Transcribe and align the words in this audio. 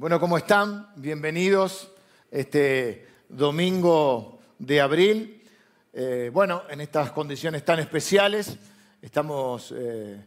Bueno, 0.00 0.18
¿cómo 0.18 0.38
están? 0.38 0.88
Bienvenidos 0.96 1.90
este 2.30 3.06
domingo 3.28 4.40
de 4.58 4.80
abril. 4.80 5.42
Eh, 5.92 6.30
bueno, 6.32 6.62
en 6.70 6.80
estas 6.80 7.10
condiciones 7.10 7.66
tan 7.66 7.80
especiales 7.80 8.56
estamos 9.02 9.74
eh, 9.76 10.24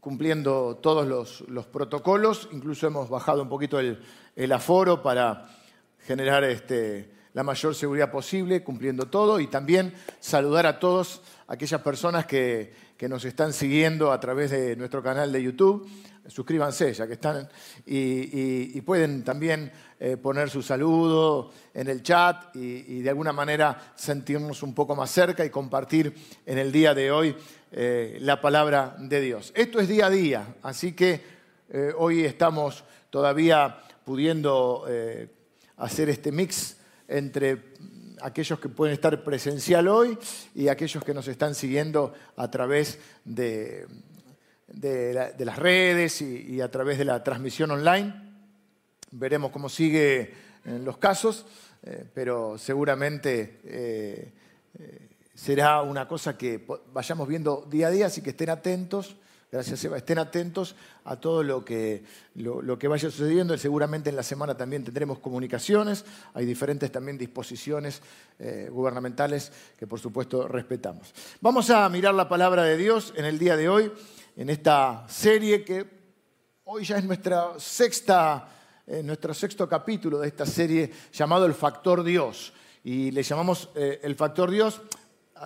cumpliendo 0.00 0.76
todos 0.76 1.44
los, 1.46 1.66
protocolos, 1.66 2.48
incluso 2.52 2.86
hemos 2.86 3.10
bajado 3.10 3.42
un 3.42 3.50
poquito 3.50 3.78
el, 3.78 4.52
aforo 4.52 5.02
para 5.02 5.50
generar 6.06 6.42
este, 6.44 7.12
la 7.34 7.42
mayor 7.42 7.74
seguridad 7.74 8.10
posible, 8.10 8.64
cumpliendo 8.64 9.08
todo, 9.08 9.40
y 9.40 9.46
también 9.48 9.92
saludar 10.20 10.64
a 10.64 10.78
todos 10.78 11.20
aquellas 11.48 11.82
personas 11.82 12.24
que, 12.24 12.72
que 12.96 13.10
nos 13.10 13.26
están 13.26 13.52
siguiendo 13.52 14.10
a 14.10 14.18
través 14.20 14.52
de 14.52 14.74
nuestro 14.74 15.02
canal 15.02 15.32
de 15.32 15.42
YouTube 15.42 15.86
suscríbanse 16.28 16.92
ya 16.92 17.06
que 17.06 17.14
están 17.14 17.48
y, 17.86 18.80
pueden 18.82 19.22
también 19.24 19.70
eh, 19.98 20.16
poner 20.16 20.50
su 20.50 20.62
saludo 20.62 21.50
en 21.74 21.88
el 21.88 22.02
chat 22.02 22.54
y, 22.54 23.00
de 23.00 23.08
alguna 23.08 23.32
manera 23.32 23.92
sentirnos 23.94 24.62
un 24.62 24.74
poco 24.74 24.94
más 24.94 25.10
cerca 25.10 25.44
y 25.44 25.50
compartir 25.50 26.14
en 26.46 26.58
el 26.58 26.72
día 26.72 26.94
de 26.94 27.10
hoy 27.10 27.36
eh, 27.70 28.18
la 28.20 28.40
palabra 28.40 28.96
de 28.98 29.20
Dios. 29.20 29.52
Esto 29.54 29.80
es 29.80 29.88
día 29.88 30.06
a 30.06 30.10
día, 30.10 30.56
así 30.62 30.92
que 30.92 31.20
eh, 31.70 31.92
hoy 31.96 32.24
estamos 32.24 32.84
todavía 33.10 33.78
pudiendo 34.04 34.84
hacer 35.76 36.08
este 36.08 36.32
mix 36.32 36.76
entre 37.06 37.72
aquellos 38.20 38.58
que 38.58 38.68
pueden 38.68 38.94
estar 38.94 39.22
presencial 39.22 39.86
hoy 39.86 40.18
y 40.54 40.68
aquellos 40.68 41.04
que 41.04 41.14
nos 41.14 41.28
están 41.28 41.54
siguiendo 41.54 42.14
a 42.36 42.50
través 42.50 42.98
de, 43.24 43.86
de, 44.72 45.34
las 45.44 45.58
redes 45.58 46.22
y, 46.22 46.60
a 46.60 46.70
través 46.70 46.98
de 46.98 47.04
la 47.04 47.22
transmisión 47.22 47.70
online. 47.70 48.14
Veremos 49.10 49.50
cómo 49.50 49.68
sigue 49.68 50.34
en 50.64 50.84
los 50.84 50.96
casos, 50.96 51.44
eh, 51.82 52.04
pero 52.14 52.56
seguramente 52.56 53.60
eh, 53.64 54.32
eh, 54.78 55.08
será 55.34 55.82
una 55.82 56.08
cosa 56.08 56.36
que 56.38 56.64
vayamos 56.92 57.28
viendo 57.28 57.66
día 57.70 57.88
a 57.88 57.90
día, 57.90 58.06
así 58.06 58.22
que 58.22 58.30
estén 58.30 58.50
atentos. 58.50 59.16
Gracias, 59.50 59.84
Eva. 59.84 59.98
Estén 59.98 60.18
atentos 60.18 60.74
a 61.04 61.16
todo 61.16 61.42
lo 61.42 61.62
que, 61.62 62.02
lo, 62.36 62.78
que 62.78 62.88
vaya 62.88 63.10
sucediendo. 63.10 63.58
Seguramente 63.58 64.08
en 64.08 64.16
la 64.16 64.22
semana 64.22 64.56
también 64.56 64.82
tendremos 64.82 65.18
comunicaciones. 65.18 66.06
Hay 66.32 66.46
diferentes 66.46 66.90
también 66.90 67.18
disposiciones 67.18 68.00
gubernamentales 68.70 69.52
que, 69.78 69.86
por 69.86 70.00
supuesto, 70.00 70.48
respetamos. 70.48 71.12
Vamos 71.42 71.68
a 71.68 71.86
mirar 71.90 72.14
la 72.14 72.30
palabra 72.30 72.64
de 72.64 72.78
Dios 72.78 73.12
en 73.14 73.26
el 73.26 73.38
día 73.38 73.58
de 73.58 73.68
hoy 73.68 73.92
en 74.36 74.50
esta 74.50 75.04
serie 75.08 75.64
que 75.64 75.84
hoy 76.64 76.84
ya 76.84 76.96
es 76.96 77.04
nuestra 77.04 77.58
sexta, 77.58 78.48
eh, 78.86 79.02
nuestro 79.02 79.34
sexto 79.34 79.68
capítulo 79.68 80.18
de 80.18 80.28
esta 80.28 80.46
serie 80.46 80.90
llamado 81.12 81.44
El 81.44 81.54
Factor 81.54 82.02
Dios. 82.02 82.52
Y 82.84 83.10
le 83.10 83.22
llamamos 83.22 83.68
eh, 83.74 84.00
El 84.02 84.14
Factor 84.14 84.50
Dios, 84.50 84.80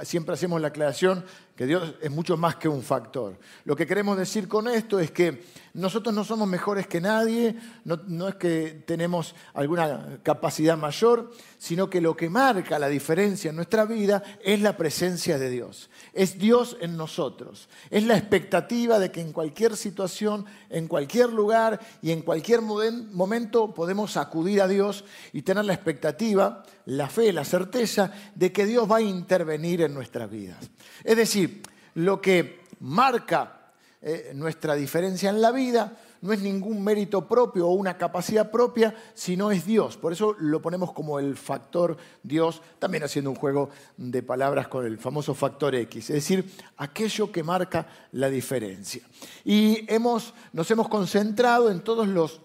siempre 0.03 0.35
hacemos 0.35 0.61
la 0.61 0.69
aclaración 0.69 1.25
que 1.57 1.67
Dios 1.67 1.95
es 2.01 2.11
mucho 2.11 2.37
más 2.37 2.57
que 2.57 2.69
un 2.69 2.83
factor. 2.83 3.39
Lo 3.65 3.75
que 3.75 3.87
queremos 3.87 4.17
decir 4.19 4.47
con 4.47 4.69
esto 4.69 5.01
es 5.01 5.11
que 5.11 5.43
nosotros 5.77 6.15
no 6.15 6.25
somos 6.25 6.49
mejores 6.49 6.87
que 6.87 7.03
nadie, 7.03 7.55
no, 7.85 8.29
es 8.29 8.37
que 8.37 8.83
tenemos 8.87 9.35
alguna 9.53 10.21
capacidad 10.23 10.77
mayor, 10.77 11.31
sino 11.59 11.91
que 11.91 12.01
lo 12.01 12.17
que 12.17 12.31
marca 12.31 12.79
la 12.79 12.89
diferencia 12.89 13.51
en 13.51 13.57
nuestra 13.57 13.85
vida 13.85 14.23
es 14.43 14.63
la 14.63 14.77
presencia 14.79 15.39
de 15.39 15.51
Dios. 15.51 15.91
Es 16.15 16.39
Dios 16.39 16.79
en 16.81 16.97
nosotros. 16.97 17.69
Es 17.91 18.05
la 18.05 18.17
expectativa 18.17 18.99
de 18.99 19.13
que 19.13 19.21
en 19.21 19.33
cualquier 19.33 19.77
situación, 19.77 20.47
en 20.71 20.89
cualquier 20.89 21.31
lugar 21.31 21.79
y 22.01 22.11
en 22.11 22.23
cualquier 22.23 22.63
momento 22.63 23.75
podemos 23.75 24.17
acudir 24.17 24.63
a 24.63 24.69
Dios 24.69 25.05
y 25.35 25.43
tener 25.43 25.67
la 25.67 25.75
expectativa, 25.75 26.63
la 26.87 27.11
fe, 27.11 27.35
la 27.35 27.45
certeza 27.45 28.13
de 28.35 28.51
que 28.51 28.65
Dios 28.65 28.91
va 28.91 28.97
a 28.97 29.03
intervenir 29.03 29.83
en 29.83 29.93
nuestras 29.93 30.31
vidas. 30.31 30.71
Es 31.05 31.19
decir, 31.19 31.61
lo 31.93 32.23
que 32.23 32.61
marca 32.81 33.56
eh, 34.03 34.33
nuestra 34.35 34.75
diferencia 34.75 35.31
en 35.31 35.41
la 35.41 35.53
vida 35.53 35.97
no 36.21 36.33
es 36.33 36.41
ningún 36.41 36.83
mérito 36.83 37.27
propio 37.27 37.69
o 37.69 37.73
una 37.73 37.97
capacidad 37.97 38.51
propia, 38.51 38.95
sino 39.15 39.51
es 39.51 39.65
Dios. 39.67 39.97
Por 39.97 40.13
eso 40.13 40.35
lo 40.39 40.61
ponemos 40.61 40.93
como 40.93 41.19
el 41.19 41.37
factor 41.37 41.97
Dios, 42.23 42.63
también 42.79 43.05
haciendo 43.05 43.31
un 43.31 43.37
juego 43.37 43.71
de 43.97 44.23
palabras 44.23 44.69
con 44.69 44.87
el 44.87 44.99
famoso 44.99 45.35
factor 45.35 45.75
X, 45.75 46.11
es 46.11 46.17
decir, 46.17 46.51
aquello 46.79 47.31
que 47.31 47.43
marca 47.43 47.87
la 48.13 48.29
diferencia. 48.29 49.03
Y 49.45 49.93
hemos, 49.93 50.35
nos 50.53 50.71
hemos 50.71 50.89
concentrado 50.89 51.71
en 51.71 51.81
todos 51.81 52.09
los 52.09 52.41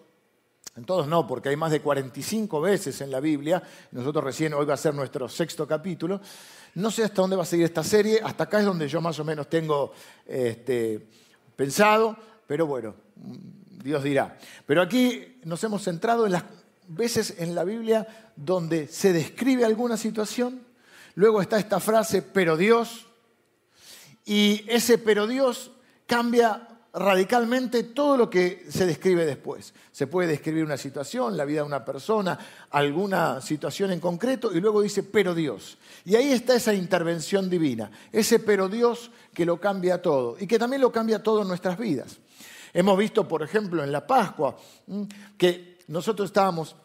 en 0.77 0.85
todos 0.85 1.05
no, 1.05 1.27
porque 1.27 1.49
hay 1.49 1.57
más 1.57 1.71
de 1.71 1.81
45 1.81 2.61
veces 2.61 3.01
en 3.01 3.11
la 3.11 3.19
Biblia, 3.19 3.61
nosotros 3.91 4.23
recién 4.23 4.53
hoy 4.53 4.65
va 4.65 4.75
a 4.75 4.77
ser 4.77 4.93
nuestro 4.95 5.27
sexto 5.27 5.67
capítulo, 5.67 6.21
no 6.75 6.89
sé 6.89 7.03
hasta 7.03 7.21
dónde 7.21 7.35
va 7.35 7.43
a 7.43 7.45
seguir 7.45 7.65
esta 7.65 7.83
serie, 7.83 8.21
hasta 8.23 8.45
acá 8.45 8.59
es 8.59 8.65
donde 8.65 8.87
yo 8.87 9.01
más 9.01 9.19
o 9.19 9.25
menos 9.25 9.49
tengo 9.49 9.91
este, 10.25 11.09
pensado, 11.61 12.17
pero 12.47 12.65
bueno, 12.65 12.95
Dios 13.83 14.03
dirá. 14.03 14.35
Pero 14.65 14.81
aquí 14.81 15.37
nos 15.43 15.63
hemos 15.63 15.83
centrado 15.83 16.25
en 16.25 16.31
las 16.31 16.43
veces 16.87 17.35
en 17.37 17.53
la 17.53 17.63
Biblia 17.63 18.31
donde 18.35 18.87
se 18.87 19.13
describe 19.13 19.63
alguna 19.63 19.95
situación, 19.95 20.63
luego 21.13 21.39
está 21.39 21.59
esta 21.59 21.79
frase, 21.79 22.23
pero 22.23 22.57
Dios, 22.57 23.05
y 24.25 24.65
ese 24.69 24.97
pero 24.97 25.27
Dios 25.27 25.69
cambia 26.07 26.67
radicalmente 26.93 27.83
todo 27.83 28.17
lo 28.17 28.29
que 28.29 28.65
se 28.69 28.85
describe 28.85 29.25
después. 29.25 29.73
Se 29.91 30.07
puede 30.07 30.27
describir 30.27 30.63
una 30.63 30.77
situación, 30.77 31.37
la 31.37 31.45
vida 31.45 31.61
de 31.61 31.67
una 31.67 31.85
persona, 31.85 32.37
alguna 32.69 33.39
situación 33.41 33.91
en 33.91 33.99
concreto, 33.99 34.51
y 34.53 34.59
luego 34.59 34.81
dice, 34.81 35.03
pero 35.03 35.33
Dios. 35.33 35.77
Y 36.05 36.15
ahí 36.15 36.31
está 36.31 36.55
esa 36.55 36.73
intervención 36.73 37.49
divina, 37.49 37.91
ese 38.11 38.39
pero 38.39 38.67
Dios 38.67 39.11
que 39.33 39.45
lo 39.45 39.59
cambia 39.59 40.01
todo 40.01 40.35
y 40.39 40.47
que 40.47 40.59
también 40.59 40.81
lo 40.81 40.91
cambia 40.91 41.23
todo 41.23 41.43
en 41.43 41.47
nuestras 41.47 41.77
vidas. 41.77 42.17
Hemos 42.73 42.97
visto, 42.97 43.27
por 43.27 43.43
ejemplo, 43.43 43.83
en 43.83 43.91
la 43.91 44.05
Pascua, 44.05 44.57
que 45.37 45.79
nosotros 45.87 46.29
estábamos 46.29 46.75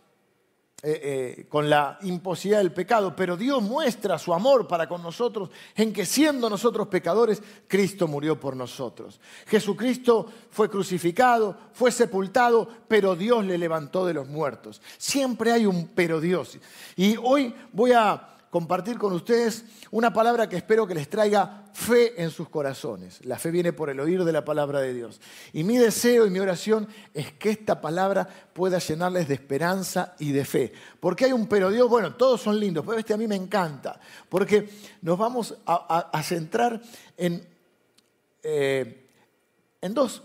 eh, 0.83 1.01
eh, 1.39 1.47
con 1.49 1.71
la 1.71 1.99
imposibilidad 2.03 2.61
del 2.61 2.71
pecado, 2.71 3.17
pero 3.17 3.35
Dios 3.35 3.63
muestra 3.63 4.19
su 4.19 4.35
amor 4.35 4.69
para 4.69 4.87
con 4.87 5.03
nosotros 5.03 5.49
en 5.75 5.91
que 5.91 6.05
siendo 6.05 6.51
nosotros 6.51 6.89
pecadores, 6.89 7.43
Cristo 7.67 8.07
murió 8.07 8.39
por 8.39 8.55
nosotros. 8.55 9.19
Jesucristo 9.47 10.31
fue 10.51 10.69
crucificado, 10.69 11.57
fue 11.73 11.91
sepultado, 11.91 12.69
pero 12.89 13.17
Dios 13.17 13.47
le 13.47 13.57
levantó 13.57 14.05
de 14.05 14.13
los 14.13 14.29
muertos. 14.29 14.83
Siempre 14.99 15.51
hay 15.51 15.65
un 15.65 15.89
pero 15.95 16.21
Dios. 16.21 16.59
Y 16.95 17.17
hoy 17.17 17.55
voy 17.73 17.93
a 17.93 18.36
compartir 18.51 18.99
con 18.99 19.13
ustedes 19.13 19.65
una 19.91 20.13
palabra 20.13 20.49
que 20.49 20.57
espero 20.57 20.87
que 20.87 20.95
les 20.95 21.09
traiga 21.09 21.65
fe 21.73 22.23
en 22.23 22.31
sus 22.31 22.49
corazones. 22.49 23.25
La 23.25 23.39
fe 23.39 23.51
viene 23.51 23.73
por 23.73 23.91
el 23.91 24.01
oír 24.01 24.25
de 24.25 24.33
la 24.33 24.45
palabra 24.45 24.81
de 24.81 24.95
Dios. 24.95 25.21
Y 25.53 25.65
mi 25.65 25.77
deseo 25.77 26.27
y 26.27 26.31
mi 26.31 26.39
oración 26.39 26.89
es 27.13 27.33
que 27.33 27.51
esta 27.51 27.81
palabra 27.81 28.27
pueda 28.53 28.79
llenarles 28.79 29.29
de 29.29 29.35
esperanza 29.35 30.15
y 30.19 30.33
de 30.33 30.45
fe. 30.45 30.73
Porque 31.01 31.27
hay 31.27 31.33
un 31.33 31.47
pero 31.47 31.71
Dios, 31.71 31.89
bueno, 31.89 32.15
todos 32.15 32.41
son 32.41 32.59
lindos, 32.59 32.85
pero 32.87 32.99
este 32.99 33.15
a 33.15 33.19
mí 33.19 33.27
me 33.27 33.37
encanta. 33.37 34.01
Porque 34.29 34.69
nos 35.03 35.19
vamos 35.19 35.57
a, 35.67 36.23
centrar 36.23 36.81
en, 37.17 37.47
eh, 38.43 39.09
en 39.81 39.95
dos, 39.95 40.23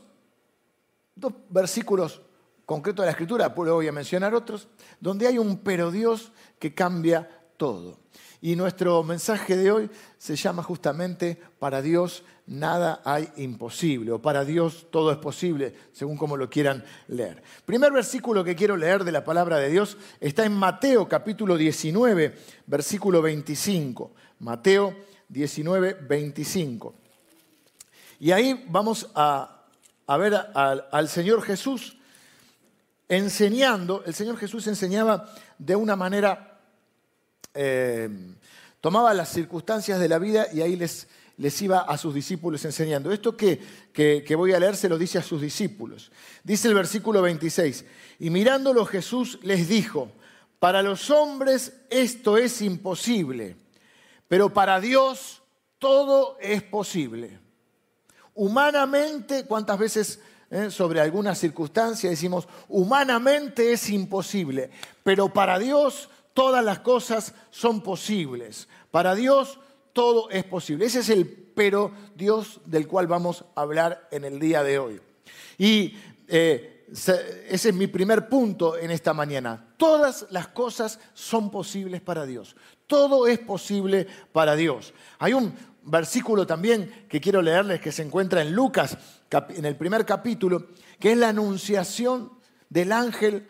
dos 1.15 1.33
versículos 1.49 2.21
concretos 2.65 3.03
de 3.03 3.07
la 3.07 3.11
Escritura, 3.11 3.53
luego 3.53 3.75
voy 3.75 3.87
a 3.89 3.91
mencionar 3.91 4.33
otros, 4.33 4.69
donde 5.01 5.27
hay 5.27 5.37
un 5.37 5.57
pero 5.57 5.91
Dios 5.91 6.31
que 6.57 6.73
cambia 6.73 7.40
todo. 7.61 7.99
Y 8.41 8.55
nuestro 8.55 9.03
mensaje 9.03 9.55
de 9.55 9.69
hoy 9.71 9.87
se 10.17 10.35
llama 10.35 10.63
justamente 10.63 11.39
Para 11.59 11.83
Dios 11.83 12.23
nada 12.47 13.03
hay 13.05 13.29
imposible, 13.37 14.13
o 14.13 14.19
para 14.19 14.43
Dios 14.43 14.87
todo 14.89 15.11
es 15.11 15.19
posible, 15.19 15.75
según 15.91 16.17
como 16.17 16.37
lo 16.37 16.49
quieran 16.49 16.83
leer. 17.07 17.43
Primer 17.63 17.91
versículo 17.91 18.43
que 18.43 18.55
quiero 18.55 18.75
leer 18.75 19.03
de 19.03 19.11
la 19.11 19.23
palabra 19.23 19.59
de 19.59 19.69
Dios 19.69 19.95
está 20.19 20.43
en 20.43 20.53
Mateo 20.53 21.07
capítulo 21.07 21.55
19, 21.55 22.35
versículo 22.65 23.21
25. 23.21 24.11
Mateo 24.39 24.95
19, 25.29 25.93
25. 26.09 26.95
Y 28.21 28.31
ahí 28.31 28.65
vamos 28.69 29.07
a, 29.13 29.67
ver 30.17 30.33
al 30.55 31.09
Señor 31.09 31.43
Jesús 31.43 31.95
enseñando, 33.07 34.01
el 34.07 34.15
Señor 34.15 34.37
Jesús 34.37 34.65
enseñaba 34.65 35.31
de 35.59 35.75
una 35.75 35.95
manera 35.95 36.50
eh, 37.53 38.09
tomaba 38.79 39.13
las 39.13 39.29
circunstancias 39.29 39.99
de 39.99 40.09
la 40.09 40.19
vida 40.19 40.47
y 40.53 40.61
ahí 40.61 40.75
les, 40.75 41.07
les 41.37 41.61
iba 41.61 41.79
a 41.79 41.97
sus 41.97 42.13
discípulos 42.13 42.63
enseñando. 42.65 43.11
Esto 43.11 43.35
que, 43.35 43.59
que, 43.93 44.35
voy 44.35 44.53
a 44.53 44.59
leer 44.59 44.75
se 44.75 44.89
lo 44.89 44.97
dice 44.97 45.17
a 45.17 45.23
sus 45.23 45.41
discípulos. 45.41 46.11
Dice 46.43 46.67
el 46.67 46.73
versículo 46.73 47.21
26, 47.21 47.85
y 48.19 48.29
mirándolo 48.29 48.85
Jesús 48.85 49.39
les 49.41 49.67
dijo, 49.67 50.11
para 50.59 50.83
los 50.83 51.09
hombres 51.09 51.73
esto 51.89 52.37
es 52.37 52.61
imposible, 52.61 53.55
pero 54.27 54.53
para 54.53 54.79
Dios 54.79 55.41
todo 55.79 56.37
es 56.39 56.61
posible. 56.61 57.39
Humanamente, 58.35 59.45
¿cuántas 59.45 59.77
veces 59.79 60.19
¿eh? 60.51 60.69
sobre 60.69 61.01
alguna 61.01 61.33
circunstancia, 61.33 62.09
decimos, 62.09 62.47
humanamente 62.69 63.73
es 63.73 63.89
imposible, 63.89 64.69
pero 65.03 65.29
para 65.33 65.57
Dios 65.57 66.09
todas 66.33 66.63
las 66.63 66.79
cosas 66.79 67.33
son 67.49 67.81
posibles. 67.81 68.67
Para 68.91 69.15
Dios 69.15 69.59
todo 69.93 70.29
es 70.29 70.43
posible. 70.43 70.85
Ese 70.85 70.99
es 70.99 71.09
el 71.09 71.27
pero 71.27 71.91
Dios 72.15 72.61
del 72.65 72.87
cual 72.87 73.07
vamos 73.07 73.45
a 73.55 73.61
hablar 73.61 74.07
en 74.11 74.23
el 74.23 74.39
día 74.39 74.63
de 74.63 74.79
hoy. 74.79 75.01
Y 75.57 75.95
eh, 76.27 76.87
ese 76.89 77.69
es 77.69 77.73
mi 77.73 77.87
primer 77.87 78.27
punto 78.27 78.77
en 78.77 78.91
esta 78.91 79.13
mañana. 79.13 79.73
Todas 79.77 80.27
las 80.29 80.47
cosas 80.49 80.99
son 81.13 81.51
posibles 81.51 82.01
para 82.01 82.25
Dios. 82.25 82.55
Todo 82.87 83.27
es 83.27 83.39
posible 83.39 84.07
para 84.31 84.55
Dios. 84.55 84.93
Hay 85.19 85.33
un 85.33 85.53
versículo 85.83 86.45
también 86.45 87.05
que 87.09 87.21
quiero 87.21 87.41
leerles 87.41 87.81
que 87.81 87.91
se 87.91 88.03
encuentra 88.03 88.41
en 88.41 88.53
Lucas, 88.53 88.97
en 89.49 89.65
el 89.65 89.75
primer 89.75 90.05
capítulo, 90.05 90.67
que 90.99 91.13
es 91.13 91.17
la 91.17 91.29
anunciación 91.29 92.33
del 92.69 92.91
ángel 92.91 93.47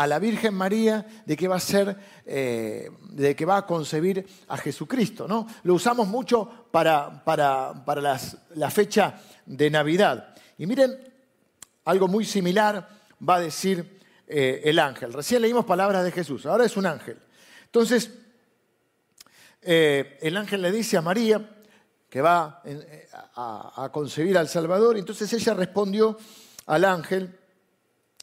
a 0.00 0.06
la 0.06 0.18
Virgen 0.18 0.54
María 0.54 1.04
de 1.26 1.36
que 1.36 1.46
va 1.46 1.56
a 1.56 1.60
ser, 1.60 1.94
eh, 2.24 2.90
de 3.10 3.36
que 3.36 3.44
va 3.44 3.58
a 3.58 3.66
concebir 3.66 4.26
a 4.48 4.56
Jesucristo. 4.56 5.28
¿no? 5.28 5.46
Lo 5.64 5.74
usamos 5.74 6.08
mucho 6.08 6.68
para, 6.70 7.22
para, 7.22 7.84
la 8.54 8.70
fecha 8.70 9.20
de 9.44 9.68
Navidad. 9.68 10.34
Y 10.56 10.64
miren, 10.64 10.98
algo 11.84 12.08
muy 12.08 12.24
similar 12.24 12.88
va 13.28 13.34
a 13.34 13.40
decir 13.40 14.00
eh, 14.26 14.62
el 14.64 14.78
ángel. 14.78 15.12
Recién 15.12 15.42
leímos 15.42 15.66
palabras 15.66 16.02
de 16.02 16.12
Jesús, 16.12 16.46
ahora 16.46 16.64
es 16.64 16.78
un 16.78 16.86
ángel. 16.86 17.18
Entonces, 17.66 18.10
eh, 19.60 20.16
el 20.22 20.34
ángel 20.34 20.62
le 20.62 20.72
dice 20.72 20.96
a 20.96 21.02
María 21.02 21.58
que 22.08 22.22
va 22.22 22.62
a, 23.34 23.84
a 23.84 23.92
concebir 23.92 24.38
al 24.38 24.48
Salvador, 24.48 24.96
entonces 24.96 25.30
ella 25.34 25.52
respondió 25.52 26.16
al 26.64 26.86
ángel, 26.86 27.38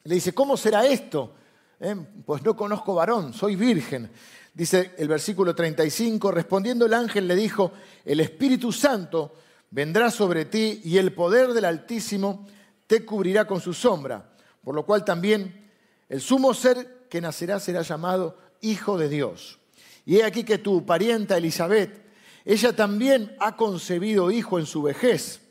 le 0.05 0.15
dice, 0.15 0.33
¿cómo 0.33 0.57
será 0.57 0.83
esto? 0.83 1.35
¿Eh? 1.79 1.95
pues 2.25 2.43
no 2.43 2.55
conozco 2.55 2.95
varón, 2.95 3.33
soy 3.33 3.55
virgen. 3.55 4.09
Dice 4.53 4.95
el 4.97 5.07
versículo 5.07 5.53
35, 5.53 6.31
respondiendo 6.31 6.85
el 6.85 6.93
ángel 6.93 7.27
le 7.27 7.35
dijo, 7.35 7.73
el 8.03 8.19
Espíritu 8.19 8.71
Santo 8.71 9.35
vendrá 9.69 10.09
sobre 10.09 10.45
ti 10.45 10.81
y 10.83 10.97
el 10.97 11.13
poder 11.13 11.53
del 11.53 11.65
Altísimo 11.65 12.47
te 12.87 13.05
cubrirá 13.05 13.45
con 13.45 13.61
su 13.61 13.73
sombra, 13.73 14.33
por 14.63 14.73
lo 14.73 14.85
cual 14.85 15.05
también 15.05 15.69
el 16.09 16.21
sumo 16.21 16.53
ser 16.53 17.07
que 17.09 17.21
nacerá 17.21 17.59
será 17.59 17.81
llamado 17.81 18.37
Hijo 18.61 18.97
de 18.97 19.09
Dios. 19.09 19.59
Y 20.05 20.17
he 20.17 20.23
aquí 20.23 20.43
que 20.43 20.57
tu 20.57 20.85
parienta 20.85 21.37
Elizabeth, 21.37 22.05
ella 22.45 22.75
también 22.75 23.35
ha 23.39 23.57
concebido 23.57 24.31
hijo 24.31 24.57
en 24.57 24.65
su 24.65 24.81
vejez, 24.81 25.41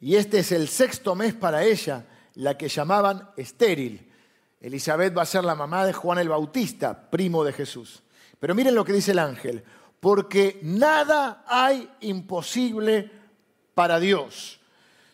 y 0.00 0.14
este 0.14 0.38
es 0.38 0.52
el 0.52 0.68
sexto 0.68 1.14
mes 1.14 1.34
para 1.34 1.64
ella, 1.64 2.06
la 2.34 2.56
que 2.56 2.68
llamaban 2.68 3.30
estéril 3.36 4.05
Elizabeth 4.60 5.16
va 5.16 5.22
a 5.22 5.26
ser 5.26 5.44
la 5.44 5.54
mamá 5.54 5.84
de 5.84 5.92
Juan 5.92 6.18
el 6.18 6.28
Bautista, 6.28 7.10
primo 7.10 7.44
de 7.44 7.52
Jesús. 7.52 8.02
Pero 8.38 8.54
miren 8.54 8.74
lo 8.74 8.84
que 8.84 8.92
dice 8.92 9.12
el 9.12 9.18
ángel, 9.18 9.64
porque 10.00 10.58
nada 10.62 11.44
hay 11.46 11.90
imposible 12.00 13.10
para 13.74 13.98
Dios. 13.98 14.60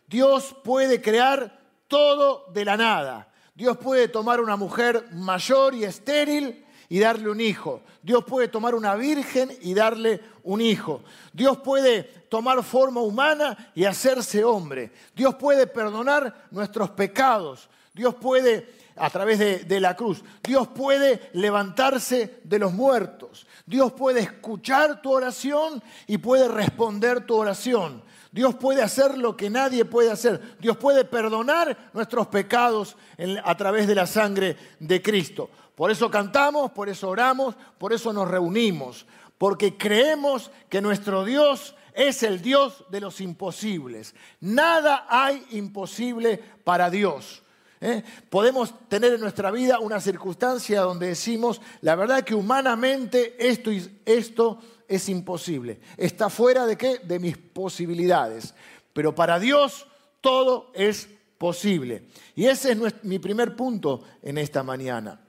Dios 0.06 0.54
puede 0.62 1.00
crear 1.00 1.60
todo 1.88 2.46
de 2.52 2.64
la 2.64 2.76
nada. 2.76 3.28
Dios 3.54 3.76
puede 3.78 4.08
tomar 4.08 4.40
una 4.40 4.56
mujer 4.56 5.06
mayor 5.12 5.74
y 5.74 5.84
estéril 5.84 6.64
y 6.88 6.98
darle 6.98 7.30
un 7.30 7.40
hijo. 7.40 7.82
Dios 8.02 8.24
puede 8.24 8.48
tomar 8.48 8.74
una 8.74 8.94
virgen 8.94 9.50
y 9.60 9.74
darle 9.74 10.20
un 10.42 10.60
hijo. 10.60 11.02
Dios 11.32 11.58
puede 11.58 12.02
tomar 12.28 12.62
forma 12.62 13.00
humana 13.00 13.72
y 13.74 13.84
hacerse 13.84 14.44
hombre. 14.44 14.92
Dios 15.14 15.34
puede 15.36 15.66
perdonar 15.66 16.48
nuestros 16.50 16.90
pecados. 16.90 17.68
Dios 17.94 18.14
puede 18.14 18.81
a 18.96 19.10
través 19.10 19.38
de, 19.38 19.80
la 19.80 19.96
cruz. 19.96 20.22
Dios 20.42 20.68
puede 20.68 21.30
levantarse 21.32 22.40
de 22.44 22.58
los 22.58 22.72
muertos. 22.72 23.46
Dios 23.66 23.92
puede 23.92 24.20
escuchar 24.20 25.00
tu 25.02 25.12
oración 25.12 25.82
y 26.06 26.18
puede 26.18 26.48
responder 26.48 27.26
tu 27.26 27.36
oración. 27.36 28.02
Dios 28.30 28.54
puede 28.54 28.82
hacer 28.82 29.18
lo 29.18 29.36
que 29.36 29.50
nadie 29.50 29.84
puede 29.84 30.10
hacer. 30.10 30.56
Dios 30.58 30.76
puede 30.76 31.04
perdonar 31.04 31.90
nuestros 31.92 32.26
pecados 32.28 32.96
a 33.44 33.56
través 33.56 33.86
de 33.86 33.94
la 33.94 34.06
sangre 34.06 34.56
de 34.78 35.02
Cristo. 35.02 35.50
Por 35.74 35.90
eso 35.90 36.10
cantamos, 36.10 36.70
por 36.72 36.88
eso 36.88 37.08
oramos, 37.08 37.54
por 37.78 37.92
eso 37.92 38.12
nos 38.12 38.28
reunimos, 38.28 39.06
porque 39.38 39.76
creemos 39.76 40.50
que 40.68 40.80
nuestro 40.80 41.24
Dios 41.24 41.74
es 41.94 42.22
el 42.22 42.40
Dios 42.40 42.84
de 42.90 43.00
los 43.00 43.20
imposibles. 43.20 44.14
Nada 44.40 45.06
hay 45.08 45.44
imposible 45.50 46.38
para 46.64 46.90
Dios. 46.90 47.42
¿Eh? 47.82 48.02
Podemos 48.30 48.72
tener 48.88 49.12
en 49.12 49.20
nuestra 49.20 49.50
vida 49.50 49.80
una 49.80 50.00
circunstancia 50.00 50.80
donde 50.80 51.08
decimos, 51.08 51.60
la 51.82 51.94
verdad 51.96 52.24
que 52.24 52.34
humanamente 52.34 53.34
esto, 53.38 53.70
esto 54.06 54.58
es 54.88 55.08
imposible. 55.08 55.80
Está 55.96 56.30
fuera 56.30 56.64
de 56.64 56.78
qué? 56.78 56.98
De 57.00 57.18
mis 57.18 57.36
posibilidades. 57.36 58.54
Pero 58.92 59.14
para 59.14 59.38
Dios 59.38 59.86
todo 60.20 60.70
es 60.74 61.08
posible. 61.36 62.04
Y 62.36 62.46
ese 62.46 62.72
es 62.72 63.04
mi 63.04 63.18
primer 63.18 63.56
punto 63.56 64.02
en 64.22 64.38
esta 64.38 64.62
mañana. 64.62 65.20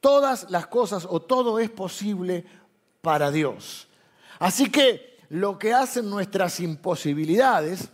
Todas 0.00 0.50
las 0.50 0.66
cosas 0.66 1.06
o 1.08 1.20
todo 1.20 1.58
es 1.60 1.70
posible 1.70 2.44
para 3.00 3.30
Dios. 3.30 3.86
Así 4.38 4.70
que 4.70 5.18
lo 5.28 5.58
que 5.58 5.72
hacen 5.72 6.10
nuestras 6.10 6.58
imposibilidades 6.58 7.88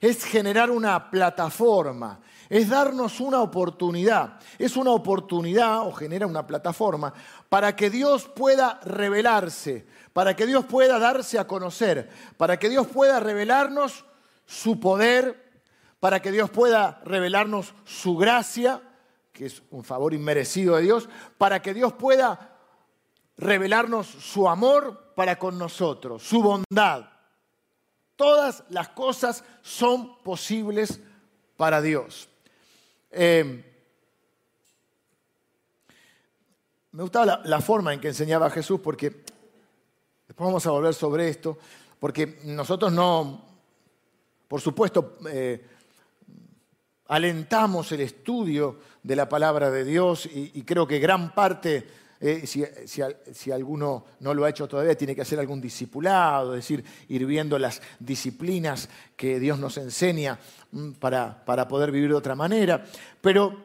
es 0.00 0.24
generar 0.24 0.70
una 0.70 1.10
plataforma, 1.10 2.20
es 2.48 2.68
darnos 2.68 3.20
una 3.20 3.40
oportunidad. 3.40 4.38
Es 4.58 4.76
una 4.76 4.92
oportunidad 4.92 5.86
o 5.86 5.92
genera 5.92 6.26
una 6.26 6.46
plataforma 6.46 7.12
para 7.48 7.74
que 7.74 7.90
Dios 7.90 8.26
pueda 8.28 8.80
revelarse, 8.84 9.86
para 10.12 10.34
que 10.36 10.46
Dios 10.46 10.64
pueda 10.64 10.98
darse 10.98 11.38
a 11.38 11.46
conocer, 11.46 12.10
para 12.36 12.58
que 12.58 12.68
Dios 12.68 12.86
pueda 12.86 13.20
revelarnos 13.20 14.04
su 14.46 14.78
poder, 14.80 15.46
para 16.00 16.20
que 16.20 16.30
Dios 16.30 16.50
pueda 16.50 17.00
revelarnos 17.04 17.74
su 17.84 18.16
gracia, 18.16 18.80
que 19.32 19.46
es 19.46 19.62
un 19.70 19.84
favor 19.84 20.14
inmerecido 20.14 20.76
de 20.76 20.82
Dios, 20.82 21.08
para 21.36 21.60
que 21.60 21.74
Dios 21.74 21.92
pueda 21.92 22.56
revelarnos 23.36 24.06
su 24.06 24.48
amor 24.48 25.12
para 25.14 25.38
con 25.38 25.58
nosotros, 25.58 26.22
su 26.22 26.42
bondad. 26.42 27.06
Todas 28.16 28.64
las 28.70 28.88
cosas 28.88 29.44
son 29.62 30.16
posibles 30.22 31.00
para 31.56 31.82
Dios. 31.82 32.30
Em, 33.10 33.62
me 36.92 37.02
gustaba 37.02 37.42
la, 37.44 37.60
forma 37.60 37.92
en 37.94 38.00
que 38.00 38.08
enseñaba 38.08 38.50
Jesús 38.50 38.80
porque, 38.80 39.10
después 40.28 40.46
vamos 40.46 40.66
a 40.66 40.70
volver 40.70 40.94
sobre 40.94 41.28
esto, 41.28 41.58
porque 41.98 42.38
nosotros 42.44 42.92
no, 42.92 43.44
por 44.48 44.60
supuesto, 44.60 45.18
eh, 45.30 45.64
alentamos 47.08 47.92
el 47.92 48.00
estudio 48.00 48.80
de 49.02 49.16
la 49.16 49.28
palabra 49.28 49.70
de 49.70 49.84
Dios 49.84 50.28
y 50.32 50.62
creo 50.62 50.86
que 50.86 50.98
gran 50.98 51.34
parte 51.34 51.86
eh, 52.28 52.86
si, 53.32 53.50
alguno 53.52 54.04
no 54.20 54.34
lo 54.34 54.44
ha 54.44 54.50
hecho 54.50 54.66
todavía, 54.66 54.96
tiene 54.96 55.14
que 55.14 55.22
hacer 55.22 55.38
algún 55.38 55.60
discipulado, 55.60 56.54
es 56.54 56.64
decir, 56.64 56.84
ir 57.08 57.24
viendo 57.26 57.58
las 57.58 57.80
disciplinas 58.00 58.88
que 59.16 59.38
Dios 59.38 59.58
nos 59.58 59.76
enseña 59.76 60.38
mm, 60.72 60.92
para, 60.92 61.44
para 61.44 61.68
poder 61.68 61.92
vivir 61.92 62.08
de 62.08 62.16
otra 62.16 62.34
manera. 62.34 62.84
Pero 63.20 63.64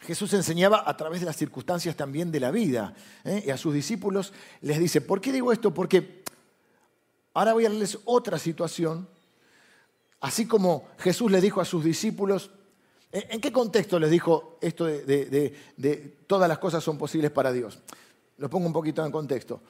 Jesús 0.00 0.32
enseñaba 0.32 0.84
a 0.86 0.96
través 0.96 1.20
de 1.20 1.26
las 1.26 1.36
circunstancias 1.36 1.96
también 1.96 2.30
de 2.30 2.40
la 2.40 2.50
vida. 2.50 2.94
¿eh? 3.24 3.44
Y 3.46 3.50
a 3.50 3.56
sus 3.56 3.74
discípulos 3.74 4.32
les 4.60 4.78
dice, 4.78 5.00
¿por 5.00 5.20
qué 5.20 5.32
digo 5.32 5.52
esto? 5.52 5.74
Porque 5.74 6.22
ahora 7.34 7.52
voy 7.52 7.66
a 7.66 7.68
darles 7.68 7.98
otra 8.04 8.38
situación. 8.38 9.08
Así 10.20 10.46
como 10.46 10.88
Jesús 10.98 11.30
le 11.30 11.40
dijo 11.40 11.60
a 11.60 11.64
sus 11.64 11.84
discípulos, 11.84 12.50
¿En 13.10 13.40
qué 13.40 13.50
contexto 13.50 13.98
les 13.98 14.10
dijo 14.10 14.58
esto 14.60 14.84
de, 14.84 16.16
todas 16.26 16.48
las 16.48 16.58
cosas 16.58 16.84
son 16.84 16.98
posibles 16.98 17.30
para 17.30 17.52
Dios? 17.52 17.78
Lo 18.36 18.50
pongo 18.50 18.66
un 18.66 18.72
poquito 18.72 19.04
en 19.04 19.10
contexto. 19.10 19.60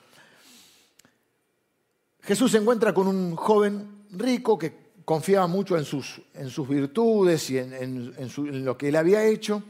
Jesús 2.22 2.50
se 2.50 2.58
encuentra 2.58 2.92
con 2.92 3.06
un 3.06 3.36
joven 3.36 4.04
rico 4.10 4.58
que 4.58 4.88
confiaba 5.04 5.46
mucho 5.46 5.76
en 5.76 5.84
sus, 5.84 6.20
virtudes 6.68 7.48
y 7.50 7.58
en, 7.58 8.64
lo 8.64 8.76
que 8.76 8.88
él 8.88 8.96
había 8.96 9.24
hecho. 9.24 9.62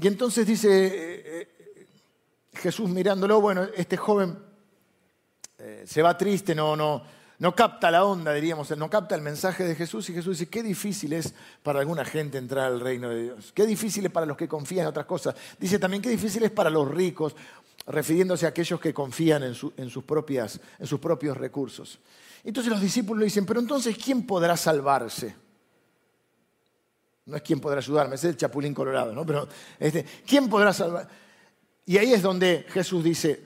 Y 0.00 0.06
entonces 0.06 0.46
dice 0.46 0.86
eh, 0.86 1.22
eh, 1.24 1.86
Jesús 2.54 2.88
mirándolo, 2.88 3.40
bueno, 3.40 3.68
este 3.76 3.96
joven 3.96 4.36
eh, 5.58 5.84
se 5.86 6.02
va 6.02 6.16
triste, 6.16 6.54
no, 6.54 6.74
no, 6.74 7.02
no 7.38 7.54
capta 7.54 7.90
la 7.90 8.04
onda, 8.04 8.32
diríamos, 8.32 8.76
no 8.76 8.90
capta 8.90 9.14
el 9.14 9.22
mensaje 9.22 9.64
de 9.64 9.76
Jesús 9.76 10.10
y 10.10 10.14
Jesús 10.14 10.38
dice, 10.38 10.50
qué 10.50 10.62
difícil 10.62 11.12
es 11.12 11.34
para 11.62 11.78
alguna 11.78 12.04
gente 12.04 12.36
entrar 12.36 12.66
al 12.66 12.80
reino 12.80 13.10
de 13.10 13.22
Dios, 13.22 13.52
qué 13.54 13.64
difícil 13.64 14.06
es 14.06 14.12
para 14.12 14.26
los 14.26 14.36
que 14.36 14.48
confían 14.48 14.82
en 14.82 14.88
otras 14.88 15.06
cosas. 15.06 15.36
Dice 15.58 15.78
también, 15.78 16.02
qué 16.02 16.10
difícil 16.10 16.42
es 16.42 16.50
para 16.50 16.68
los 16.68 16.88
ricos, 16.90 17.36
refiriéndose 17.86 18.46
a 18.46 18.48
aquellos 18.48 18.80
que 18.80 18.92
confían 18.92 19.44
en, 19.44 19.54
sus, 19.54 19.72
propias, 20.04 20.60
en 20.78 20.86
sus 20.86 20.98
propios 20.98 21.36
recursos. 21.36 22.00
Entonces 22.42 22.72
los 22.72 22.80
discípulos 22.80 23.20
le 23.20 23.26
dicen, 23.26 23.46
pero 23.46 23.60
entonces, 23.60 23.96
¿quién 23.96 24.26
podrá 24.26 24.56
salvarse? 24.56 25.34
No 27.26 27.36
es 27.36 27.42
quién 27.42 27.60
podrá 27.60 27.78
ayudarme, 27.78 28.16
es 28.16 28.24
el 28.24 28.36
chapulín 28.36 28.74
colorado, 28.74 29.12
¿no? 29.12 29.24
Pero 29.24 29.48
este, 29.78 30.04
¿quién 30.26 30.48
podrá 30.48 30.72
salvar? 30.72 31.08
Y 31.86 31.98
ahí 31.98 32.12
es 32.12 32.22
donde 32.22 32.66
Jesús 32.68 33.04
dice, 33.04 33.44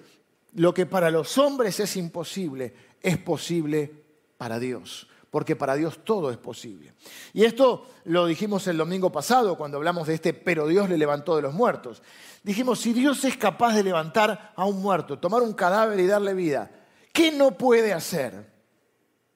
lo 0.55 0.73
que 0.73 0.87
para 0.87 1.11
los 1.11 1.37
hombres 1.37 1.79
es 1.81 1.97
imposible, 1.97 2.75
es 3.03 3.19
posible 3.19 3.93
para 4.37 4.59
Dios 4.59 5.09
porque 5.33 5.57
para 5.57 5.77
Dios 5.77 6.01
todo 6.05 6.31
es 6.31 6.37
posible. 6.37 6.93
Y 7.33 7.45
esto 7.45 7.87
lo 8.05 8.27
dijimos 8.27 8.67
el 8.67 8.77
domingo 8.77 9.11
pasado 9.11 9.57
cuando 9.57 9.79
hablamos 9.79 10.07
de 10.07 10.13
este, 10.13 10.35
pero 10.35 10.67
Dios 10.67 10.91
le 10.91 10.99
levantó 10.99 11.37
de 11.37 11.41
los 11.41 11.55
muertos. 11.55 12.03
Dijimos, 12.43 12.81
si 12.81 12.93
Dios 12.93 13.25
es 13.25 13.39
capaz 13.39 13.75
de 13.75 13.83
levantar 13.83 14.53
a 14.55 14.67
un 14.67 14.83
muerto, 14.83 15.19
tomar 15.19 15.41
un 15.41 15.55
cadáver 15.55 15.99
y 16.01 16.07
darle 16.07 16.35
vida, 16.35 16.71
¿qué 17.15 17.33
no 17.33 17.57
puede 17.57 17.95
hacer? 17.95 18.53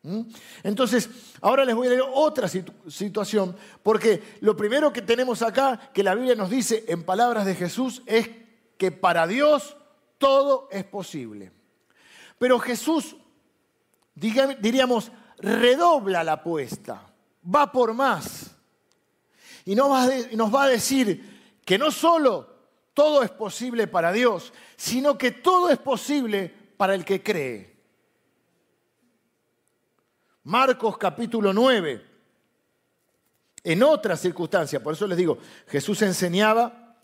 ¿Mm? 0.02 0.20
Entonces, 0.64 1.08
ahora 1.40 1.64
les 1.64 1.74
voy 1.74 1.86
a 1.86 1.90
leer 1.90 2.04
otra 2.12 2.46
situación, 2.46 3.56
porque 3.82 4.22
lo 4.40 4.54
primero 4.54 4.92
que 4.92 5.00
tenemos 5.00 5.40
acá, 5.40 5.90
que 5.94 6.02
la 6.02 6.14
Biblia 6.14 6.34
nos 6.34 6.50
dice 6.50 6.84
en 6.88 7.04
palabras 7.04 7.46
de 7.46 7.54
Jesús, 7.54 8.02
es 8.04 8.28
que 8.76 8.92
para 8.92 9.26
Dios 9.26 9.78
todo 10.18 10.68
es 10.70 10.84
posible. 10.84 11.52
Pero 12.38 12.58
Jesús, 12.58 13.16
diríamos, 14.16 15.12
redobla 15.38 16.24
la 16.24 16.32
apuesta, 16.32 17.06
va 17.54 17.70
por 17.70 17.94
más. 17.94 18.50
Y 19.64 19.74
nos 19.74 20.54
va 20.54 20.64
a 20.64 20.68
decir 20.68 21.58
que 21.64 21.78
no 21.78 21.90
solo 21.90 22.56
todo 22.94 23.22
es 23.22 23.30
posible 23.30 23.86
para 23.86 24.10
Dios, 24.10 24.52
sino 24.76 25.18
que 25.18 25.30
todo 25.30 25.68
es 25.68 25.78
posible 25.78 26.52
para 26.76 26.94
el 26.94 27.04
que 27.04 27.22
cree. 27.22 27.76
Marcos 30.44 30.96
capítulo 30.96 31.52
9, 31.52 32.06
en 33.64 33.82
otra 33.82 34.16
circunstancia, 34.16 34.80
por 34.80 34.94
eso 34.94 35.06
les 35.08 35.18
digo, 35.18 35.38
Jesús 35.66 36.00
enseñaba 36.02 36.96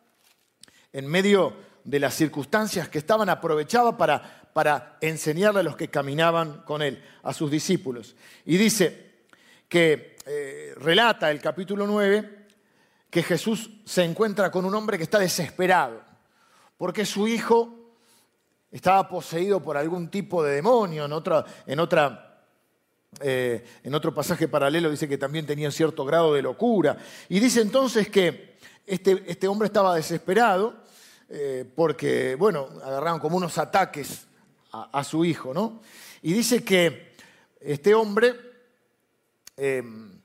en 0.93 1.09
medio 1.09 1.57
de 1.83 1.99
las 1.99 2.15
circunstancias 2.15 2.89
que 2.89 2.99
estaban, 2.99 3.29
aprovechaba 3.29 3.97
para 3.97 4.42
para 4.53 4.99
enseñarle 5.01 5.61
a 5.61 5.65
los 5.65 5.77
que 5.77 5.89
caminaban 5.89 6.63
con 6.63 6.83
él, 6.83 7.03
a 7.23 7.33
sus 7.33 7.51
discípulos. 7.51 8.15
Y 8.45 8.57
dice 8.57 9.13
que 9.69 10.17
eh, 10.27 10.75
relata 10.77 11.31
el 11.31 11.41
capítulo 11.41 11.87
9 11.87 12.43
que 13.11 13.23
Jesús 13.23 13.71
se 13.85 14.05
encuentra 14.05 14.51
con 14.51 14.65
un 14.65 14.75
hombre 14.75 14.97
que 14.97 15.05
está 15.05 15.19
desesperado, 15.19 16.01
porque 16.79 17.05
su 17.05 17.29
hijo 17.29 17.83
estaba 18.71 19.07
poseído 19.09 19.63
por 19.63 19.77
algún 19.77 20.09
tipo 20.09 20.43
de 20.43 20.55
demonio, 20.55 21.05
en, 21.05 21.13
otra, 21.13 21.45
en, 21.67 21.79
eh, 23.21 23.65
otro 23.93 24.15
pasaje 24.15 24.49
paralelo 24.49 24.91
dice 24.91 25.09
que 25.09 25.19
también 25.19 25.45
tenía 25.45 25.71
cierto 25.71 26.07
grado 26.07 26.33
de 26.33 26.41
locura. 26.41 26.97
Y 27.29 27.39
dice 27.39 27.61
entonces 27.61 28.09
que 28.09 28.57
este, 28.87 29.23
este 29.27 29.47
hombre 29.47 29.67
estaba 29.67 29.95
desesperado 29.95 30.75
eh, 31.29 31.71
porque, 31.75 32.35
bueno, 32.35 32.69
agarraron 32.83 33.21
como 33.21 33.37
unos 33.37 33.59
ataques 33.59 34.27
a, 34.73 35.05
su 35.05 35.25
hijo, 35.25 35.53
¿no? 35.53 35.81
Y 36.23 36.33
dice 36.33 36.65
que 36.65 37.13
este 37.61 37.95
hombre 37.95 38.35
em, 39.57 40.19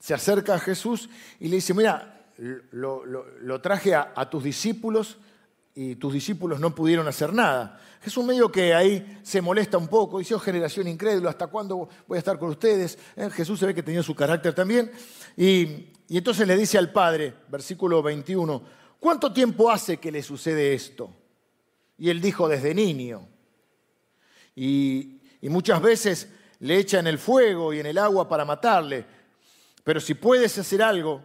se 0.00 0.14
acerca 0.14 0.54
a 0.54 0.58
Jesús 0.58 1.08
y 1.38 1.48
le 1.48 1.56
dice, 1.56 1.74
mira, 1.74 2.26
lo, 2.72 3.60
traje 3.60 3.94
a, 3.94 4.28
tus 4.28 4.42
discípulos 4.42 5.16
y 5.74 5.94
tus 5.96 6.12
discípulos 6.12 6.58
no 6.58 6.74
pudieron 6.74 7.06
hacer 7.06 7.32
nada. 7.32 7.80
Jesús 8.02 8.24
medio 8.24 8.50
que 8.50 8.74
ahí 8.74 9.20
se 9.22 9.40
molesta 9.40 9.78
un 9.78 9.88
poco, 9.88 10.18
dice, 10.18 10.34
oh 10.34 10.40
generación 10.40 10.88
incrédula, 10.88 11.30
¿hasta 11.30 11.46
cuándo 11.46 11.88
voy 12.06 12.16
a 12.16 12.18
estar 12.18 12.38
con 12.38 12.50
ustedes? 12.50 12.98
Eh, 13.16 13.30
Jesús 13.30 13.60
se 13.60 13.66
ve 13.66 13.74
que 13.74 13.82
tenía 13.82 14.02
su 14.02 14.14
carácter 14.14 14.54
también. 14.54 14.90
Y, 15.36 15.92
y 16.08 16.18
entonces 16.18 16.46
le 16.46 16.56
dice 16.56 16.78
al 16.78 16.92
Padre, 16.92 17.32
versículo 17.48 18.02
21, 18.02 18.62
¿cuánto 18.98 19.32
tiempo 19.32 19.70
hace 19.70 19.98
que 19.98 20.12
le 20.12 20.22
sucede 20.22 20.74
esto? 20.74 21.14
Y 21.96 22.10
él 22.10 22.20
dijo, 22.20 22.48
desde 22.48 22.74
niño 22.74 23.28
y, 24.56 25.20
muchas 25.42 25.80
veces 25.82 26.28
le 26.60 26.78
echan 26.78 27.06
el 27.06 27.18
fuego 27.18 27.72
y 27.72 27.80
en 27.80 27.86
el 27.86 27.98
agua 27.98 28.28
para 28.28 28.44
matarle. 28.44 29.04
Pero 29.82 30.00
si 30.00 30.14
puedes 30.14 30.56
hacer 30.58 30.82
algo, 30.82 31.20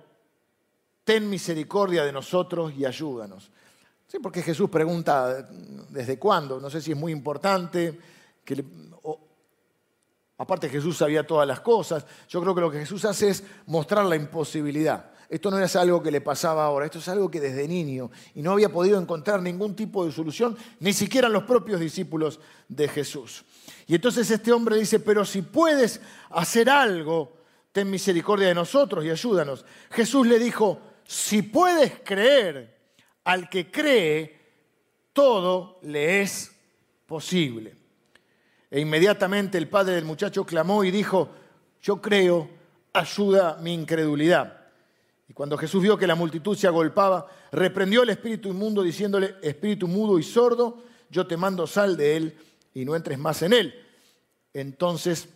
ten 1.03 1.29
misericordia 1.29 2.03
de 2.03 2.12
nosotros 2.12 2.74
y 2.77 2.86
ayúdanos. 2.86 3.50
Sí, 4.07 4.17
porque 4.21 4.41
Jesús 4.41 4.69
pregunta 4.69 5.43
desde 5.89 6.19
cuándo, 6.19 6.59
no 6.59 6.69
sé 6.69 6.81
si 6.81 6.91
es 6.91 6.98
muy 6.98 7.12
importante, 7.12 8.00
que 8.43 8.65
aparte 10.38 10.67
Jesús 10.67 10.98
sabía 10.98 11.25
todas 11.25 11.48
las 11.48 11.59
cosas, 11.59 12.05
yo 12.27 12.41
creo 12.41 12.55
que 12.55 12.62
lo 12.62 12.71
que 12.71 12.79
Jesús 12.79 13.05
hace 13.05 13.29
es 13.29 13.43
mostrar 13.67 14.05
la 14.05 14.15
imposibilidad. 14.15 15.12
Esto 15.29 15.51
no 15.51 15.59
es 15.59 15.75
algo 15.75 16.01
que 16.01 16.09
le 16.09 16.21
pasaba 16.21 16.65
ahora, 16.65 16.86
esto 16.86 16.98
es 16.98 17.07
algo 17.07 17.29
que 17.29 17.39
desde 17.39 17.67
niño 17.67 18.09
y 18.33 18.41
no 18.41 18.51
había 18.51 18.69
podido 18.69 19.00
encontrar 19.00 19.41
ningún 19.43 19.75
tipo 19.75 20.03
de 20.03 20.12
solución, 20.12 20.57
ni 20.79 20.91
siquiera 20.91 21.29
los 21.29 21.43
propios 21.43 21.79
discípulos 21.79 22.39
de 22.67 22.88
Jesús. 22.88 23.45
Y 23.86 23.95
entonces 23.95 24.29
este 24.31 24.51
hombre 24.51 24.77
dice, 24.77 25.00
pero 25.00 25.24
si 25.24 25.43
puedes 25.43 26.01
hacer 26.31 26.69
algo, 26.69 27.38
ten 27.71 27.91
misericordia 27.91 28.48
de 28.48 28.55
nosotros 28.55 29.05
y 29.05 29.12
ayúdanos. 29.12 29.65
Jesús 29.91 30.25
le 30.25 30.39
dijo, 30.39 30.81
si 31.05 31.43
puedes 31.43 32.00
creer, 32.03 32.77
al 33.24 33.50
que 33.50 33.69
cree, 33.69 34.39
todo 35.13 35.79
le 35.83 36.21
es 36.21 36.51
posible. 37.05 37.75
E 38.71 38.79
inmediatamente 38.79 39.59
el 39.59 39.67
padre 39.67 39.95
del 39.95 40.05
muchacho 40.05 40.43
clamó 40.43 40.83
y 40.83 40.89
dijo, 40.89 41.29
yo 41.81 42.01
creo, 42.01 42.50
ayuda 42.93 43.57
mi 43.62 43.74
incredulidad. 43.74 44.58
Y 45.29 45.33
cuando 45.33 45.57
Jesús 45.59 45.83
vio 45.83 45.95
que 45.95 46.07
la 46.07 46.15
multitud 46.15 46.57
se 46.57 46.65
agolpaba, 46.65 47.27
reprendió 47.51 48.01
al 48.01 48.09
espíritu 48.09 48.50
inmundo 48.50 48.81
diciéndole, 48.81 49.36
espíritu 49.43 49.88
mudo 49.88 50.17
y 50.17 50.24
sordo, 50.24 50.83
yo 51.12 51.27
te 51.27 51.38
mando 51.38 51.67
sal 51.67 51.95
de 51.95 52.17
él 52.17 52.38
y 52.74 52.83
no 52.83 52.95
entres 52.95 53.19
más 53.19 53.43
en 53.43 53.53
él. 53.53 53.86
Entonces 54.51 55.29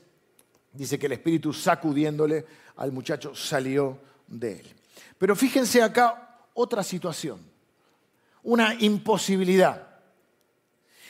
dice 0.72 0.98
que 0.98 1.06
el 1.06 1.12
espíritu 1.12 1.54
sacudiéndole 1.54 2.44
al 2.78 2.92
muchacho 2.92 3.36
salió 3.36 4.00
de 4.26 4.62
él. 4.62 4.66
Pero 5.20 5.36
fíjense 5.36 5.84
acá 5.84 6.40
otra 6.56 6.82
situación, 6.82 7.40
una 8.42 8.74
imposibilidad. 8.74 10.00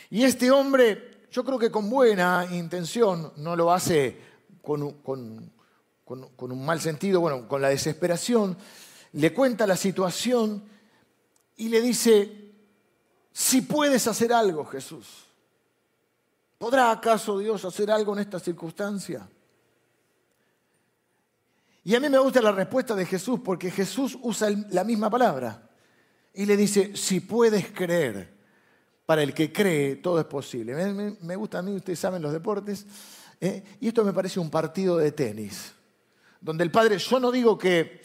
Y 0.09 0.25
este 0.25 0.51
hombre, 0.51 1.21
yo 1.31 1.45
creo 1.45 1.57
que 1.57 1.71
con 1.71 1.89
buena 1.89 2.45
intención, 2.51 3.31
no 3.37 3.55
lo 3.55 3.71
hace 3.71 4.17
con, 4.61 4.91
con 5.01 5.53
con, 6.05 6.51
un 6.51 6.65
mal 6.65 6.81
sentido, 6.81 7.21
bueno, 7.21 7.47
con 7.47 7.61
la 7.61 7.69
desesperación, 7.69 8.57
le 9.13 9.33
cuenta 9.33 9.65
la 9.65 9.77
situación 9.77 10.63
y 11.55 11.69
le 11.69 11.81
dice, 11.81 12.51
si 13.31 13.61
puedes 13.61 14.07
hacer 14.07 14.33
algo, 14.33 14.65
Jesús, 14.65 15.25
¿podrá 16.57 16.91
acaso 16.91 17.39
Dios 17.39 17.63
hacer 17.63 17.89
algo 17.89 18.13
en 18.13 18.19
esta 18.19 18.39
circunstancia? 18.39 19.27
Y 21.85 21.95
a 21.95 21.99
mí 21.99 22.09
me 22.09 22.19
gusta 22.19 22.41
la 22.41 22.51
respuesta 22.51 22.95
de 22.95 23.05
Jesús 23.05 23.39
porque 23.43 23.71
Jesús 23.71 24.17
usa 24.21 24.49
la 24.71 24.83
misma 24.83 25.09
palabra 25.09 25.69
y 26.33 26.45
le 26.45 26.57
dice, 26.57 26.95
si 26.95 27.19
puedes 27.19 27.71
creer, 27.71 28.33
para 29.05 29.21
el 29.21 29.33
que 29.33 29.51
cree 29.51 29.97
todo 29.97 30.19
es 30.19 30.25
posible. 30.25 30.73
Me, 31.21 31.35
gusta 31.35 31.59
a 31.59 31.61
mí, 31.61 31.73
ustedes 31.73 31.99
saben 31.99 32.21
los 32.21 32.31
deportes, 32.31 32.85
¿eh? 33.39 33.63
y 33.81 33.89
esto 33.89 34.03
me 34.03 34.13
parece 34.13 34.39
un 34.39 34.49
partido 34.49 34.97
de 34.97 35.11
tenis 35.11 35.73
donde 36.43 36.65
el 36.65 36.71
padre, 36.71 36.97
yo 36.97 37.19
no 37.19 37.31
digo 37.31 37.57
que, 37.57 38.01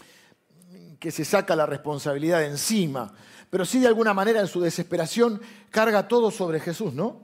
que 1.01 1.11
se 1.11 1.25
saca 1.25 1.57
la 1.57 1.67
responsabilidad 1.67 2.39
de 2.39 2.47
encima, 2.47 3.13
pero 3.51 3.65
sí 3.65 3.81
de 3.81 3.89
alguna 3.89 4.15
manera 4.15 4.41
en 4.41 4.47
su 4.47 4.61
desesperación 4.61 5.41
carga 5.71 6.07
todo 6.07 6.31
sobre 6.31 6.61
Jesús, 6.61 6.95
¿no? 6.95 7.21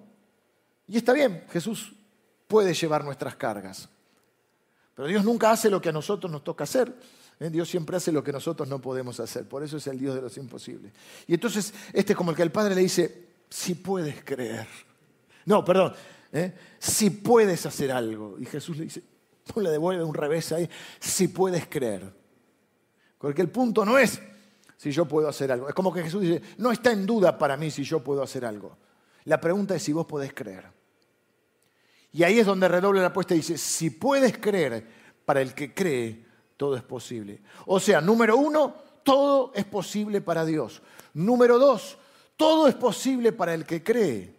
Y 0.89 0.97
está 0.97 1.13
bien, 1.13 1.45
Jesús 1.51 1.93
puede 2.49 2.75
llevar 2.75 3.05
nuestras 3.05 3.37
cargas. 3.37 3.89
Pero 4.95 5.09
Dios 5.09 5.25
nunca 5.25 5.53
hace 5.53 5.71
lo 5.71 5.81
que 5.81 5.91
a 5.91 5.93
nosotros 5.93 6.31
nos 6.31 6.43
toca 6.43 6.65
hacer. 6.65 6.93
¿eh? 7.39 7.49
Dios 7.49 7.69
siempre 7.69 7.97
hace 7.97 8.13
lo 8.13 8.23
que 8.23 8.33
nosotros 8.33 8.69
no 8.69 8.81
podemos 8.81 9.19
hacer. 9.21 9.49
Por 9.49 9.63
eso 9.63 9.77
es 9.77 9.87
el 9.87 9.99
Dios 9.99 10.15
de 10.17 10.21
los 10.21 10.37
imposibles. 10.37 10.93
Y 11.27 11.35
entonces, 11.35 11.73
este 11.93 12.13
es 12.13 12.17
como 12.17 12.31
el 12.31 12.37
que 12.37 12.43
el 12.43 12.53
Padre 12.53 12.75
le 12.75 12.83
dice, 12.83 13.29
si 13.49 13.77
puedes 13.77 14.23
creer. 14.25 14.67
No, 15.47 15.65
perdón, 15.65 15.95
¿eh? 16.33 16.55
si 16.79 17.11
puedes 17.11 17.65
hacer 17.67 17.93
algo. 17.93 18.37
Y 18.39 18.47
Jesús 18.47 18.77
le 18.77 18.85
dice, 18.85 19.03
Tú 19.45 19.61
le 19.61 19.71
devuelve 19.71 20.03
un 20.03 20.15
revés 20.15 20.53
ahí, 20.53 20.69
si 21.01 21.29
puedes 21.29 21.67
creer. 21.67 22.13
Porque 23.19 23.43
el 23.43 23.51
punto 23.51 23.85
no 23.85 23.99
es 23.99 24.21
si 24.77 24.91
yo 24.91 25.07
puedo 25.07 25.29
hacer 25.29 25.53
algo. 25.53 25.69
Es 25.69 25.75
como 25.75 25.93
que 25.93 26.03
Jesús 26.03 26.23
dice, 26.23 26.43
no 26.59 26.73
está 26.73 26.93
en 26.93 27.07
duda 27.07 27.39
para 27.39 27.57
mí 27.57 27.71
si 27.71 27.85
yo 27.85 28.03
puedo 28.03 28.23
hacer 28.23 28.45
algo. 28.45 28.77
La 29.25 29.41
pregunta 29.41 29.75
es 29.75 29.83
si 29.83 29.93
vos 29.93 30.07
podés 30.07 30.33
creer. 30.35 30.67
Y 32.13 32.23
ahí 32.23 32.39
es 32.39 32.47
donde 32.47 32.69
redobla 32.69 33.01
la 33.01 33.09
apuesta 33.09 33.35
y 33.35 33.39
dice, 33.39 33.59
si 33.59 33.91
puedes 33.91 34.39
creer, 34.39 34.87
para 35.25 35.41
el 35.41 35.55
que 35.55 35.73
cree, 35.73 36.25
todo 36.57 36.77
es 36.77 36.83
posible. 36.83 37.41
O 37.67 37.81
sea, 37.81 38.01
número 38.01 38.37
uno, 38.37 38.75
todo 39.03 39.53
es 39.55 39.65
posible 39.65 40.21
para 40.21 40.45
Dios. 40.45 40.83
Número 41.15 41.59
dos, 41.59 41.99
todo 42.37 42.69
es 42.69 42.75
posible 42.75 43.33
para 43.33 43.55
el 43.55 43.65
que 43.65 43.83
cree. 43.83 44.35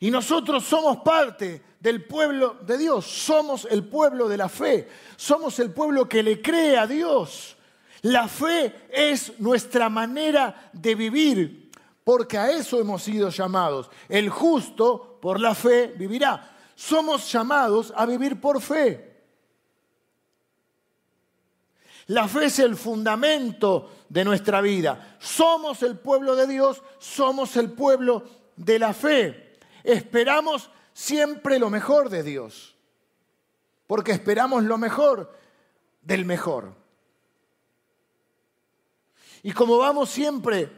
Y 0.00 0.10
nosotros 0.10 0.64
somos 0.64 0.98
parte 0.98 1.62
del 1.80 2.04
pueblo 2.04 2.58
de 2.62 2.78
Dios, 2.78 3.04
somos 3.06 3.66
el 3.70 3.84
pueblo 3.84 4.28
de 4.28 4.36
la 4.36 4.48
fe, 4.48 4.88
somos 5.16 5.58
el 5.58 5.72
pueblo 5.72 6.08
que 6.08 6.22
le 6.22 6.40
cree 6.40 6.76
a 6.76 6.86
Dios. 6.86 7.56
La 8.02 8.28
fe 8.28 8.86
es 8.90 9.40
nuestra 9.40 9.88
manera 9.88 10.70
de 10.72 10.94
vivir, 10.94 11.70
porque 12.04 12.38
a 12.38 12.50
eso 12.50 12.80
hemos 12.80 13.02
sido 13.02 13.28
llamados. 13.30 13.90
El 14.08 14.30
justo 14.30 15.18
por 15.20 15.40
la 15.40 15.54
fe 15.54 15.88
vivirá. 15.96 16.56
Somos 16.76 17.30
llamados 17.30 17.92
a 17.96 18.06
vivir 18.06 18.40
por 18.40 18.60
fe. 18.60 19.08
La 22.06 22.26
fe 22.26 22.46
es 22.46 22.58
el 22.60 22.76
fundamento 22.76 23.90
de 24.08 24.24
nuestra 24.24 24.60
vida. 24.60 25.16
Somos 25.18 25.82
el 25.82 25.98
pueblo 25.98 26.36
de 26.36 26.46
Dios, 26.46 26.82
somos 26.98 27.56
el 27.56 27.72
pueblo 27.72 28.22
de 28.56 28.78
la 28.78 28.94
fe. 28.94 29.47
Esperamos 29.84 30.70
siempre 30.92 31.58
lo 31.58 31.70
mejor 31.70 32.10
de 32.10 32.22
Dios, 32.22 32.76
porque 33.86 34.12
esperamos 34.12 34.64
lo 34.64 34.78
mejor 34.78 35.32
del 36.02 36.24
mejor. 36.24 36.74
Y 39.42 39.52
como 39.52 39.78
vamos 39.78 40.10
siempre, 40.10 40.70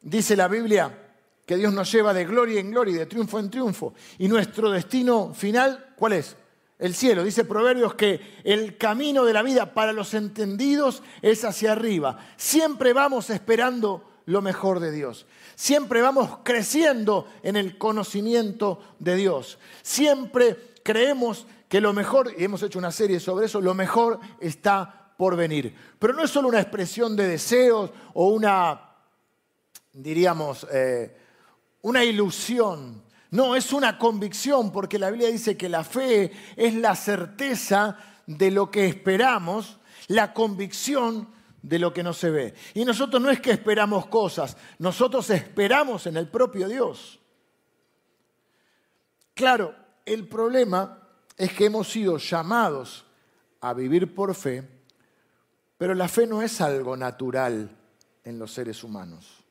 dice 0.00 0.36
la 0.36 0.48
Biblia, 0.48 1.00
que 1.46 1.56
Dios 1.56 1.72
nos 1.72 1.92
lleva 1.92 2.14
de 2.14 2.24
gloria 2.24 2.60
en 2.60 2.70
gloria 2.70 2.94
y 2.94 2.98
de 2.98 3.06
triunfo 3.06 3.38
en 3.38 3.50
triunfo, 3.50 3.94
y 4.18 4.28
nuestro 4.28 4.70
destino 4.70 5.32
final, 5.34 5.94
¿cuál 5.96 6.14
es? 6.14 6.36
el 6.78 6.94
cielo. 6.94 7.24
Dice 7.24 7.44
Proverbios 7.44 7.94
que 7.94 8.20
el 8.44 8.76
camino 8.76 9.24
de 9.24 9.32
la 9.32 9.42
vida 9.42 9.72
para 9.72 9.92
los 9.92 10.14
entendidos 10.14 11.02
es 11.22 11.44
hacia 11.44 11.72
arriba. 11.72 12.18
Siempre 12.36 12.92
vamos 12.92 13.30
esperando 13.30 14.13
lo 14.26 14.42
mejor 14.42 14.80
de 14.80 14.90
Dios. 14.90 15.26
Siempre 15.54 16.02
vamos 16.02 16.38
creciendo 16.42 17.28
en 17.42 17.56
el 17.56 17.78
conocimiento 17.78 18.80
de 18.98 19.16
Dios. 19.16 19.58
Siempre 19.82 20.74
creemos 20.82 21.46
que 21.68 21.80
lo 21.80 21.92
mejor, 21.92 22.32
y 22.36 22.44
hemos 22.44 22.62
hecho 22.62 22.78
una 22.78 22.92
serie 22.92 23.20
sobre 23.20 23.46
eso, 23.46 23.60
lo 23.60 23.74
mejor 23.74 24.20
está 24.40 25.12
por 25.16 25.36
venir. 25.36 25.74
Pero 25.98 26.12
no 26.12 26.22
es 26.22 26.30
solo 26.30 26.48
una 26.48 26.60
expresión 26.60 27.16
de 27.16 27.28
deseos 27.28 27.90
o 28.14 28.28
una, 28.28 28.94
diríamos, 29.92 30.66
eh, 30.72 31.16
una 31.82 32.04
ilusión 32.04 33.04
no, 33.34 33.56
es 33.56 33.72
una 33.72 33.98
convicción, 33.98 34.70
porque 34.70 34.96
la 34.96 35.10
Biblia 35.10 35.28
dice 35.28 35.56
que 35.56 35.68
la 35.68 35.82
fe 35.82 36.30
es 36.54 36.72
la 36.72 36.94
certeza 36.94 37.98
de 38.28 38.52
lo 38.52 38.70
que 38.70 38.86
esperamos, 38.86 39.80
la 40.06 40.32
convicción 40.32 41.33
de 41.64 41.78
lo 41.78 41.94
que 41.94 42.02
no 42.02 42.12
se 42.12 42.30
ve. 42.30 42.54
Y 42.74 42.84
nosotros 42.84 43.22
no 43.22 43.30
es 43.30 43.40
que 43.40 43.52
esperamos 43.52 44.06
cosas, 44.06 44.56
nosotros 44.78 45.28
esperamos 45.30 46.06
en 46.06 46.18
el 46.18 46.28
propio 46.28 46.68
Dios. 46.68 47.18
Claro, 49.32 49.74
el 50.04 50.28
problema 50.28 51.08
es 51.36 51.52
que 51.54 51.64
hemos 51.64 51.90
sido 51.90 52.18
llamados 52.18 53.06
a 53.62 53.72
vivir 53.72 54.14
por 54.14 54.34
fe, 54.34 54.68
pero 55.78 55.94
la 55.94 56.06
fe 56.06 56.26
no 56.26 56.42
es 56.42 56.60
algo 56.60 56.96
natural 56.98 57.74
en 58.24 58.38
los 58.38 58.52
seres 58.52 58.84
humanos. 58.84 59.42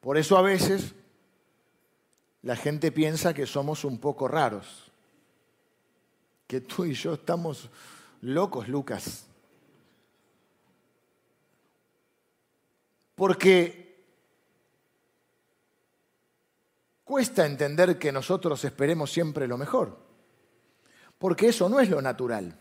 Por 0.00 0.16
eso 0.16 0.38
a 0.38 0.42
veces 0.42 0.94
la 2.40 2.56
gente 2.56 2.90
piensa 2.90 3.34
que 3.34 3.44
somos 3.44 3.84
un 3.84 3.98
poco 3.98 4.28
raros, 4.28 4.90
que 6.46 6.62
tú 6.62 6.86
y 6.86 6.94
yo 6.94 7.12
estamos 7.12 7.68
locos, 8.22 8.66
Lucas. 8.66 9.26
Porque 13.20 14.02
cuesta 17.04 17.44
entender 17.44 17.98
que 17.98 18.12
nosotros 18.12 18.64
esperemos 18.64 19.12
siempre 19.12 19.46
lo 19.46 19.58
mejor, 19.58 19.98
porque 21.18 21.48
eso 21.48 21.68
no 21.68 21.80
es 21.80 21.90
lo 21.90 22.00
natural. 22.00 22.58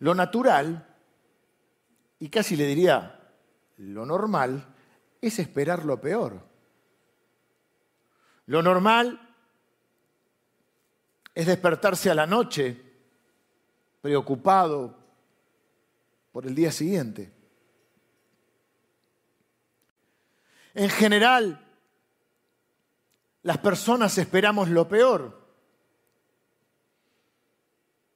Lo 0.00 0.12
natural, 0.12 0.92
y 2.18 2.28
casi 2.30 2.56
le 2.56 2.66
diría 2.66 3.30
lo 3.76 4.04
normal, 4.04 4.74
es 5.20 5.38
esperar 5.38 5.84
lo 5.84 6.00
peor. 6.00 6.40
Lo 8.46 8.64
normal 8.64 9.36
es 11.32 11.46
despertarse 11.46 12.10
a 12.10 12.16
la 12.16 12.26
noche 12.26 12.82
preocupado 14.00 14.98
por 16.32 16.44
el 16.44 16.56
día 16.56 16.72
siguiente. 16.72 17.35
En 20.76 20.90
general, 20.90 21.58
las 23.40 23.56
personas 23.56 24.18
esperamos 24.18 24.68
lo 24.68 24.86
peor. 24.86 25.40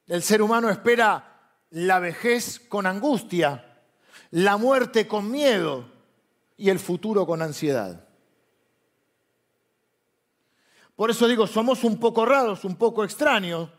El 0.07 0.23
ser 0.23 0.43
humano 0.43 0.69
espera 0.69 1.55
la 1.71 2.01
vejez 2.01 2.61
con 2.61 2.85
angustia, 2.85 3.81
la 4.33 4.59
muerte 4.59 5.09
con 5.09 5.31
miedo 5.31 5.91
y 6.59 6.69
el 6.69 6.79
futuro 6.79 7.25
con 7.25 7.41
ansiedad. 7.41 8.07
Por 10.97 11.11
eso 11.11 11.27
digo, 11.29 11.47
somos 11.47 11.83
un 11.83 11.99
poco 11.99 12.27
raros, 12.27 12.67
un 12.67 12.77
poco 12.77 13.05
extraños, 13.05 13.71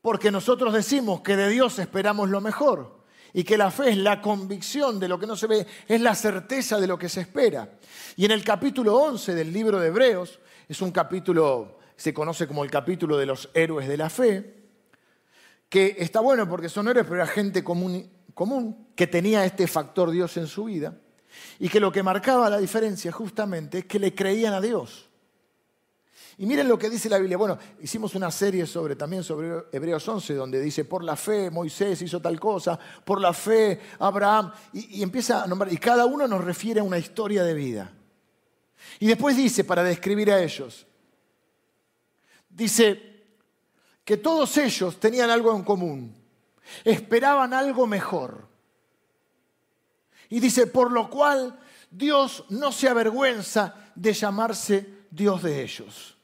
porque 0.00 0.30
nosotros 0.30 0.72
decimos 0.72 1.20
que 1.20 1.36
de 1.36 1.50
Dios 1.50 1.78
esperamos 1.78 2.30
lo 2.30 2.40
mejor 2.40 2.97
y 3.32 3.44
que 3.44 3.58
la 3.58 3.70
fe 3.70 3.90
es 3.90 3.96
la 3.98 4.20
convicción 4.20 4.98
de 4.98 5.08
lo 5.08 5.18
que 5.18 5.26
no 5.26 5.36
se 5.36 5.46
ve, 5.46 5.66
es 5.86 6.00
la 6.00 6.14
certeza 6.14 6.80
de 6.80 6.86
lo 6.86 6.98
que 6.98 7.08
se 7.08 7.20
espera. 7.20 7.78
Y 8.16 8.24
en 8.24 8.30
el 8.30 8.44
capítulo 8.44 8.96
11 8.96 9.34
del 9.34 9.52
libro 9.52 9.78
de 9.78 9.88
Hebreos, 9.88 10.40
es 10.68 10.82
un 10.82 10.90
capítulo, 10.90 11.78
se 11.96 12.12
conoce 12.12 12.46
como 12.46 12.64
el 12.64 12.70
capítulo 12.70 13.16
de 13.16 13.26
los 13.26 13.50
héroes 13.54 13.88
de 13.88 13.96
la 13.96 14.10
fe, 14.10 14.54
que 15.68 15.96
está 15.98 16.20
bueno 16.20 16.48
porque 16.48 16.68
son 16.68 16.88
héroes, 16.88 17.06
pero 17.06 17.16
era 17.16 17.26
gente 17.26 17.62
común, 17.62 18.10
común 18.34 18.88
que 18.94 19.06
tenía 19.06 19.44
este 19.44 19.66
factor 19.66 20.10
Dios 20.10 20.36
en 20.36 20.46
su 20.46 20.64
vida 20.64 20.96
y 21.58 21.68
que 21.68 21.80
lo 21.80 21.92
que 21.92 22.02
marcaba 22.02 22.48
la 22.48 22.58
diferencia 22.58 23.12
justamente 23.12 23.78
es 23.78 23.84
que 23.84 23.98
le 23.98 24.14
creían 24.14 24.54
a 24.54 24.60
Dios. 24.60 25.07
Y 26.38 26.46
miren 26.46 26.68
lo 26.68 26.78
que 26.78 26.88
dice 26.88 27.08
la 27.08 27.18
Biblia. 27.18 27.36
Bueno, 27.36 27.58
hicimos 27.80 28.14
una 28.14 28.30
serie 28.30 28.64
sobre, 28.64 28.94
también 28.94 29.24
sobre 29.24 29.64
Hebreos 29.72 30.06
11, 30.06 30.34
donde 30.34 30.60
dice, 30.60 30.84
por 30.84 31.02
la 31.02 31.16
fe 31.16 31.50
Moisés 31.50 32.00
hizo 32.00 32.20
tal 32.20 32.38
cosa, 32.38 32.78
por 33.04 33.20
la 33.20 33.32
fe 33.32 33.80
Abraham, 33.98 34.52
y, 34.72 35.00
y 35.00 35.02
empieza 35.02 35.42
a 35.42 35.46
nombrar, 35.48 35.72
y 35.72 35.78
cada 35.78 36.06
uno 36.06 36.28
nos 36.28 36.44
refiere 36.44 36.78
a 36.78 36.84
una 36.84 36.98
historia 36.98 37.42
de 37.42 37.54
vida. 37.54 37.92
Y 39.00 39.08
después 39.08 39.36
dice, 39.36 39.64
para 39.64 39.82
describir 39.82 40.30
a 40.30 40.40
ellos, 40.40 40.86
dice 42.48 43.24
que 44.04 44.16
todos 44.16 44.56
ellos 44.58 45.00
tenían 45.00 45.30
algo 45.30 45.54
en 45.56 45.64
común, 45.64 46.14
esperaban 46.84 47.52
algo 47.52 47.88
mejor. 47.88 48.46
Y 50.28 50.38
dice, 50.38 50.68
por 50.68 50.92
lo 50.92 51.10
cual 51.10 51.58
Dios 51.90 52.44
no 52.50 52.70
se 52.70 52.88
avergüenza 52.88 53.74
de 53.96 54.12
llamarse 54.12 54.98
Dios 55.10 55.42
de 55.42 55.62
ellos. 55.62 56.17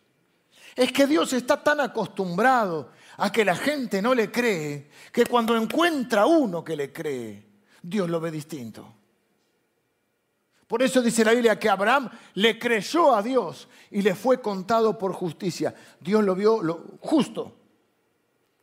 Es 0.75 0.93
que 0.93 1.07
Dios 1.07 1.33
está 1.33 1.63
tan 1.63 1.81
acostumbrado 1.81 2.91
a 3.19 3.31
que 3.31 3.45
la 3.45 3.55
gente 3.55 4.03
no 4.03 4.15
le 4.15 4.31
cree, 4.31 4.91
que 5.13 5.25
cuando 5.27 5.57
encuentra 5.57 6.27
uno 6.27 6.65
que 6.65 6.77
le 6.77 6.93
cree, 6.93 7.47
Dios 7.83 8.09
lo 8.09 8.21
ve 8.21 8.31
distinto. 8.31 8.95
Por 10.67 10.83
eso 10.83 11.03
dice 11.03 11.25
la 11.25 11.33
Biblia 11.33 11.59
que 11.59 11.69
Abraham 11.69 12.11
le 12.35 12.59
creyó 12.59 13.15
a 13.15 13.23
Dios 13.23 13.69
y 13.91 14.03
le 14.03 14.15
fue 14.15 14.41
contado 14.41 14.99
por 14.99 15.13
justicia. 15.13 15.75
Dios 16.01 16.25
lo 16.25 16.35
vio 16.35 16.63
lo 16.63 16.99
justo. 17.01 17.55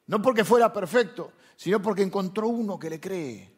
No 0.08 0.22
porque 0.22 0.44
fuera 0.44 0.74
perfecto, 0.74 1.32
sino 1.56 1.82
porque 1.82 2.02
encontró 2.02 2.48
uno 2.48 2.78
que 2.78 2.90
le 2.90 3.00
cree. 3.00 3.56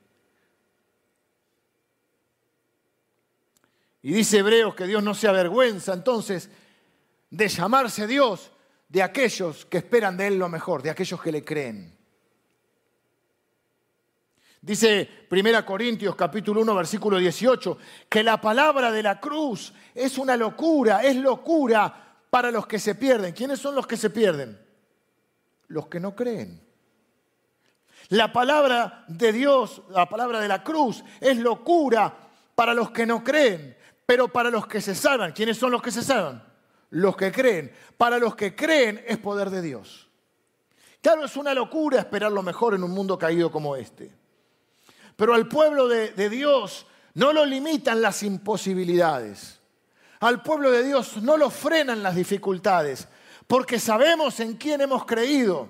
Y 4.03 4.11
dice 4.11 4.39
Hebreos 4.39 4.75
que 4.75 4.85
Dios 4.85 5.01
no 5.01 5.15
se 5.15 5.29
avergüenza 5.29 5.93
entonces 5.93 6.49
de 7.33 7.47
llamarse 7.47 8.05
Dios 8.05 8.51
de 8.87 9.01
aquellos 9.01 9.65
que 9.65 9.79
esperan 9.79 10.15
de 10.15 10.27
Él 10.27 10.37
lo 10.37 10.49
mejor, 10.49 10.83
de 10.83 10.91
aquellos 10.91 11.19
que 11.19 11.31
le 11.31 11.43
creen. 11.43 11.97
Dice 14.61 15.25
1 15.31 15.65
Corintios 15.65 16.15
capítulo 16.15 16.61
1 16.61 16.75
versículo 16.75 17.17
18 17.17 17.77
que 18.07 18.23
la 18.23 18.39
palabra 18.39 18.91
de 18.91 19.01
la 19.01 19.19
cruz 19.19 19.73
es 19.95 20.19
una 20.19 20.37
locura, 20.37 21.03
es 21.03 21.15
locura 21.15 22.17
para 22.29 22.51
los 22.51 22.67
que 22.67 22.77
se 22.77 22.93
pierden. 22.93 23.33
¿Quiénes 23.33 23.59
son 23.59 23.73
los 23.73 23.87
que 23.87 23.97
se 23.97 24.11
pierden? 24.11 24.63
Los 25.67 25.87
que 25.87 25.99
no 25.99 26.15
creen. 26.15 26.61
La 28.09 28.31
palabra 28.31 29.05
de 29.07 29.33
Dios, 29.33 29.81
la 29.89 30.07
palabra 30.07 30.39
de 30.39 30.47
la 30.47 30.63
cruz 30.63 31.03
es 31.19 31.37
locura 31.37 32.15
para 32.53 32.75
los 32.75 32.91
que 32.91 33.07
no 33.07 33.23
creen, 33.23 33.75
pero 34.05 34.27
para 34.27 34.51
los 34.51 34.67
que 34.67 34.81
se 34.81 34.93
salvan. 34.93 35.31
¿Quiénes 35.31 35.57
son 35.57 35.71
los 35.71 35.81
que 35.81 35.91
se 35.91 36.03
salvan? 36.03 36.52
Los 36.93 37.15
que 37.17 37.31
creen. 37.31 37.71
Para 37.97 38.17
los 38.17 38.35
que 38.35 38.55
creen 38.55 39.03
es 39.07 39.17
poder 39.17 39.49
de 39.49 39.61
Dios. 39.61 40.09
Claro, 41.01 41.25
es 41.25 41.35
una 41.35 41.53
locura 41.53 41.99
esperar 41.99 42.31
lo 42.31 42.43
mejor 42.43 42.75
en 42.75 42.83
un 42.83 42.91
mundo 42.91 43.17
caído 43.17 43.51
como 43.51 43.75
este. 43.75 44.11
Pero 45.15 45.33
al 45.33 45.47
pueblo 45.47 45.87
de, 45.87 46.11
de 46.11 46.29
Dios 46.29 46.85
no 47.15 47.33
lo 47.33 47.45
limitan 47.45 48.01
las 48.01 48.23
imposibilidades. 48.23 49.59
Al 50.19 50.41
pueblo 50.41 50.71
de 50.71 50.83
Dios 50.83 51.17
no 51.17 51.35
lo 51.35 51.49
frenan 51.49 52.01
las 52.01 52.15
dificultades, 52.15 53.07
porque 53.45 53.79
sabemos 53.79 54.39
en 54.39 54.55
quién 54.55 54.79
hemos 54.79 55.05
creído. 55.05 55.67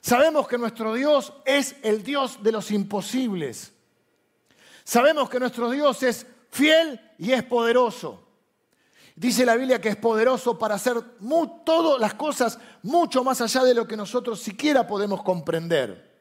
Sabemos 0.00 0.48
que 0.48 0.58
nuestro 0.58 0.94
Dios 0.94 1.32
es 1.44 1.76
el 1.82 2.02
Dios 2.02 2.42
de 2.42 2.52
los 2.52 2.70
imposibles. 2.70 3.72
Sabemos 4.84 5.28
que 5.30 5.38
nuestro 5.38 5.70
Dios 5.70 6.02
es 6.02 6.26
fiel 6.50 7.00
y 7.18 7.32
es 7.32 7.42
poderoso. 7.44 8.25
Dice 9.16 9.46
la 9.46 9.56
Biblia 9.56 9.80
que 9.80 9.88
es 9.88 9.96
poderoso 9.96 10.58
para 10.58 10.74
hacer 10.74 10.96
todas 11.64 11.98
las 11.98 12.12
cosas 12.12 12.58
mucho 12.82 13.24
más 13.24 13.40
allá 13.40 13.64
de 13.64 13.72
lo 13.72 13.88
que 13.88 13.96
nosotros 13.96 14.40
siquiera 14.40 14.86
podemos 14.86 15.22
comprender. 15.22 16.14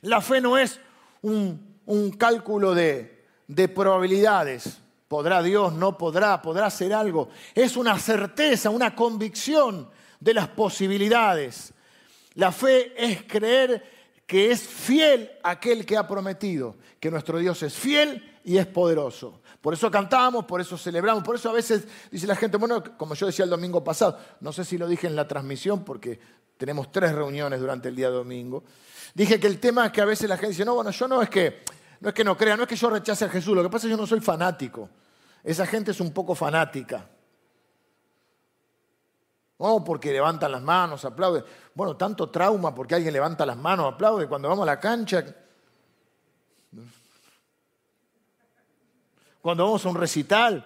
La 0.00 0.20
fe 0.20 0.40
no 0.40 0.58
es 0.58 0.80
un, 1.22 2.16
cálculo 2.18 2.74
de, 2.74 3.24
de 3.46 3.68
probabilidades. 3.68 4.78
¿Podrá 5.06 5.40
Dios? 5.40 5.72
¿No 5.72 5.96
podrá? 5.96 6.42
¿Podrá 6.42 6.66
hacer 6.66 6.92
algo? 6.92 7.28
Es 7.54 7.76
una 7.76 7.96
certeza, 7.96 8.68
una 8.68 8.96
convicción 8.96 9.88
de 10.18 10.34
las 10.34 10.48
posibilidades. 10.48 11.72
La 12.34 12.50
fe 12.50 12.92
es 12.96 13.22
creer 13.22 13.84
que 14.26 14.50
es 14.50 14.62
fiel 14.62 15.30
aquel 15.44 15.86
que 15.86 15.96
ha 15.96 16.08
prometido, 16.08 16.76
que 16.98 17.10
nuestro 17.10 17.38
Dios 17.38 17.62
es 17.62 17.74
fiel 17.74 18.40
y 18.44 18.56
es 18.56 18.66
poderoso. 18.66 19.41
Por 19.62 19.72
eso 19.72 19.90
cantamos, 19.90 20.44
por 20.44 20.60
eso 20.60 20.76
celebramos, 20.76 21.22
por 21.22 21.36
eso 21.36 21.48
a 21.48 21.52
veces 21.52 21.86
dice 22.10 22.26
la 22.26 22.34
gente, 22.34 22.56
bueno, 22.56 22.82
como 22.98 23.14
yo 23.14 23.26
decía 23.26 23.44
el 23.44 23.50
domingo 23.50 23.82
pasado, 23.82 24.18
no 24.40 24.52
sé 24.52 24.64
si 24.64 24.76
lo 24.76 24.88
dije 24.88 25.06
en 25.06 25.14
la 25.14 25.28
transmisión 25.28 25.84
porque 25.84 26.18
tenemos 26.58 26.90
tres 26.90 27.12
reuniones 27.12 27.60
durante 27.60 27.88
el 27.88 27.94
día 27.94 28.10
domingo, 28.10 28.64
dije 29.14 29.38
que 29.38 29.46
el 29.46 29.60
tema 29.60 29.86
es 29.86 29.92
que 29.92 30.00
a 30.00 30.04
veces 30.04 30.28
la 30.28 30.36
gente 30.36 30.48
dice, 30.48 30.64
no, 30.64 30.74
bueno, 30.74 30.90
yo 30.90 31.06
no 31.06 31.22
es 31.22 31.30
que 31.30 31.62
no, 32.00 32.08
es 32.08 32.14
que 32.14 32.24
no 32.24 32.36
crea, 32.36 32.56
no 32.56 32.64
es 32.64 32.68
que 32.68 32.74
yo 32.74 32.90
rechace 32.90 33.24
a 33.24 33.28
Jesús, 33.28 33.54
lo 33.54 33.62
que 33.62 33.70
pasa 33.70 33.86
es 33.86 33.90
que 33.90 33.96
yo 33.96 33.96
no 33.96 34.08
soy 34.08 34.20
fanático. 34.20 34.90
Esa 35.44 35.64
gente 35.64 35.92
es 35.92 36.00
un 36.00 36.12
poco 36.12 36.34
fanática. 36.34 37.08
No, 39.60 39.84
porque 39.84 40.12
levantan 40.12 40.50
las 40.50 40.62
manos, 40.62 41.04
aplauden. 41.04 41.44
Bueno, 41.72 41.96
tanto 41.96 42.28
trauma 42.28 42.74
porque 42.74 42.96
alguien 42.96 43.12
levanta 43.12 43.46
las 43.46 43.56
manos, 43.56 43.94
aplaude. 43.94 44.26
Cuando 44.26 44.48
vamos 44.48 44.64
a 44.64 44.66
la 44.66 44.80
cancha, 44.80 45.24
cuando 49.42 49.64
vamos 49.64 49.84
a 49.84 49.88
un 49.90 49.96
recital. 49.96 50.64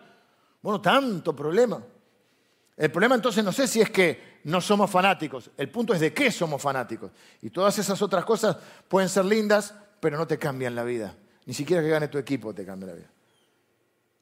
Bueno, 0.62 0.80
tanto 0.80 1.34
problema. 1.34 1.82
El 2.76 2.92
problema 2.92 3.14
entonces 3.14 3.42
no 3.42 3.52
sé 3.52 3.66
si 3.66 3.80
es 3.80 3.90
que 3.90 4.36
no 4.44 4.60
somos 4.60 4.90
fanáticos, 4.90 5.50
el 5.56 5.70
punto 5.70 5.94
es 5.94 5.98
de 5.98 6.12
qué 6.12 6.30
somos 6.30 6.62
fanáticos. 6.62 7.10
Y 7.42 7.50
todas 7.50 7.78
esas 7.78 8.00
otras 8.02 8.24
cosas 8.24 8.56
pueden 8.86 9.08
ser 9.08 9.24
lindas, 9.24 9.74
pero 9.98 10.18
no 10.18 10.26
te 10.26 10.38
cambian 10.38 10.74
la 10.74 10.84
vida. 10.84 11.16
Ni 11.46 11.54
siquiera 11.54 11.82
que 11.82 11.88
gane 11.88 12.08
tu 12.08 12.18
equipo 12.18 12.54
te 12.54 12.64
cambia 12.64 12.88
la 12.88 12.94
vida. 12.94 13.10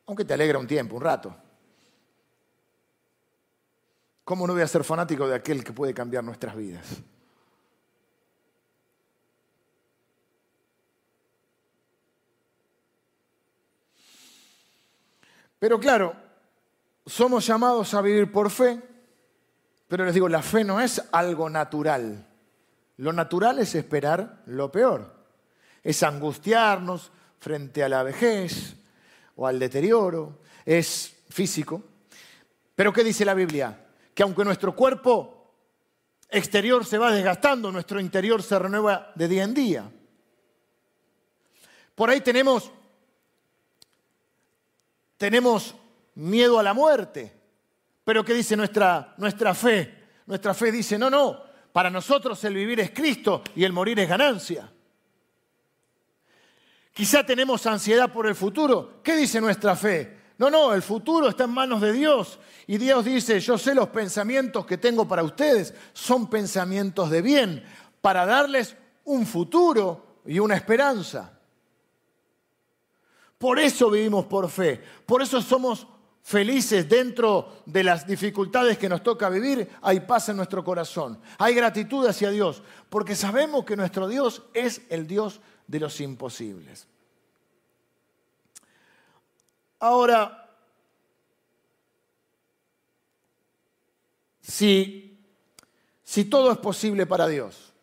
Aunque 0.06 0.24
te 0.24 0.34
alegra 0.34 0.58
un 0.58 0.66
tiempo, 0.66 0.96
un 0.96 1.02
rato. 1.02 1.34
¿Cómo 4.22 4.46
no 4.46 4.54
voy 4.54 4.62
a 4.62 4.68
ser 4.68 4.84
fanático 4.84 5.28
de 5.28 5.34
aquel 5.34 5.64
que 5.64 5.72
puede 5.72 5.92
cambiar 5.92 6.24
nuestras 6.24 6.56
vidas? 6.56 6.86
Pero 15.64 15.80
claro, 15.80 16.14
somos 17.06 17.46
llamados 17.46 17.94
a 17.94 18.02
vivir 18.02 18.30
por 18.30 18.50
fe, 18.50 18.78
pero 19.88 20.04
les 20.04 20.12
digo, 20.12 20.28
la 20.28 20.42
fe 20.42 20.62
no 20.62 20.78
es 20.78 21.02
algo 21.10 21.48
natural. 21.48 22.28
Lo 22.98 23.14
natural 23.14 23.58
es 23.60 23.74
esperar 23.74 24.42
lo 24.44 24.70
peor, 24.70 25.10
es 25.82 26.02
angustiarnos 26.02 27.10
frente 27.38 27.82
a 27.82 27.88
la 27.88 28.02
vejez 28.02 28.76
o 29.36 29.46
al 29.46 29.58
deterioro, 29.58 30.40
es 30.66 31.16
físico. 31.30 31.82
Pero 32.74 32.92
¿qué 32.92 33.02
dice 33.02 33.24
la 33.24 33.32
Biblia? 33.32 33.86
Que 34.12 34.22
aunque 34.22 34.44
nuestro 34.44 34.76
cuerpo 34.76 35.50
exterior 36.28 36.84
se 36.84 36.98
va 36.98 37.10
desgastando, 37.10 37.72
nuestro 37.72 38.00
interior 38.00 38.42
se 38.42 38.58
renueva 38.58 39.12
de 39.14 39.28
día 39.28 39.44
en 39.44 39.54
día. 39.54 39.90
Por 41.94 42.10
ahí 42.10 42.20
tenemos 42.20 42.70
tenemos 45.16 45.74
miedo 46.14 46.58
a 46.58 46.62
la 46.62 46.74
muerte. 46.74 47.32
Pero 48.04 48.24
¿qué 48.24 48.34
dice 48.34 48.56
nuestra, 48.56 49.14
nuestra 49.16 49.54
fe? 49.54 50.02
Nuestra 50.26 50.54
fe 50.54 50.72
dice, 50.72 50.98
no, 50.98 51.10
no, 51.10 51.42
para 51.72 51.90
nosotros 51.90 52.42
el 52.44 52.54
vivir 52.54 52.80
es 52.80 52.90
Cristo 52.90 53.42
y 53.56 53.64
el 53.64 53.72
morir 53.72 53.98
es 53.98 54.08
ganancia. 54.08 54.70
Quizá 56.92 57.26
tenemos 57.26 57.66
ansiedad 57.66 58.12
por 58.12 58.26
el 58.26 58.34
futuro. 58.34 59.00
¿Qué 59.02 59.16
dice 59.16 59.40
nuestra 59.40 59.74
fe? 59.74 60.24
No, 60.38 60.50
no, 60.50 60.72
el 60.72 60.82
futuro 60.82 61.28
está 61.28 61.44
en 61.44 61.50
manos 61.50 61.80
de 61.80 61.92
Dios. 61.92 62.38
Y 62.66 62.78
Dios 62.78 63.04
dice, 63.04 63.40
yo 63.40 63.58
sé 63.58 63.74
los 63.74 63.88
pensamientos 63.88 64.64
que 64.66 64.78
tengo 64.78 65.06
para 65.06 65.22
ustedes, 65.22 65.74
son 65.92 66.28
pensamientos 66.30 67.10
de 67.10 67.22
bien, 67.22 67.64
para 68.00 68.24
darles 68.26 68.76
un 69.04 69.26
futuro 69.26 70.20
y 70.24 70.38
una 70.38 70.56
esperanza. 70.56 71.33
Por 73.44 73.58
eso 73.58 73.90
vivimos 73.90 74.24
por 74.24 74.48
fe. 74.48 74.82
Por 75.04 75.20
eso 75.20 75.42
somos 75.42 75.86
felices 76.22 76.88
dentro 76.88 77.60
de 77.66 77.84
las 77.84 78.06
dificultades 78.06 78.78
que 78.78 78.88
nos 78.88 79.02
toca 79.02 79.28
vivir. 79.28 79.68
Hay 79.82 80.00
paz 80.00 80.30
en 80.30 80.38
nuestro 80.38 80.64
corazón. 80.64 81.20
Hay 81.36 81.54
gratitud 81.54 82.06
hacia 82.06 82.30
Dios. 82.30 82.62
Porque 82.88 83.14
sabemos 83.14 83.66
que 83.66 83.76
nuestro 83.76 84.08
Dios 84.08 84.44
es 84.54 84.80
el 84.88 85.06
Dios 85.06 85.42
de 85.66 85.78
los 85.78 86.00
imposibles. 86.00 86.86
Ahora, 89.78 90.50
si, 94.40 95.20
si 96.02 96.24
todo 96.24 96.50
es 96.50 96.56
posible 96.56 97.04
para 97.04 97.28
Dios, 97.28 97.74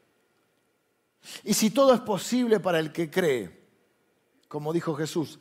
y 1.44 1.54
si 1.54 1.70
todo 1.70 1.94
es 1.94 2.00
posible 2.00 2.60
para 2.60 2.80
el 2.80 2.92
que 2.92 3.12
cree, 3.12 3.62
como 4.48 4.74
dijo 4.74 4.96
Jesús, 4.96 5.40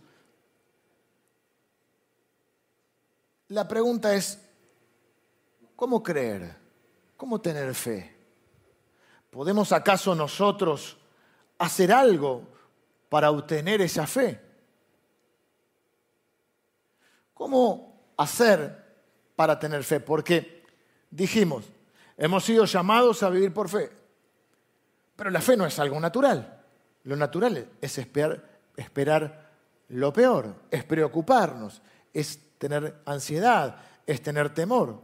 La 3.50 3.66
pregunta 3.66 4.14
es, 4.14 4.38
¿cómo 5.74 6.02
creer? 6.04 6.56
¿Cómo 7.16 7.40
tener 7.40 7.74
fe? 7.74 8.16
¿Podemos 9.28 9.72
acaso 9.72 10.14
nosotros 10.14 10.96
hacer 11.58 11.92
algo 11.92 12.46
para 13.08 13.32
obtener 13.32 13.80
esa 13.80 14.06
fe? 14.06 14.40
¿Cómo 17.34 18.12
hacer 18.16 18.84
para 19.34 19.58
tener 19.58 19.82
fe? 19.82 19.98
Porque 19.98 20.62
dijimos, 21.10 21.64
hemos 22.16 22.44
sido 22.44 22.66
llamados 22.66 23.24
a 23.24 23.30
vivir 23.30 23.52
por 23.52 23.68
fe, 23.68 23.90
pero 25.16 25.28
la 25.28 25.40
fe 25.40 25.56
no 25.56 25.66
es 25.66 25.76
algo 25.80 25.98
natural. 25.98 26.62
Lo 27.02 27.16
natural 27.16 27.68
es 27.80 27.98
esperar, 27.98 28.60
esperar 28.76 29.50
lo 29.88 30.12
peor, 30.12 30.54
es 30.70 30.84
preocuparnos, 30.84 31.82
es 32.12 32.49
tener 32.60 33.00
ansiedad, 33.06 33.76
es 34.06 34.22
tener 34.22 34.52
temor. 34.52 35.00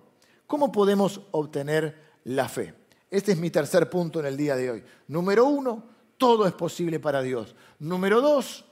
¿Cómo 0.46 0.70
podemos 0.70 1.22
obtener 1.30 1.96
la 2.24 2.50
fe? 2.50 2.74
Este 3.10 3.32
es 3.32 3.38
mi 3.38 3.48
tercer 3.48 3.88
punto 3.88 4.20
en 4.20 4.26
el 4.26 4.36
día 4.36 4.56
de 4.56 4.70
hoy. 4.70 4.84
Número 5.08 5.46
uno, 5.46 5.82
todo 6.18 6.46
es 6.46 6.52
posible 6.52 7.00
para 7.00 7.22
Dios. 7.22 7.56
Número 7.78 8.20
dos, 8.20 8.66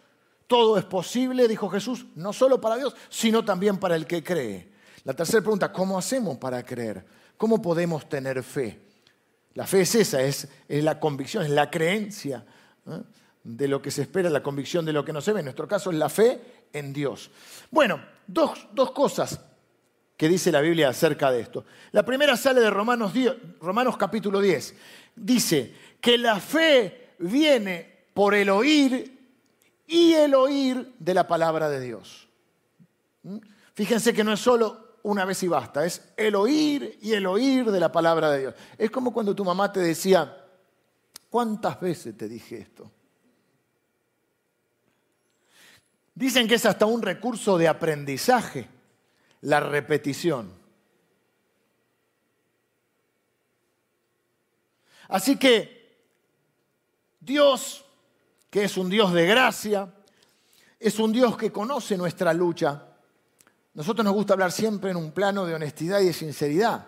todo 0.46 0.76
es 0.76 0.84
posible, 0.84 1.48
dijo 1.48 1.70
Jesús, 1.70 2.04
no 2.14 2.34
solo 2.34 2.60
para 2.60 2.76
Dios, 2.76 2.94
sino 3.08 3.42
también 3.42 3.78
para 3.78 3.96
el 3.96 4.06
que 4.06 4.22
cree. 4.22 4.70
La 5.04 5.14
tercera 5.14 5.40
pregunta, 5.40 5.72
¿cómo 5.72 5.96
hacemos 5.96 6.36
para 6.36 6.62
creer? 6.62 7.06
¿Cómo 7.38 7.62
podemos 7.62 8.06
tener 8.06 8.42
fe? 8.42 8.82
La 9.54 9.66
fe 9.66 9.80
es 9.80 9.94
esa, 9.94 10.20
es, 10.20 10.46
la 10.68 11.00
convicción, 11.00 11.42
es 11.42 11.50
la 11.50 11.70
creencia 11.70 12.44
¿eh? 12.86 13.00
de 13.44 13.66
lo 13.66 13.80
que 13.80 13.90
se 13.90 14.02
espera, 14.02 14.28
la 14.28 14.42
convicción 14.42 14.84
de 14.84 14.92
lo 14.92 15.06
que 15.06 15.12
no 15.14 15.22
se 15.22 15.32
ve. 15.32 15.40
En 15.40 15.46
nuestro 15.46 15.66
caso 15.66 15.90
es 15.90 15.96
la 15.96 16.10
fe 16.10 16.63
en 16.74 16.92
Dios. 16.92 17.30
Bueno, 17.70 18.02
dos, 18.26 18.66
cosas 18.92 19.40
que 20.16 20.28
dice 20.28 20.52
la 20.52 20.60
Biblia 20.60 20.90
acerca 20.90 21.30
de 21.32 21.40
esto. 21.40 21.64
La 21.92 22.04
primera 22.04 22.36
sale 22.36 22.60
de 22.60 22.68
Romanos, 22.68 23.12
Romanos 23.60 23.96
capítulo 23.96 24.40
10. 24.40 24.74
Dice 25.16 25.74
que 26.00 26.18
la 26.18 26.38
fe 26.38 27.14
viene 27.18 28.06
por 28.12 28.34
el 28.34 28.50
oír 28.50 29.14
y 29.86 30.12
el 30.12 30.34
oír 30.34 30.92
de 30.98 31.14
la 31.14 31.26
palabra 31.26 31.70
de 31.70 31.80
Dios. 31.80 32.28
¿Mm? 33.22 33.38
Fíjense 33.74 34.12
que 34.12 34.24
no 34.24 34.32
es 34.32 34.40
solo 34.40 34.98
una 35.02 35.24
vez 35.24 35.42
y 35.42 35.48
basta, 35.48 35.84
es 35.84 36.12
el 36.16 36.34
oír 36.34 36.98
y 37.02 37.12
el 37.12 37.26
oír 37.26 37.70
de 37.70 37.80
la 37.80 37.92
palabra 37.92 38.30
de 38.30 38.40
Dios. 38.40 38.54
Es 38.78 38.90
como 38.90 39.12
cuando 39.12 39.34
tu 39.34 39.44
mamá 39.44 39.70
te 39.72 39.80
decía, 39.80 40.44
¿cuántas 41.28 41.78
veces 41.80 42.16
te 42.16 42.28
dije 42.28 42.58
esto? 42.58 42.90
Dicen 46.14 46.46
que 46.46 46.54
es 46.54 46.66
hasta 46.66 46.86
un 46.86 47.02
recurso 47.02 47.58
de 47.58 47.66
aprendizaje, 47.66 48.68
la 49.40 49.60
repetición. 49.60 50.52
Así 55.08 55.36
que 55.36 55.98
Dios, 57.20 57.84
que 58.50 58.64
es 58.64 58.76
un 58.76 58.88
Dios 58.88 59.12
de 59.12 59.26
gracia, 59.26 59.92
es 60.78 60.98
un 60.98 61.12
Dios 61.12 61.36
que 61.36 61.50
conoce 61.50 61.96
nuestra 61.96 62.32
lucha. 62.32 62.84
Nosotros 63.74 64.04
nos 64.04 64.14
gusta 64.14 64.34
hablar 64.34 64.52
siempre 64.52 64.90
en 64.90 64.96
un 64.96 65.10
plano 65.10 65.44
de 65.46 65.54
honestidad 65.54 66.00
y 66.00 66.06
de 66.06 66.12
sinceridad. 66.12 66.86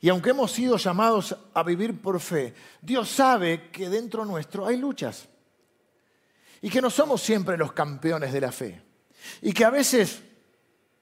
Y 0.00 0.10
aunque 0.10 0.30
hemos 0.30 0.52
sido 0.52 0.76
llamados 0.76 1.34
a 1.54 1.62
vivir 1.62 2.00
por 2.00 2.20
fe, 2.20 2.54
Dios 2.82 3.08
sabe 3.08 3.70
que 3.70 3.88
dentro 3.88 4.24
nuestro 4.24 4.66
hay 4.66 4.76
luchas. 4.76 5.28
Y 6.62 6.70
que 6.70 6.80
no 6.80 6.90
somos 6.90 7.22
siempre 7.22 7.56
los 7.56 7.72
campeones 7.72 8.32
de 8.32 8.40
la 8.40 8.52
fe. 8.52 8.82
Y 9.42 9.52
que 9.52 9.64
a 9.64 9.70
veces 9.70 10.22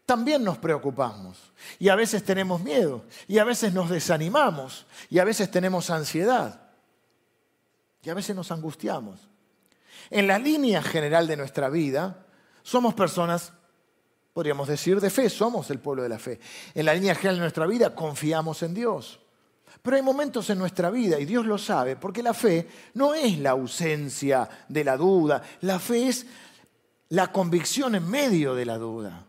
también 0.06 0.42
nos 0.44 0.58
preocupamos. 0.58 1.52
Y 1.78 1.88
a 1.88 1.94
veces 1.94 2.24
tenemos 2.24 2.60
miedo. 2.60 3.04
Y 3.28 3.38
a 3.38 3.44
veces 3.44 3.72
nos 3.72 3.90
desanimamos. 3.90 4.86
Y 5.10 5.18
a 5.18 5.24
veces 5.24 5.50
tenemos 5.50 5.90
ansiedad. 5.90 6.70
Y 8.02 8.10
a 8.10 8.14
veces 8.14 8.34
nos 8.36 8.50
angustiamos. 8.50 9.28
En 10.10 10.26
la 10.26 10.38
línea 10.38 10.82
general 10.82 11.26
de 11.26 11.36
nuestra 11.36 11.68
vida, 11.68 12.26
somos 12.62 12.94
personas 12.94 13.52
podríamos 14.34 14.66
decir, 14.66 15.00
de 15.00 15.10
fe, 15.10 15.30
somos 15.30 15.70
el 15.70 15.78
pueblo 15.78 16.02
de 16.02 16.08
la 16.08 16.18
fe. 16.18 16.40
En 16.74 16.84
la 16.84 16.92
línea 16.92 17.14
general 17.14 17.36
de 17.36 17.42
nuestra 17.42 17.66
vida 17.66 17.94
confiamos 17.94 18.62
en 18.64 18.74
Dios. 18.74 19.20
Pero 19.84 19.98
hay 19.98 20.02
momentos 20.02 20.48
en 20.48 20.56
nuestra 20.56 20.88
vida, 20.88 21.20
y 21.20 21.26
Dios 21.26 21.44
lo 21.44 21.58
sabe, 21.58 21.96
porque 21.96 22.22
la 22.22 22.32
fe 22.32 22.66
no 22.94 23.14
es 23.14 23.38
la 23.38 23.50
ausencia 23.50 24.48
de 24.66 24.82
la 24.82 24.96
duda, 24.96 25.42
la 25.60 25.78
fe 25.78 26.08
es 26.08 26.26
la 27.10 27.30
convicción 27.30 27.94
en 27.94 28.08
medio 28.08 28.54
de 28.54 28.64
la 28.64 28.78
duda. 28.78 29.26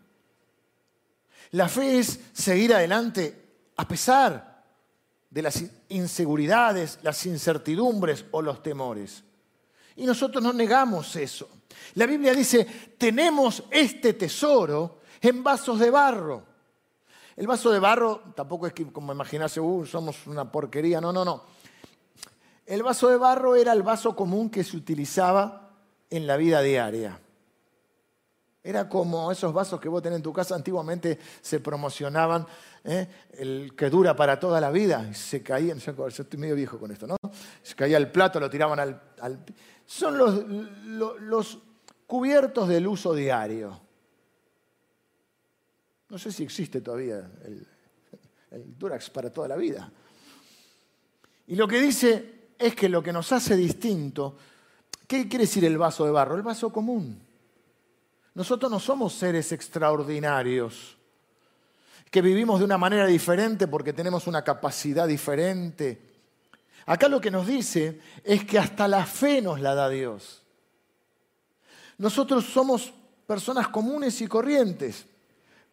La 1.51 1.67
fe 1.67 1.99
es 1.99 2.21
seguir 2.31 2.73
adelante 2.73 3.37
a 3.75 3.85
pesar 3.85 4.63
de 5.29 5.41
las 5.41 5.61
inseguridades, 5.89 6.99
las 7.03 7.25
incertidumbres 7.25 8.23
o 8.31 8.41
los 8.41 8.63
temores. 8.63 9.25
Y 9.97 10.05
nosotros 10.05 10.41
no 10.41 10.53
negamos 10.53 11.17
eso. 11.17 11.49
La 11.95 12.05
Biblia 12.05 12.33
dice, 12.33 12.65
tenemos 12.97 13.61
este 13.69 14.13
tesoro 14.13 15.01
en 15.19 15.43
vasos 15.43 15.79
de 15.79 15.89
barro. 15.89 16.54
El 17.35 17.47
vaso 17.47 17.69
de 17.71 17.79
barro 17.79 18.21
tampoco 18.33 18.67
es 18.67 18.73
que, 18.73 18.91
como 18.91 19.11
imaginarse, 19.11 19.59
uh, 19.59 19.85
somos 19.85 20.25
una 20.27 20.49
porquería, 20.49 21.01
no, 21.01 21.11
no, 21.11 21.25
no. 21.25 21.43
El 22.65 22.81
vaso 22.81 23.09
de 23.09 23.17
barro 23.17 23.55
era 23.55 23.73
el 23.73 23.83
vaso 23.83 24.15
común 24.15 24.49
que 24.49 24.63
se 24.63 24.77
utilizaba 24.77 25.73
en 26.09 26.25
la 26.25 26.37
vida 26.37 26.61
diaria. 26.61 27.19
Era 28.63 28.89
como 28.89 29.31
esos 29.31 29.53
vasos 29.53 29.79
que 29.79 29.89
vos 29.89 30.01
tenés 30.01 30.17
en 30.17 30.23
tu 30.23 30.33
casa, 30.33 30.55
antiguamente 30.55 31.19
se 31.41 31.59
promocionaban, 31.59 32.47
¿eh? 32.83 33.07
el 33.37 33.75
que 33.75 33.91
dura 33.91 34.15
para 34.15 34.39
toda 34.39 34.59
la 34.59 34.71
vida. 34.71 35.13
Se 35.13 35.43
caía, 35.43 35.75
yo 35.75 36.07
estoy 36.07 36.39
medio 36.39 36.55
viejo 36.55 36.79
con 36.79 36.89
esto, 36.89 37.05
¿no? 37.05 37.17
Se 37.61 37.75
caía 37.75 37.97
el 37.97 38.09
plato, 38.09 38.39
lo 38.39 38.49
tiraban 38.49 38.79
al... 38.79 39.45
Son 39.85 40.17
los 40.17 41.59
cubiertos 42.07 42.67
del 42.67 42.87
uso 42.87 43.13
diario. 43.13 43.84
No 46.15 46.19
sé 46.19 46.32
si 46.32 46.43
existe 46.43 46.80
todavía 46.80 47.30
el, 47.43 47.67
Durax 48.80 49.10
para 49.10 49.30
toda 49.30 49.49
la 49.49 49.58
vida. 49.58 49.91
Y 51.47 51.58
lo 51.58 51.67
que 51.67 51.82
dice 51.82 52.51
es 52.58 52.73
que 52.73 52.88
lo 52.88 53.04
que 53.04 53.12
nos 53.12 53.34
hace 53.34 53.54
distinto, 53.58 54.38
¿qué 55.08 55.28
quiere 55.28 55.43
decir 55.43 55.65
el 55.65 55.78
vaso 55.78 56.06
de 56.06 56.12
barro? 56.12 56.38
El 56.38 56.41
vaso 56.41 56.71
común. 56.71 57.21
Nosotros 58.34 58.71
no 58.71 58.80
somos 58.80 59.12
seres 59.12 59.51
extraordinarios, 59.51 60.95
que 62.10 62.21
vivimos 62.21 62.60
de 62.60 62.65
una 62.65 62.78
manera 62.78 63.08
diferente 63.08 63.67
porque 63.67 63.91
tenemos 63.91 64.25
una 64.25 64.41
capacidad 64.41 65.10
diferente. 65.10 65.99
Acá 66.86 67.10
lo 67.10 67.19
que 67.19 67.30
nos 67.30 67.45
dice 67.45 67.99
es 68.23 68.45
que 68.45 68.58
hasta 68.58 68.88
la 68.88 69.06
fe 69.06 69.41
nos 69.41 69.60
la 69.60 69.75
da 69.75 69.89
Dios. 69.89 70.43
Nosotros 71.97 72.45
somos 72.45 72.93
personas 73.28 73.67
comunes 73.67 74.21
y 74.21 74.28
corrientes 74.28 75.08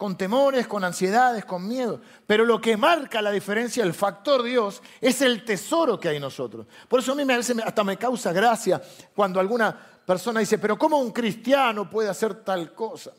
con 0.03 0.17
temores, 0.17 0.67
con 0.67 0.83
ansiedades, 0.83 1.45
con 1.45 1.69
miedo. 1.69 2.01
Pero 2.27 2.45
lo 2.45 2.61
que 2.61 2.77
marca 2.77 3.23
la 3.23 3.31
diferencia, 3.31 3.85
el 3.85 3.95
factor 3.95 4.43
Dios, 4.43 4.83
es 5.01 5.23
el 5.23 5.45
tesoro 5.45 6.01
que 6.01 6.09
hay 6.09 6.17
en 6.17 6.23
nosotros. 6.23 6.67
Por 6.89 6.99
eso 6.99 7.13
a 7.13 7.15
mí 7.15 7.25
me, 7.25 7.35
hasta 7.35 7.85
me 7.85 7.97
causa 7.97 8.33
gracia 8.33 8.83
cuando 9.15 9.39
alguna 9.39 9.79
persona 10.05 10.41
dice, 10.41 10.59
pero 10.59 10.77
¿cómo 10.77 10.99
un 10.99 11.13
cristiano 11.13 11.89
puede 11.89 12.09
hacer 12.09 12.43
tal 12.43 12.75
cosa? 12.75 13.13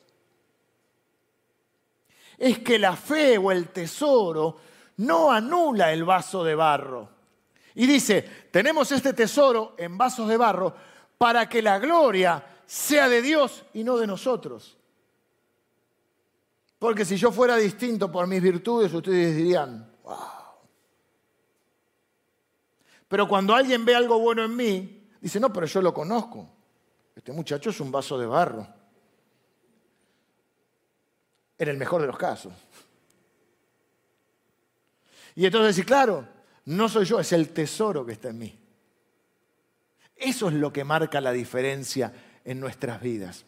Es 2.37 2.59
que 2.59 2.77
la 2.77 2.97
fe 2.97 3.37
o 3.37 3.49
el 3.49 3.69
tesoro 3.69 4.57
no 4.97 5.31
anula 5.31 5.93
el 5.93 6.03
vaso 6.03 6.43
de 6.43 6.53
barro. 6.53 7.07
Y 7.75 7.87
dice, 7.87 8.23
tenemos 8.51 8.91
este 8.91 9.13
tesoro 9.13 9.75
en 9.77 9.97
vasos 9.97 10.27
de 10.27 10.35
barro 10.35 10.75
para 11.17 11.47
que 11.47 11.61
la 11.61 11.79
gloria 11.79 12.43
sea 12.65 13.07
de 13.07 13.21
Dios 13.21 13.63
y 13.73 13.85
no 13.85 13.95
de 13.95 14.05
nosotros. 14.05 14.75
Porque 16.83 17.05
si 17.05 17.15
yo 17.15 17.31
fuera 17.31 17.55
distinto 17.55 18.11
por 18.11 18.27
mis 18.27 18.41
virtudes, 18.41 18.93
ustedes 18.93 19.37
dirían, 19.37 19.89
wow. 20.03 20.17
Pero 23.07 23.25
cuando 23.25 23.55
alguien 23.55 23.85
ve 23.85 23.95
algo 23.95 24.19
bueno 24.19 24.43
en 24.43 24.53
mí, 24.53 25.07
dice, 25.21 25.39
no, 25.39 25.53
pero 25.53 25.65
yo 25.65 25.81
lo 25.81 25.93
conozco. 25.93 26.45
Este 27.15 27.31
muchacho 27.31 27.69
es 27.69 27.79
un 27.79 27.89
vaso 27.89 28.17
de 28.17 28.25
barro. 28.25 28.67
En 31.57 31.69
el 31.69 31.77
mejor 31.77 32.01
de 32.01 32.07
los 32.07 32.17
casos. 32.17 32.51
Y 35.35 35.45
entonces 35.45 35.77
dice, 35.77 35.85
claro, 35.85 36.27
no 36.65 36.89
soy 36.89 37.05
yo, 37.05 37.17
es 37.17 37.31
el 37.31 37.53
tesoro 37.53 38.05
que 38.05 38.11
está 38.11 38.27
en 38.27 38.39
mí. 38.39 38.59
Eso 40.17 40.49
es 40.49 40.55
lo 40.55 40.73
que 40.73 40.83
marca 40.83 41.21
la 41.21 41.31
diferencia 41.31 42.11
en 42.43 42.59
nuestras 42.59 42.99
vidas. 42.99 43.45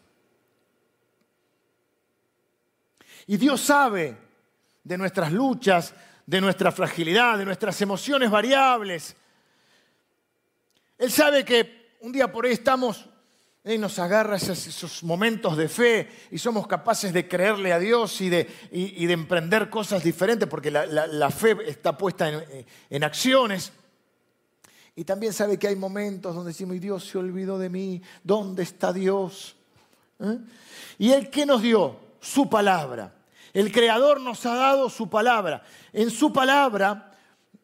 Y 3.26 3.36
Dios 3.36 3.60
sabe 3.60 4.16
de 4.84 4.96
nuestras 4.98 5.32
luchas, 5.32 5.94
de 6.26 6.40
nuestra 6.40 6.70
fragilidad, 6.72 7.38
de 7.38 7.44
nuestras 7.44 7.80
emociones 7.82 8.30
variables. 8.30 9.16
Él 10.98 11.10
sabe 11.10 11.44
que 11.44 11.96
un 12.00 12.12
día 12.12 12.30
por 12.30 12.46
ahí 12.46 12.52
estamos 12.52 13.08
y 13.64 13.78
nos 13.78 13.98
agarra 13.98 14.36
esos, 14.36 15.02
momentos 15.02 15.56
de 15.56 15.68
fe 15.68 16.08
y 16.30 16.38
somos 16.38 16.68
capaces 16.68 17.12
de 17.12 17.26
creerle 17.26 17.72
a 17.72 17.80
Dios 17.80 18.20
y 18.20 18.28
de, 18.28 18.44
de 18.70 19.12
emprender 19.12 19.68
cosas 19.68 20.04
diferentes 20.04 20.48
porque 20.48 20.70
la, 20.70 21.30
fe 21.30 21.56
está 21.66 21.98
puesta 21.98 22.30
en, 22.90 23.04
acciones. 23.04 23.72
Y 24.94 25.04
también 25.04 25.32
sabe 25.32 25.58
que 25.58 25.66
hay 25.66 25.76
momentos 25.76 26.34
donde 26.34 26.50
decimos, 26.50 26.80
Dios 26.80 27.04
se 27.04 27.18
olvidó 27.18 27.58
de 27.58 27.68
mí, 27.68 28.00
¿dónde 28.22 28.62
está 28.62 28.92
Dios? 28.92 29.56
¿Eh? 30.20 30.38
¿Y 30.98 31.10
Él 31.10 31.28
qué 31.28 31.44
nos 31.44 31.60
dio? 31.60 31.98
Su 32.20 32.48
palabra. 32.48 33.15
El 33.56 33.72
Creador 33.72 34.20
nos 34.20 34.44
ha 34.44 34.54
dado 34.54 34.90
su 34.90 35.08
palabra. 35.08 35.62
En 35.90 36.10
su 36.10 36.30
palabra, 36.30 37.10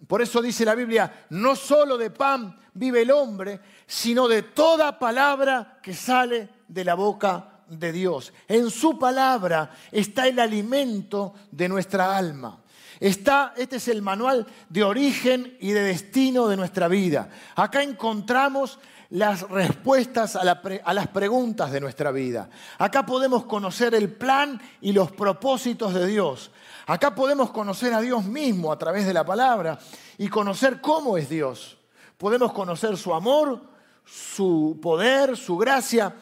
por 0.07 0.22
eso 0.22 0.40
dice 0.40 0.64
la 0.64 0.74
Biblia, 0.74 1.26
no 1.28 1.55
solo 1.55 1.98
de 1.98 2.09
pan 2.09 2.57
vive 2.72 3.02
el 3.02 3.11
hombre, 3.11 3.61
sino 3.87 4.26
de 4.26 4.42
toda 4.42 4.98
palabra 4.98 5.81
que 5.83 5.92
sale 5.92 6.48
de 6.66 6.85
la 6.87 6.94
boca 6.94 7.61
de 7.68 7.92
Dios. 7.92 8.33
En 8.48 8.70
su 8.70 8.98
palabra 8.98 9.70
está 9.90 10.26
el 10.26 10.38
alimento 10.38 11.35
de 11.50 11.68
nuestra 11.68 12.16
alma. 12.16 12.62
Está, 12.98 13.52
este 13.59 13.76
es 13.76 13.88
el 13.88 14.00
manual 14.00 14.46
de 14.70 14.85
origen 14.85 15.59
y 15.61 15.72
de 15.72 15.83
destino 15.83 16.48
de 16.48 16.57
nuestra 16.57 16.88
vida. 16.88 17.28
Acá 17.55 17.83
encontramos 17.83 18.78
las 19.12 19.42
respuestas 19.42 20.37
a, 20.37 20.42
las 20.42 21.09
preguntas 21.09 21.70
de 21.70 21.81
nuestra 21.81 22.11
vida. 22.12 22.48
Acá 22.79 23.05
podemos 23.05 23.44
conocer 23.44 23.94
el 23.94 24.11
plan 24.11 24.59
y 24.81 24.92
los 24.92 25.12
propósitos 25.12 25.92
de 25.92 26.07
Dios. 26.07 26.51
Acá 26.87 27.14
podemos 27.14 27.51
conocer 27.51 27.92
a 27.92 28.01
Dios 28.01 28.25
mismo 28.25 28.72
a 28.72 28.79
través 28.79 29.07
de 29.07 29.12
la 29.12 29.22
palabra 29.22 29.79
y 30.16 30.29
conocer 30.29 30.81
cómo 30.81 31.18
es 31.18 31.29
Dios. 31.29 31.77
Podemos 32.16 32.55
conocer 32.55 32.96
su 32.96 33.12
amor, 33.12 33.61
su 34.03 34.79
poder, 34.81 35.37
su 35.37 35.59
gracia 35.59 36.16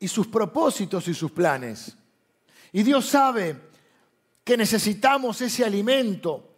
y 0.00 0.08
sus 0.08 0.26
propósitos 0.26 1.06
y 1.06 1.14
sus 1.14 1.30
planes. 1.30 1.96
Y 2.72 2.82
Dios 2.82 3.06
sabe 3.06 3.56
que 4.42 4.56
necesitamos 4.56 5.40
ese 5.40 5.64
alimento 5.64 6.51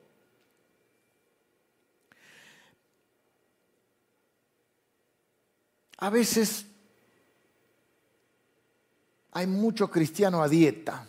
A 6.04 6.10
veces 6.10 6.66
hay 9.32 9.46
mucho 9.46 9.90
cristiano 9.90 10.42
a 10.42 10.48
dieta. 10.50 11.08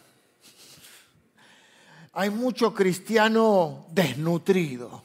Hay 2.14 2.30
mucho 2.30 2.74
cristiano 2.74 3.88
desnutrido. 3.92 5.04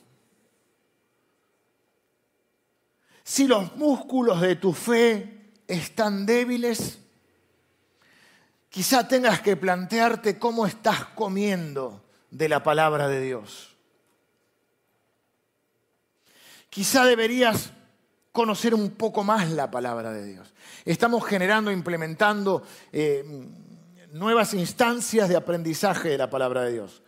Si 3.25 3.49
los 3.49 3.75
músculos 3.75 4.41
de 4.41 4.55
tu 4.55 4.73
fe 4.73 5.55
están 5.67 6.25
débiles, 6.25 7.01
quizá 8.69 9.09
tengas 9.09 9.41
que 9.41 9.57
plantearte 9.57 10.39
cómo 10.39 10.67
estás 10.67 11.05
comiendo 11.17 12.01
de 12.31 12.49
la 12.49 12.63
palabra 12.63 13.09
de 13.09 13.21
Dios. 13.23 13.75
Quizá 16.69 17.05
deberías 17.05 17.73
conocer 18.33 18.75
un 18.75 18.91
poco 18.91 19.25
más 19.25 19.51
la 19.51 19.71
palabra 19.71 20.13
de 20.13 20.25
Dios. 20.25 20.53
Estamos 20.85 21.25
generando, 21.25 21.73
implementando 21.73 22.63
eh, 22.93 23.25
nuevas 24.13 24.55
instancias 24.55 25.29
de 25.29 25.37
aprendizaje 25.37 26.11
de 26.11 26.19
la 26.19 26.31
palabra 26.31 26.63
de 26.63 26.73
Dios. 26.73 27.03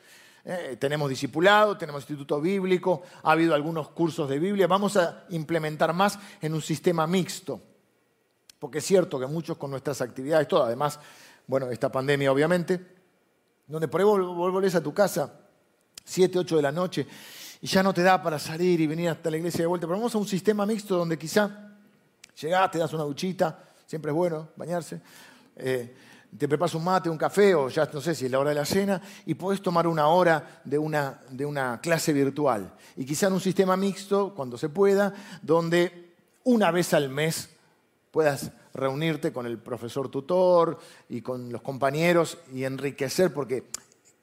Eh, 0.44 0.76
tenemos 0.78 1.08
discipulado, 1.08 1.78
tenemos 1.78 2.02
instituto 2.02 2.40
bíblico, 2.40 3.02
ha 3.22 3.32
habido 3.32 3.54
algunos 3.54 3.90
cursos 3.90 4.28
de 4.28 4.38
Biblia. 4.38 4.66
Vamos 4.66 4.96
a 4.96 5.24
implementar 5.30 5.92
más 5.92 6.18
en 6.40 6.54
un 6.54 6.62
sistema 6.62 7.06
mixto. 7.06 7.61
Porque 8.58 8.78
es 8.78 8.85
cierto 8.85 9.18
que 9.18 9.26
muchos 9.26 9.56
con 9.56 9.70
nuestras 9.70 10.00
actividades, 10.00 10.48
todo, 10.48 10.64
además, 10.64 10.98
bueno, 11.46 11.70
esta 11.70 11.90
pandemia 11.90 12.30
obviamente, 12.30 12.80
donde 13.66 13.88
por 13.88 14.00
ahí 14.00 14.04
volvés 14.06 14.74
a 14.74 14.82
tu 14.82 14.92
casa 14.92 15.40
7, 16.04 16.38
8 16.38 16.56
de 16.56 16.62
la 16.62 16.72
noche 16.72 17.06
y 17.62 17.68
ya 17.68 17.83
no 17.83 17.94
te 17.94 18.03
da 18.03 18.20
para 18.20 18.40
salir 18.40 18.81
y 18.81 18.88
venir 18.88 19.09
hasta 19.09 19.31
la 19.31 19.37
iglesia 19.37 19.61
de 19.61 19.66
vuelta. 19.66 19.87
Pero 19.87 19.96
vamos 19.96 20.14
a 20.14 20.18
un 20.18 20.27
sistema 20.27 20.66
mixto 20.66 20.96
donde 20.96 21.16
quizá 21.16 21.70
llegás, 22.40 22.70
te 22.72 22.79
das 22.79 22.92
una 22.92 23.05
duchita, 23.05 23.62
siempre 23.87 24.11
es 24.11 24.16
bueno 24.16 24.48
bañarse, 24.57 25.01
eh, 25.55 25.94
te 26.37 26.48
preparas 26.48 26.75
un 26.75 26.83
mate, 26.83 27.09
un 27.09 27.16
café 27.16 27.55
o 27.55 27.68
ya 27.68 27.88
no 27.92 28.01
sé 28.01 28.16
si 28.16 28.25
es 28.25 28.31
la 28.33 28.40
hora 28.40 28.51
de 28.51 28.57
la 28.57 28.64
cena 28.64 29.01
y 29.27 29.35
podés 29.35 29.62
tomar 29.62 29.87
una 29.87 30.09
hora 30.09 30.61
de 30.64 30.77
una, 30.77 31.20
de 31.31 31.46
una 31.46 31.81
clase 31.81 32.12
virtual. 32.12 32.75
Y 32.96 33.05
quizá 33.05 33.29
en 33.29 33.35
un 33.35 33.40
sistema 33.40 33.77
mixto, 33.77 34.35
cuando 34.35 34.59
se 34.59 34.68
pueda, 34.68 35.14
donde 35.40 36.14
una 36.42 36.72
vez 36.72 36.92
al 36.94 37.11
mes 37.11 37.51
puedas 38.11 38.51
reunirte 38.75 39.33
con 39.33 39.46
el 39.46 39.59
profesor 39.59 40.09
tutor 40.09 40.81
y 41.09 41.20
con 41.20 41.53
los 41.53 41.62
compañeros 41.62 42.38
y 42.53 42.64
enriquecer, 42.64 43.33
porque 43.33 43.68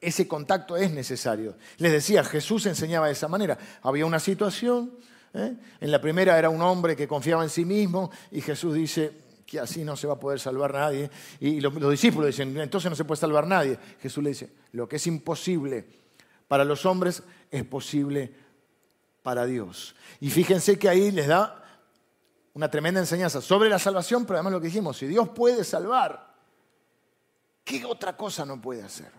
ese 0.02 0.28
contacto 0.28 0.78
es 0.78 0.92
necesario. 0.92 1.56
Les 1.78 1.92
decía, 1.92 2.24
Jesús 2.24 2.66
enseñaba 2.66 3.08
de 3.08 3.14
esa 3.14 3.28
manera. 3.28 3.58
Había 3.82 4.06
una 4.06 4.20
situación, 4.20 4.92
¿eh? 5.34 5.56
en 5.80 5.92
la 5.92 6.00
primera 6.00 6.38
era 6.38 6.50
un 6.50 6.62
hombre 6.62 6.96
que 6.96 7.08
confiaba 7.08 7.44
en 7.44 7.50
sí 7.50 7.66
mismo 7.66 8.12
y 8.32 8.42
Jesús 8.42 8.74
dice 8.74 9.30
que 9.46 9.60
así 9.60 9.84
no 9.84 9.98
se 9.98 10.08
va 10.08 10.14
a 10.14 10.20
poder 10.20 10.40
salvar 10.40 10.74
nadie. 10.74 11.10
Y 11.40 11.60
los, 11.60 11.74
los 11.74 11.92
discípulos 11.92 12.28
dicen, 12.28 12.58
entonces 12.58 12.90
no 12.90 12.96
se 12.96 13.04
puede 13.04 13.20
salvar 13.20 13.48
nadie. 13.48 13.78
Jesús 14.02 14.24
le 14.24 14.30
dice, 14.30 14.50
lo 14.74 14.88
que 14.88 14.98
es 14.98 15.08
imposible 15.08 15.86
para 16.48 16.64
los 16.64 16.86
hombres 16.86 17.24
es 17.52 17.64
posible 17.66 18.34
para 19.22 19.46
Dios. 19.46 19.96
Y 20.22 20.30
fíjense 20.30 20.80
que 20.80 20.88
ahí 20.88 21.12
les 21.12 21.28
da 21.28 21.64
una 22.54 22.70
tremenda 22.70 23.00
enseñanza 23.00 23.42
sobre 23.42 23.70
la 23.70 23.80
salvación, 23.80 24.26
pero 24.26 24.38
además 24.38 24.54
lo 24.54 24.62
que 24.62 24.68
dijimos, 24.68 24.98
si 24.98 25.08
Dios 25.08 25.30
puede 25.30 25.64
salvar, 25.64 26.36
¿qué 27.64 27.86
otra 27.86 28.16
cosa 28.16 28.46
no 28.46 28.62
puede 28.62 28.84
hacer? 28.84 29.12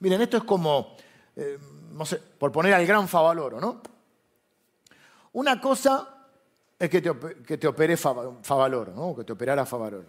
Miren, 0.00 0.20
esto 0.22 0.36
es 0.36 0.44
como, 0.44 0.96
eh, 1.34 1.58
no 1.92 2.06
sé, 2.06 2.18
por 2.38 2.52
poner 2.52 2.74
al 2.74 2.86
gran 2.86 3.08
Favaloro, 3.08 3.60
¿no? 3.60 3.82
Una 5.32 5.60
cosa 5.60 6.26
es 6.78 6.88
que 6.88 7.00
te, 7.00 7.12
que 7.46 7.58
te 7.58 7.66
opere 7.66 7.96
Favaloro, 7.96 8.92
¿no? 8.94 9.16
Que 9.16 9.24
te 9.24 9.32
operara 9.32 9.66
Favaloro. 9.66 10.06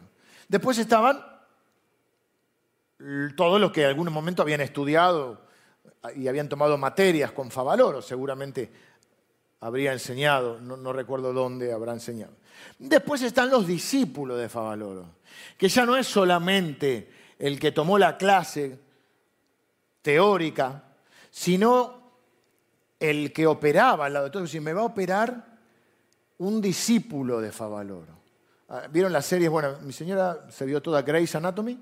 Después 0.47 0.77
estaban 0.77 1.23
todos 3.35 3.61
los 3.61 3.71
que 3.71 3.81
en 3.81 3.87
algún 3.87 4.11
momento 4.11 4.41
habían 4.41 4.61
estudiado 4.61 5.41
y 6.15 6.27
habían 6.27 6.49
tomado 6.49 6.77
materias 6.77 7.31
con 7.31 7.49
Favaloro, 7.49 8.01
seguramente 8.01 8.69
habría 9.61 9.93
enseñado, 9.93 10.59
no, 10.61 10.77
no, 10.77 10.93
recuerdo 10.93 11.33
dónde 11.33 11.73
habrá 11.73 11.93
enseñado. 11.93 12.33
Después 12.77 13.21
están 13.21 13.49
los 13.49 13.67
discípulos 13.67 14.39
de 14.39 14.49
Favaloro, 14.49 15.15
que 15.57 15.69
ya 15.69 15.85
no 15.85 15.97
es 15.97 16.07
solamente 16.07 17.11
el 17.37 17.59
que 17.59 17.71
tomó 17.71 17.97
la 17.97 18.17
clase 18.17 18.79
teórica, 20.09 20.83
sino 21.29 22.01
el 22.99 23.31
que 23.31 23.45
operaba 23.45 24.07
al 24.07 24.13
lado 24.13 24.25
de 24.25 24.31
todo. 24.31 24.47
Si 24.47 24.59
me 24.59 24.73
va 24.73 24.81
a 24.81 24.85
operar 24.85 25.45
un 26.39 26.59
discípulo 26.59 27.39
de 27.39 27.51
Favaloro. 27.51 28.17
Ah, 28.69 28.87
¿Vieron 28.91 29.13
las 29.13 29.27
series? 29.27 29.51
Bueno, 29.51 29.77
mi 29.83 29.93
señora 29.93 30.47
se 30.49 30.65
vio 30.65 30.81
toda 30.81 31.03
Grey's 31.03 31.35
Anatomy. 31.35 31.79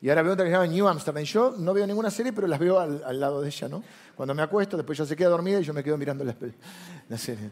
Y 0.00 0.08
ahora 0.08 0.22
veo 0.22 0.34
otra 0.34 0.44
que 0.44 0.50
se 0.50 0.56
llama 0.56 0.68
New 0.68 0.86
Amsterdam. 0.86 1.24
Yo 1.24 1.54
no 1.58 1.74
veo 1.74 1.84
ninguna 1.88 2.08
serie, 2.08 2.32
pero 2.32 2.46
las 2.46 2.60
veo 2.60 2.78
al, 2.78 3.18
lado 3.18 3.42
de 3.42 3.48
ella, 3.48 3.68
¿no? 3.68 3.82
Cuando 4.14 4.32
me 4.32 4.42
acuesto, 4.42 4.76
después 4.76 4.96
ella 5.00 5.08
se 5.08 5.16
queda 5.16 5.30
dormida 5.30 5.58
y 5.58 5.64
yo 5.64 5.74
me 5.74 5.82
quedo 5.82 5.98
mirando 5.98 6.24
la, 6.24 6.36
la 7.08 7.18
serie. 7.18 7.50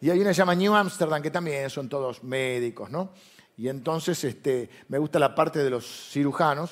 Y 0.00 0.10
hay 0.10 0.20
una 0.20 0.30
que 0.30 0.34
se 0.34 0.38
llama 0.38 0.54
New 0.54 0.74
Amsterdam, 0.76 1.20
que 1.20 1.32
también 1.32 1.68
son 1.70 1.88
todos 1.88 2.22
médicos, 2.22 2.88
¿no? 2.88 3.10
Y 3.56 3.68
entonces 3.68 4.22
este, 4.22 4.70
me 4.88 4.98
gusta 4.98 5.18
la 5.18 5.34
parte 5.34 5.58
de 5.58 5.70
los 5.70 5.84
cirujanos, 6.10 6.70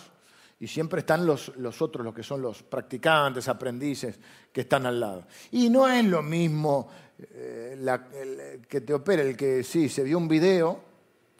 y 0.61 0.67
siempre 0.67 1.01
están 1.01 1.25
los, 1.25 1.57
los, 1.57 1.81
otros, 1.81 2.05
los 2.05 2.15
que 2.15 2.23
son 2.23 2.43
los 2.43 2.63
practicantes, 2.63 3.49
aprendices, 3.49 4.19
que 4.53 4.63
están 4.63 4.87
al 4.87 4.99
lado. 4.99 5.27
Y 5.53 5.71
no 5.71 5.89
es 5.89 6.05
lo 6.05 6.23
mismo 6.23 6.89
eh, 7.19 7.77
el, 7.79 8.67
que 8.67 8.81
te 8.81 8.93
opera, 8.93 9.23
el 9.23 9.37
que 9.37 9.63
sí 9.63 9.89
se 9.89 10.03
vio 10.03 10.19
un 10.19 10.27
video 10.27 10.81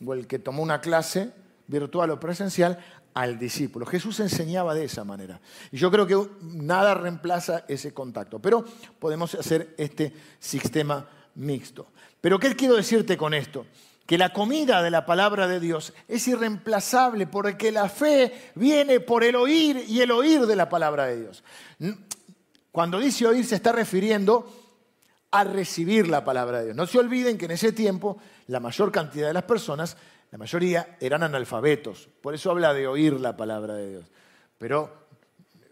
o 0.05 0.15
el 0.15 0.27
que 0.27 0.39
tomó 0.39 0.63
una 0.63 0.81
clase 0.81 1.33
virtual 1.67 2.11
o 2.11 2.21
presencial 2.21 2.79
al 3.15 3.39
discípulo. 3.39 3.87
Jesús 3.87 4.21
enseñaba 4.21 4.75
de 4.75 4.85
esa 4.85 5.03
manera. 5.03 5.41
Y 5.73 5.79
yo 5.79 5.91
creo 5.91 6.07
que 6.07 6.17
nada 6.43 6.95
reemplaza 6.95 7.65
ese 7.67 7.93
contacto, 7.93 8.39
pero 8.39 8.65
podemos 9.01 9.35
hacer 9.35 9.75
este 9.77 10.13
sistema 10.39 11.09
mixto. 11.35 11.89
Pero 12.21 12.39
¿qué 12.39 12.55
quiero 12.55 12.77
decirte 12.77 13.17
con 13.17 13.35
esto? 13.35 13.67
Que 14.09 14.17
la 14.17 14.33
comida 14.33 14.83
de 14.83 14.91
la 14.91 15.05
palabra 15.05 15.47
de 15.47 15.61
Dios 15.61 15.93
es 16.09 16.27
irreemplazable 16.29 17.27
porque 17.27 17.71
la 17.71 17.91
fe 17.91 18.53
viene 18.55 19.01
por 19.01 19.23
el 19.23 19.37
oír 19.37 19.85
y 19.87 20.01
el 20.01 20.11
oír 20.13 20.47
de 20.47 20.57
la 20.57 20.71
palabra 20.71 21.05
de 21.05 21.21
Dios. 21.21 21.45
Cuando 22.73 22.99
dice 22.99 23.27
oír 23.27 23.45
se 23.45 23.57
está 23.57 23.71
refiriendo 23.71 24.51
a 25.31 25.45
recibir 25.45 26.09
la 26.09 26.25
palabra 26.25 26.61
de 26.61 26.65
Dios. 26.65 26.77
No 26.77 26.87
se 26.87 26.99
olviden 26.99 27.37
que 27.37 27.45
en 27.45 27.51
ese 27.51 27.71
tiempo 27.73 28.17
la 28.47 28.61
mayor 28.61 28.91
cantidad 28.91 29.27
de 29.27 29.35
las 29.35 29.43
personas, 29.43 29.99
la 30.31 30.39
mayoría 30.39 30.97
eran 31.01 31.23
analfabetos. 31.23 32.09
Por 32.23 32.35
eso 32.35 32.51
habla 32.51 32.73
de 32.73 32.87
oír 32.87 33.21
la 33.21 33.37
palabra 33.37 33.75
de 33.75 33.91
Dios. 33.91 34.07
Pero 34.57 34.91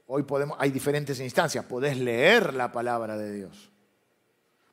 hoy 0.09 0.25
podemos, 0.25 0.59
hay 0.61 0.71
diferentes 0.73 1.19
instancias. 1.21 1.65
Podés 1.65 1.97
leer 1.97 2.53
la 2.53 2.71
palabra 2.71 3.17
de 3.17 3.33
Dios. 3.33 3.71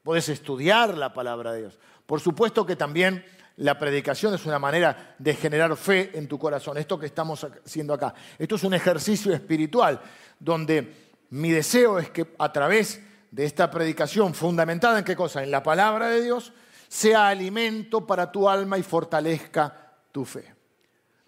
Podés 0.04 0.28
estudiar 0.28 0.98
la 0.98 1.14
palabra 1.14 1.54
de 1.54 1.62
Dios. 1.62 1.80
Por 2.06 2.20
supuesto 2.20 2.66
que 2.66 2.76
también 2.76 3.24
la 3.58 3.78
predicación 3.78 4.34
es 4.34 4.46
una 4.46 4.58
manera 4.58 5.16
de 5.20 5.36
generar 5.36 5.76
fe 5.78 6.12
en 6.16 6.28
tu 6.28 6.40
corazón. 6.40 6.78
Esto 6.78 7.00
que 7.00 7.06
estamos 7.06 7.46
haciendo 7.66 7.94
acá. 7.94 8.14
Esto 8.40 8.56
es 8.56 8.64
un 8.64 8.74
ejercicio 8.74 9.32
espiritual 9.34 10.02
donde 10.40 10.94
mi 11.30 11.52
deseo 11.52 12.00
es 12.00 12.10
que 12.10 12.34
a 12.40 12.52
través 12.52 13.02
de 13.30 13.46
esta 13.46 13.70
predicación 13.70 14.34
fundamentada 14.34 15.00
en 15.00 15.06
qué 15.06 15.16
cosa? 15.16 15.44
En 15.44 15.52
la 15.52 15.62
palabra 15.62 16.10
de 16.10 16.22
Dios, 16.22 16.52
sea 16.88 17.28
alimento 17.28 18.06
para 18.06 18.32
tu 18.32 18.50
alma 18.50 18.78
y 18.78 18.84
fortalezca 18.84 19.94
tu 20.12 20.26
fe. 20.26 20.54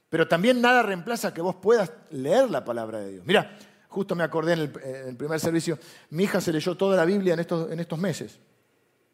Pero 0.09 0.27
también 0.27 0.61
nada 0.61 0.83
reemplaza 0.83 1.33
que 1.33 1.41
vos 1.41 1.55
puedas 1.55 1.91
leer 2.11 2.49
la 2.49 2.63
palabra 2.63 2.99
de 2.99 3.13
Dios. 3.13 3.25
Mira, 3.25 3.57
justo 3.87 4.15
me 4.15 4.23
acordé 4.23 4.53
en 4.53 4.59
el, 4.59 5.15
primer 5.17 5.39
servicio, 5.39 5.79
mi 6.11 6.23
hija 6.23 6.39
se 6.41 6.53
leyó 6.53 6.75
toda 6.75 6.95
la 6.95 7.05
Biblia 7.05 7.33
en 7.33 7.39
estos, 7.39 7.71
en 7.71 7.79
estos 7.79 7.97
meses. 7.97 8.39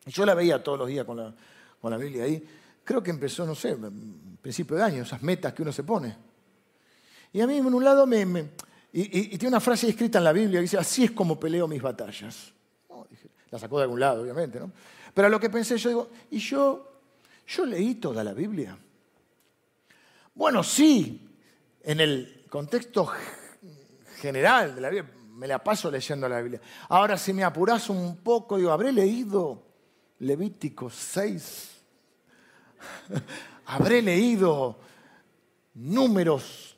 Y 0.05 0.11
yo 0.11 0.25
la 0.25 0.33
veía 0.33 0.61
todos 0.61 0.79
los 0.79 0.87
días 0.87 1.05
con 1.05 1.17
la, 1.17 1.33
con 1.79 1.91
la 1.91 1.97
Biblia 1.97 2.23
ahí 2.23 2.43
creo 2.83 3.01
que 3.01 3.11
empezó, 3.11 3.45
no 3.45 3.55
sé, 3.55 3.77
principio 4.41 4.75
de 4.75 4.83
año, 4.83 5.03
esas 5.03 5.21
metas 5.21 5.53
que 5.53 5.61
uno 5.61 5.71
se 5.71 5.83
pone. 5.83 6.15
Y 7.33 7.41
a 7.41 7.47
mí, 7.47 7.57
en 7.57 7.73
un 7.73 7.83
lado, 7.83 8.05
me, 8.05 8.51
y, 8.93 9.37
tiene 9.37 9.47
una 9.47 9.59
frase 9.59 9.87
escrita 9.89 10.17
en 10.17 10.25
la 10.25 10.33
Biblia 10.33 10.59
que 10.59 10.63
dice, 10.63 10.77
así 10.77 11.05
es 11.05 11.11
como 11.11 11.39
peleo 11.39 11.67
mis 11.67 11.81
batallas. 11.81 12.53
la 13.49 13.59
sacó 13.59 13.77
de 13.77 13.83
algún 13.83 13.99
lado, 13.99 14.23
obviamente, 14.23 14.59
¿no? 14.59 14.71
Pero 15.13 15.27
a 15.27 15.29
lo 15.29 15.39
que 15.39 15.49
pensé, 15.49 15.77
yo 15.77 15.89
digo, 15.89 16.09
¿y 16.29 16.39
yo, 16.39 17.01
yo 17.47 17.65
leí 17.65 17.95
toda 17.95 18.23
la 18.23 18.33
Biblia? 18.33 18.77
Bueno, 20.35 20.63
sí, 20.63 21.29
en 21.83 21.99
el 21.99 22.45
contexto 22.49 23.09
general 24.17 24.75
de 24.75 24.81
la 24.81 24.89
Biblia, 24.89 25.13
me 25.35 25.47
la 25.47 25.63
paso 25.63 25.89
leyendo 25.89 26.27
la 26.29 26.41
Biblia. 26.41 26.61
Ahora, 26.89 27.17
si 27.17 27.33
me 27.33 27.43
apuras 27.43 27.89
un 27.89 28.17
poco, 28.17 28.57
digo, 28.57 28.71
¿habré 28.71 28.91
leído 28.91 29.63
Levítico 30.19 30.89
6? 30.89 31.80
habré 33.65 34.01
leído 34.01 34.79
números 35.75 36.77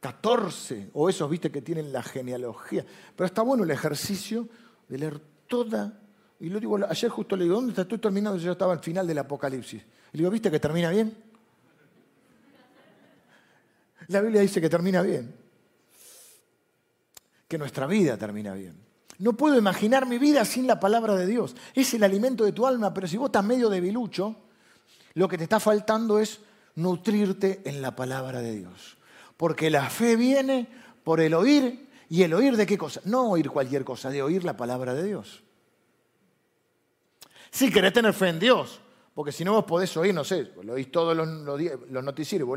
14 0.00 0.90
o 0.94 1.08
esos, 1.08 1.28
viste, 1.30 1.50
que 1.50 1.62
tienen 1.62 1.92
la 1.92 2.02
genealogía. 2.02 2.84
Pero 3.14 3.26
está 3.26 3.42
bueno 3.42 3.64
el 3.64 3.70
ejercicio 3.70 4.48
de 4.88 4.98
leer 4.98 5.20
toda. 5.46 6.00
Y 6.40 6.48
lo 6.48 6.58
digo, 6.58 6.78
ayer 6.88 7.10
justo 7.10 7.36
le 7.36 7.44
digo, 7.44 7.56
¿dónde 7.56 7.72
está? 7.72 7.82
Estoy 7.82 7.98
terminando, 7.98 8.38
yo 8.38 8.52
estaba 8.52 8.72
al 8.72 8.80
final 8.80 9.06
del 9.06 9.18
Apocalipsis. 9.18 9.82
Y 9.82 10.16
le 10.16 10.18
digo, 10.18 10.30
¿viste 10.30 10.50
que 10.50 10.58
termina 10.58 10.90
bien? 10.90 11.14
La 14.08 14.20
Biblia 14.20 14.40
dice 14.40 14.60
que 14.60 14.70
termina 14.70 15.02
bien. 15.02 15.34
Que 17.46 17.58
nuestra 17.58 17.86
vida 17.86 18.16
termina 18.16 18.54
bien. 18.54 18.74
No 19.18 19.34
puedo 19.34 19.58
imaginar 19.58 20.06
mi 20.06 20.16
vida 20.16 20.46
sin 20.46 20.66
la 20.66 20.80
palabra 20.80 21.14
de 21.14 21.26
Dios. 21.26 21.54
Es 21.74 21.92
el 21.92 22.02
alimento 22.02 22.44
de 22.44 22.52
tu 22.52 22.66
alma, 22.66 22.94
pero 22.94 23.06
si 23.06 23.18
vos 23.18 23.28
estás 23.28 23.44
medio 23.44 23.68
debilucho, 23.68 24.34
lo 25.14 25.28
que 25.28 25.38
te 25.38 25.44
está 25.44 25.60
faltando 25.60 26.18
es 26.18 26.40
nutrirte 26.76 27.60
en 27.64 27.82
la 27.82 27.94
palabra 27.96 28.40
de 28.40 28.56
Dios. 28.56 28.96
Porque 29.36 29.70
la 29.70 29.88
fe 29.90 30.16
viene 30.16 30.68
por 31.04 31.20
el 31.20 31.34
oír. 31.34 31.88
¿Y 32.08 32.22
el 32.24 32.34
oír 32.34 32.56
de 32.56 32.66
qué 32.66 32.76
cosa? 32.76 33.00
No 33.04 33.30
oír 33.30 33.48
cualquier 33.50 33.84
cosa, 33.84 34.10
de 34.10 34.22
oír 34.22 34.44
la 34.44 34.56
palabra 34.56 34.94
de 34.94 35.04
Dios. 35.04 35.42
Si 37.50 37.70
querés 37.70 37.92
tener 37.92 38.12
fe 38.12 38.28
en 38.28 38.40
Dios, 38.40 38.80
porque 39.14 39.32
si 39.32 39.44
no 39.44 39.52
vos 39.52 39.64
podés 39.64 39.96
oír, 39.96 40.14
no 40.14 40.24
sé, 40.24 40.50
lo 40.62 40.74
oís 40.74 40.90
todos 40.90 41.16
los, 41.16 41.26
noticieros, 41.26 42.48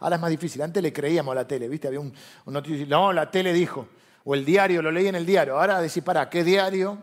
ahora 0.00 0.16
es 0.16 0.22
más 0.22 0.30
difícil, 0.30 0.62
antes 0.62 0.82
le 0.82 0.92
creíamos 0.92 1.32
a 1.32 1.36
la 1.36 1.46
tele, 1.46 1.68
¿viste? 1.68 1.88
Había 1.88 2.00
un, 2.00 2.12
noticiero, 2.46 2.88
no, 2.88 3.12
la 3.12 3.30
tele 3.30 3.52
dijo, 3.52 3.88
O 4.24 4.34
el 4.34 4.44
diario, 4.44 4.82
lo 4.82 4.90
leí 4.90 5.08
en 5.08 5.14
el 5.14 5.26
diario. 5.26 5.58
Ahora 5.58 5.80
decir, 5.80 6.02
para, 6.02 6.28
¿qué 6.30 6.44
diario? 6.44 6.98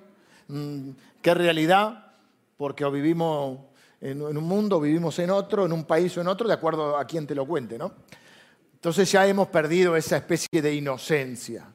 Mm, 0.48 0.92
¿Qué 1.22 1.34
realidad? 1.34 2.14
Porque 2.58 2.88
vivimos 2.90 3.60
en 4.02 4.22
un 4.22 4.44
mundo, 4.44 4.80
vivimos 4.80 5.20
en 5.20 5.30
otro, 5.30 5.66
en 5.66 5.74
un 5.74 5.84
país 5.84 6.18
o 6.18 6.22
en 6.22 6.28
otro, 6.28 6.48
de 6.48 6.54
acuerdo 6.54 6.98
a 6.98 7.06
quien 7.06 7.28
te 7.28 7.36
lo 7.36 7.46
cuente, 7.46 7.78
¿no? 7.78 7.94
Entonces 8.74 9.12
ya 9.12 9.28
hemos 9.28 9.50
perdido 9.50 9.96
esa 9.96 10.18
especie 10.18 10.62
de 10.62 10.74
inocencia. 10.74 11.66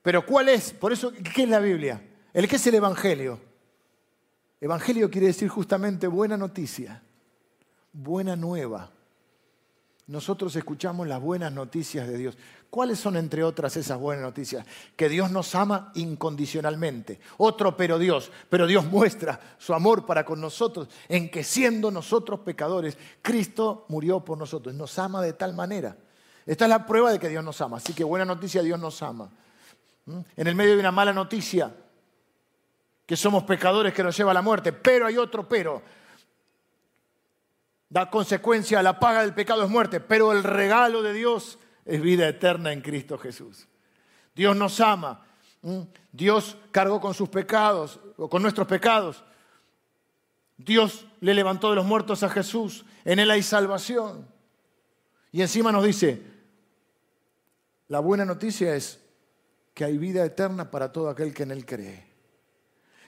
Pero 0.00 0.24
¿cuál 0.24 0.48
es? 0.48 0.72
Por 0.72 0.92
eso, 0.92 1.12
¿qué 1.34 1.42
es 1.42 1.48
la 1.48 1.58
Biblia? 1.58 2.00
¿El 2.32 2.46
qué 2.46 2.56
es 2.56 2.66
el 2.66 2.76
Evangelio? 2.76 3.40
Evangelio 4.60 5.10
quiere 5.10 5.26
decir 5.28 5.48
justamente 5.48 6.06
buena 6.06 6.36
noticia, 6.36 7.02
buena 7.92 8.36
nueva. 8.36 8.90
Nosotros 10.06 10.54
escuchamos 10.54 11.08
las 11.08 11.20
buenas 11.20 11.52
noticias 11.52 12.06
de 12.06 12.16
Dios. 12.16 12.38
¿Cuáles 12.74 12.98
son, 12.98 13.16
entre 13.16 13.44
otras, 13.44 13.76
esas 13.76 14.00
buenas 14.00 14.24
noticias? 14.24 14.66
Que 14.96 15.08
Dios 15.08 15.30
nos 15.30 15.54
ama 15.54 15.92
incondicionalmente. 15.94 17.20
Otro, 17.36 17.76
pero 17.76 18.00
Dios. 18.00 18.32
Pero 18.50 18.66
Dios 18.66 18.84
muestra 18.86 19.38
su 19.58 19.74
amor 19.74 20.04
para 20.04 20.24
con 20.24 20.40
nosotros 20.40 20.88
en 21.08 21.30
que 21.30 21.44
siendo 21.44 21.92
nosotros 21.92 22.40
pecadores, 22.40 22.98
Cristo 23.22 23.84
murió 23.90 24.24
por 24.24 24.38
nosotros. 24.38 24.74
Nos 24.74 24.98
ama 24.98 25.22
de 25.22 25.34
tal 25.34 25.54
manera. 25.54 25.96
Esta 26.44 26.64
es 26.64 26.68
la 26.68 26.84
prueba 26.84 27.12
de 27.12 27.20
que 27.20 27.28
Dios 27.28 27.44
nos 27.44 27.60
ama. 27.60 27.76
Así 27.76 27.92
que 27.92 28.02
buena 28.02 28.24
noticia, 28.24 28.60
Dios 28.60 28.80
nos 28.80 29.00
ama. 29.04 29.30
¿Mm? 30.06 30.18
En 30.36 30.46
el 30.48 30.56
medio 30.56 30.74
de 30.74 30.80
una 30.80 30.90
mala 30.90 31.12
noticia, 31.12 31.72
que 33.06 33.16
somos 33.16 33.44
pecadores 33.44 33.94
que 33.94 34.02
nos 34.02 34.16
lleva 34.16 34.32
a 34.32 34.34
la 34.34 34.42
muerte. 34.42 34.72
Pero 34.72 35.06
hay 35.06 35.16
otro 35.16 35.48
pero 35.48 35.80
da 37.88 38.10
consecuencia, 38.10 38.82
la 38.82 38.98
paga 38.98 39.20
del 39.20 39.32
pecado 39.32 39.62
es 39.62 39.70
muerte, 39.70 40.00
pero 40.00 40.32
el 40.32 40.42
regalo 40.42 41.02
de 41.02 41.12
Dios 41.12 41.60
es 41.84 42.00
vida 42.00 42.28
eterna 42.28 42.72
en 42.72 42.80
Cristo 42.80 43.18
Jesús. 43.18 43.66
Dios 44.34 44.56
nos 44.56 44.80
ama, 44.80 45.24
Dios 46.12 46.56
cargó 46.70 47.00
con 47.00 47.14
sus 47.14 47.28
pecados, 47.28 48.00
o 48.16 48.28
con 48.28 48.42
nuestros 48.42 48.66
pecados. 48.66 49.24
Dios 50.56 51.06
le 51.20 51.34
levantó 51.34 51.70
de 51.70 51.76
los 51.76 51.86
muertos 51.86 52.22
a 52.22 52.28
Jesús, 52.28 52.84
en 53.04 53.18
Él 53.18 53.30
hay 53.30 53.42
salvación. 53.42 54.26
Y 55.32 55.42
encima 55.42 55.72
nos 55.72 55.84
dice, 55.84 56.22
la 57.88 58.00
buena 58.00 58.24
noticia 58.24 58.74
es 58.74 59.00
que 59.74 59.84
hay 59.84 59.98
vida 59.98 60.24
eterna 60.24 60.70
para 60.70 60.92
todo 60.92 61.08
aquel 61.08 61.34
que 61.34 61.42
en 61.42 61.50
Él 61.50 61.66
cree. 61.66 62.14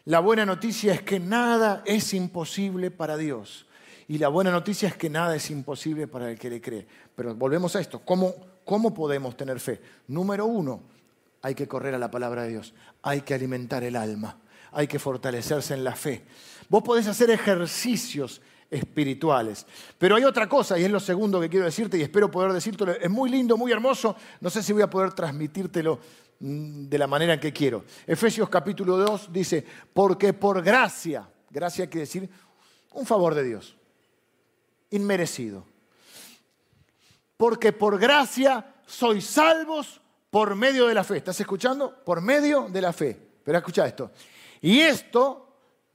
La 0.05 0.21
buena 0.21 0.47
noticia 0.47 0.93
es 0.93 1.03
que 1.03 1.19
nada 1.19 1.83
es 1.85 2.15
imposible 2.15 2.91
para 2.91 3.17
Dios. 3.17 3.67
Y 4.09 4.19
la 4.19 4.29
buena 4.29 4.53
noticia 4.53 4.89
es 4.89 4.97
que 4.97 5.11
nada 5.11 5.35
es 5.35 5.51
imposible 5.51 6.07
para 6.07 6.31
el 6.31 6.39
que 6.39 6.51
le 6.51 6.61
cree. 6.61 6.87
Pero 7.15 7.35
volvemos 7.35 7.75
a 7.75 7.81
esto. 7.81 8.01
¿Cómo, 8.05 8.35
¿Cómo 8.67 8.93
podemos 8.93 9.37
tener 9.37 9.61
fe? 9.61 9.81
Número 10.09 10.45
uno, 10.45 10.83
hay 11.41 11.55
que 11.55 11.69
correr 11.69 11.95
a 11.95 11.99
la 11.99 12.11
palabra 12.11 12.43
de 12.43 12.49
Dios. 12.49 12.75
Hay 13.01 13.21
que 13.21 13.33
alimentar 13.33 13.85
el 13.85 13.95
alma. 13.95 14.41
Hay 14.73 14.89
que 14.89 14.99
fortalecerse 14.99 15.73
en 15.73 15.85
la 15.85 15.95
fe. 15.95 16.25
Vos 16.69 16.83
podés 16.83 17.07
hacer 17.07 17.31
ejercicios 17.31 18.43
espirituales. 18.69 19.65
Pero 19.99 20.17
hay 20.17 20.25
otra 20.25 20.49
cosa, 20.49 20.77
y 20.77 20.83
es 20.83 20.91
lo 20.91 20.99
segundo 20.99 21.41
que 21.41 21.49
quiero 21.49 21.65
decirte, 21.65 21.97
y 21.97 22.03
espero 22.03 22.29
poder 22.29 22.53
decírtelo. 22.53 22.91
Es 22.91 23.09
muy 23.09 23.31
lindo, 23.31 23.57
muy 23.57 23.71
hermoso. 23.71 24.17
No 24.41 24.51
sé 24.51 24.65
si 24.65 24.73
voy 24.73 24.83
a 24.83 24.91
poder 24.91 25.13
transmitírtelo 25.13 26.01
mm, 26.41 26.89
de 26.89 26.99
la 26.99 27.07
manera 27.07 27.39
que 27.39 27.53
quiero. 27.53 27.85
Efesios 28.05 28.49
capítulo 28.49 28.97
2 28.97 29.33
dice, 29.33 29.65
porque 29.95 30.33
por 30.33 30.61
gracia, 30.61 31.31
gracia 31.51 31.87
quiere 31.87 32.01
decir 32.01 32.29
un 32.93 33.07
favor 33.07 33.33
de 33.33 33.45
Dios 33.45 33.77
inmerecido. 34.91 35.76
Porque 37.37 37.73
por 37.73 37.99
gracia 37.99 38.75
sois 38.87 39.27
salvos 39.27 40.01
por 40.31 40.55
medio 40.55 40.87
de 40.87 40.95
la 40.95 41.05
fe. 41.05 41.19
¿Estás 41.19 41.41
escuchando? 41.41 42.05
Por 42.05 42.21
medio 42.21 42.69
de 42.69 42.81
la 42.81 42.93
fe. 42.93 43.21
Pero 43.45 43.59
escucha 43.59 43.87
esto. 43.87 44.11
Y 44.61 44.81
esto 44.81 45.47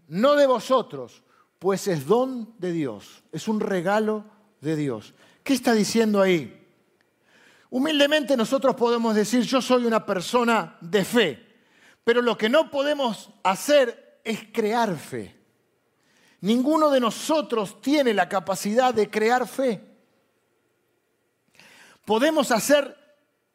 no 0.07 0.35
de 0.35 0.45
vosotros, 0.45 1.23
pues 1.57 1.87
es 1.87 2.05
don 2.05 2.53
de 2.57 2.71
Dios, 2.71 3.23
es 3.31 3.47
un 3.47 3.59
regalo 3.59 4.25
de 4.59 4.75
Dios. 4.75 5.13
¿Qué 5.43 5.53
está 5.53 5.73
diciendo 5.73 6.21
ahí? 6.21 6.57
Humildemente 7.69 8.35
nosotros 8.35 8.75
podemos 8.75 9.15
decir, 9.15 9.43
yo 9.43 9.61
soy 9.61 9.85
una 9.85 10.05
persona 10.05 10.77
de 10.81 11.05
fe, 11.05 11.47
pero 12.03 12.21
lo 12.21 12.37
que 12.37 12.49
no 12.49 12.69
podemos 12.69 13.29
hacer 13.43 14.19
es 14.23 14.39
crear 14.51 14.97
fe. 14.97 15.39
Ninguno 16.41 16.89
de 16.89 16.99
nosotros 16.99 17.81
tiene 17.81 18.13
la 18.13 18.27
capacidad 18.27 18.93
de 18.93 19.09
crear 19.09 19.47
fe. 19.47 19.90
Podemos 22.05 22.51
hacer 22.51 22.97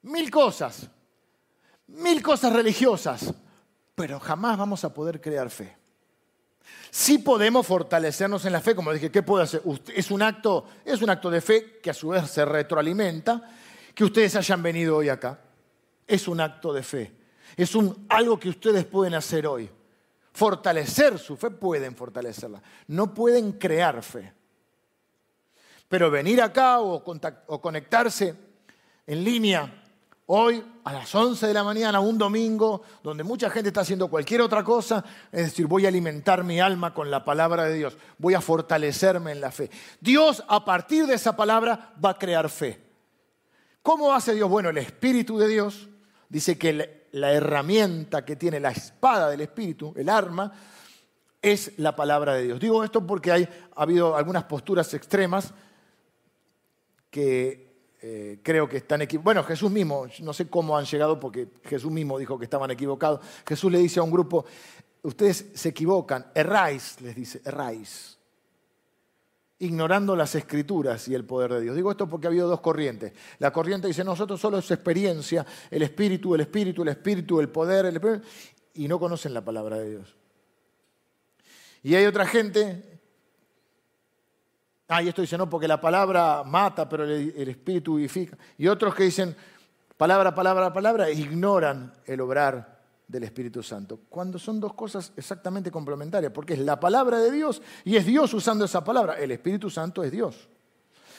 mil 0.03 0.31
cosas, 0.31 0.89
mil 1.89 2.23
cosas 2.23 2.53
religiosas, 2.53 3.35
pero 3.95 4.21
jamás 4.21 4.59
vamos 4.59 4.85
a 4.85 4.93
poder 4.93 5.21
crear 5.21 5.51
fe. 5.51 5.77
Sí 6.91 7.19
podemos 7.19 7.67
fortalecernos 7.67 8.45
en 8.45 8.53
la 8.53 8.61
fe, 8.61 8.75
como 8.75 8.93
dije, 8.93 9.11
¿qué 9.11 9.23
puedo 9.23 9.43
hacer? 9.43 9.63
Es 9.95 10.11
un 10.11 10.23
acto, 10.23 10.67
es 10.85 11.03
un 11.03 11.11
acto 11.11 11.31
de 11.31 11.41
fe 11.41 11.79
que 11.83 11.91
a 11.91 11.95
su 11.95 12.09
vez 12.09 12.31
se 12.31 12.45
retroalimenta, 12.45 13.51
que 13.95 14.05
ustedes 14.05 14.35
hayan 14.37 14.63
venido 14.63 14.97
hoy 14.97 15.09
acá. 15.09 15.39
Es 16.07 16.29
un 16.29 16.41
acto 16.41 16.73
de 16.73 16.83
fe. 16.83 17.17
Es 17.57 17.75
un, 17.75 18.07
algo 18.09 18.39
que 18.39 18.49
ustedes 18.49 18.85
pueden 18.85 19.15
hacer 19.15 19.47
hoy 19.47 19.71
fortalecer 20.37 21.19
su 21.19 21.35
fe, 21.35 21.51
pueden 21.51 21.97
fortalecerla. 21.97 22.63
No 22.89 23.15
pueden 23.15 23.53
crear 23.53 24.03
fe. 24.03 24.35
Pero 25.89 26.11
venir 26.11 26.43
acá 26.43 26.81
o, 26.81 27.03
conectarse 27.61 28.35
en 29.07 29.25
línea 29.25 29.83
hoy 30.27 30.65
a 30.85 30.93
las 30.93 31.15
11 31.15 31.47
de 31.47 31.55
la 31.55 31.63
mañana, 31.63 32.01
un 32.01 32.19
domingo, 32.19 32.83
donde 33.03 33.23
mucha 33.23 33.49
gente 33.51 33.69
está 33.69 33.83
haciendo 33.83 34.09
cualquier 34.09 34.41
otra 34.41 34.65
cosa, 34.65 35.05
es 35.31 35.45
decir, 35.45 35.67
voy 35.67 35.85
a 35.85 35.89
alimentar 35.89 36.43
mi 36.43 36.59
alma 36.59 36.93
con 36.93 37.11
la 37.11 37.25
palabra 37.25 37.65
de 37.65 37.75
Dios, 37.75 37.97
voy 38.19 38.35
a 38.35 38.41
fortalecerme 38.41 39.31
en 39.33 39.41
la 39.41 39.53
fe. 39.53 39.71
Dios 40.01 40.43
a 40.49 40.65
partir 40.65 41.07
de 41.07 41.15
esa 41.15 41.37
palabra 41.37 41.95
va 42.05 42.11
a 42.11 42.19
crear 42.19 42.49
fe. 42.49 42.81
¿Cómo 43.83 44.13
hace 44.13 44.35
Dios? 44.35 44.51
Bueno, 44.51 44.71
el 44.71 44.79
Espíritu 44.79 45.39
de 45.39 45.47
Dios 45.47 45.89
dice 46.29 46.59
que 46.59 47.07
la 47.13 47.33
herramienta 47.33 48.25
que 48.25 48.35
tiene 48.35 48.59
la 48.59 48.71
espada 48.71 49.31
del 49.31 49.43
Espíritu, 49.43 49.95
el 49.97 50.09
arma, 50.09 50.53
es 51.41 51.79
la 51.79 51.95
palabra 51.95 52.35
de 52.35 52.43
Dios. 52.43 52.59
Digo 52.59 52.83
esto 52.83 53.07
porque 53.07 53.31
hay, 53.31 53.49
ha 53.77 53.83
habido 53.83 54.17
algunas 54.17 54.45
posturas 54.45 54.93
extremas 54.95 55.55
que 57.17 57.97
eh, 58.03 58.41
creo 58.43 58.69
que 58.69 58.77
están 58.77 59.01
equivocadas. 59.01 59.25
Bueno, 59.25 59.43
Jesús 59.45 59.71
mismo, 59.71 60.07
no 60.21 60.35
sé 60.35 60.51
cómo 60.51 60.77
han 60.77 60.85
llegado 60.85 61.19
porque 61.19 61.49
Jesús 61.65 61.91
mismo 61.91 62.19
dijo 62.19 62.39
que 62.39 62.45
estaban 62.45 62.71
equivocados. 62.71 63.21
Jesús 63.49 63.73
le 63.73 63.79
dice 63.79 64.01
a 64.01 64.03
un 64.03 64.11
grupo, 64.11 64.45
ustedes 65.01 65.47
se 65.55 65.71
equivocan, 65.71 66.27
erráis, 66.35 67.01
les 67.01 67.17
dice, 67.17 67.41
erráis 67.43 68.19
ignorando 69.61 70.15
las 70.15 70.35
escrituras 70.35 71.09
y 71.09 71.15
el 71.15 71.25
poder 71.25 71.55
de 71.55 71.63
Dios. 71.63 71.75
Digo 71.75 71.91
esto 71.91 72.07
porque 72.07 72.27
ha 72.27 72.29
habido 72.29 72.49
dos 72.49 72.61
corrientes. 72.61 73.15
La 73.39 73.51
corriente 73.51 73.89
dice, 73.89 74.05
nosotros 74.05 74.39
solo 74.39 74.59
es 74.59 74.71
experiencia, 74.71 75.47
el 75.71 75.81
espíritu, 75.81 76.35
el 76.35 76.43
espíritu, 76.43 76.83
el 76.83 76.89
espíritu, 76.89 77.41
el 77.41 77.49
poder, 77.49 77.87
el 77.87 78.23
y 78.75 78.89
no 78.89 79.01
conocen 79.01 79.33
la 79.33 79.43
palabra 79.43 79.79
de 79.79 79.89
Dios. 79.89 80.15
Y 81.83 81.95
hay 81.95 82.05
otra 82.05 82.27
gente, 82.27 82.96
ah, 84.89 85.03
y 85.03 85.09
esto 85.09 85.23
dice, 85.23 85.39
no, 85.39 85.49
porque 85.49 85.69
la 85.69 85.81
palabra 85.81 86.43
mata, 86.45 86.89
pero 86.89 87.05
el, 87.05 87.49
espíritu 87.49 87.97
vivifica. 87.97 88.37
Y 88.59 88.69
otros 88.69 88.95
que 88.95 89.05
dicen, 89.05 89.37
palabra, 89.97 90.35
palabra, 90.35 90.73
palabra, 90.73 91.11
ignoran 91.11 91.93
el 92.05 92.21
obrar 92.21 92.77
del 93.07 93.23
Espíritu 93.23 93.63
Santo, 93.63 94.01
cuando 94.09 94.39
son 94.39 94.59
dos 94.59 94.75
cosas 94.75 95.13
exactamente 95.17 95.71
complementarias, 95.71 96.33
porque 96.33 96.55
es 96.55 96.59
la 96.59 96.81
palabra 96.81 97.19
de 97.19 97.31
Dios 97.31 97.63
y 97.85 97.97
es 97.97 98.05
Dios 98.05 98.35
usando 98.35 98.65
esa 98.65 98.83
palabra. 98.83 99.15
El 99.15 99.31
Espíritu 99.31 99.71
Santo 99.71 100.03
es 100.03 100.11
Dios. 100.11 100.49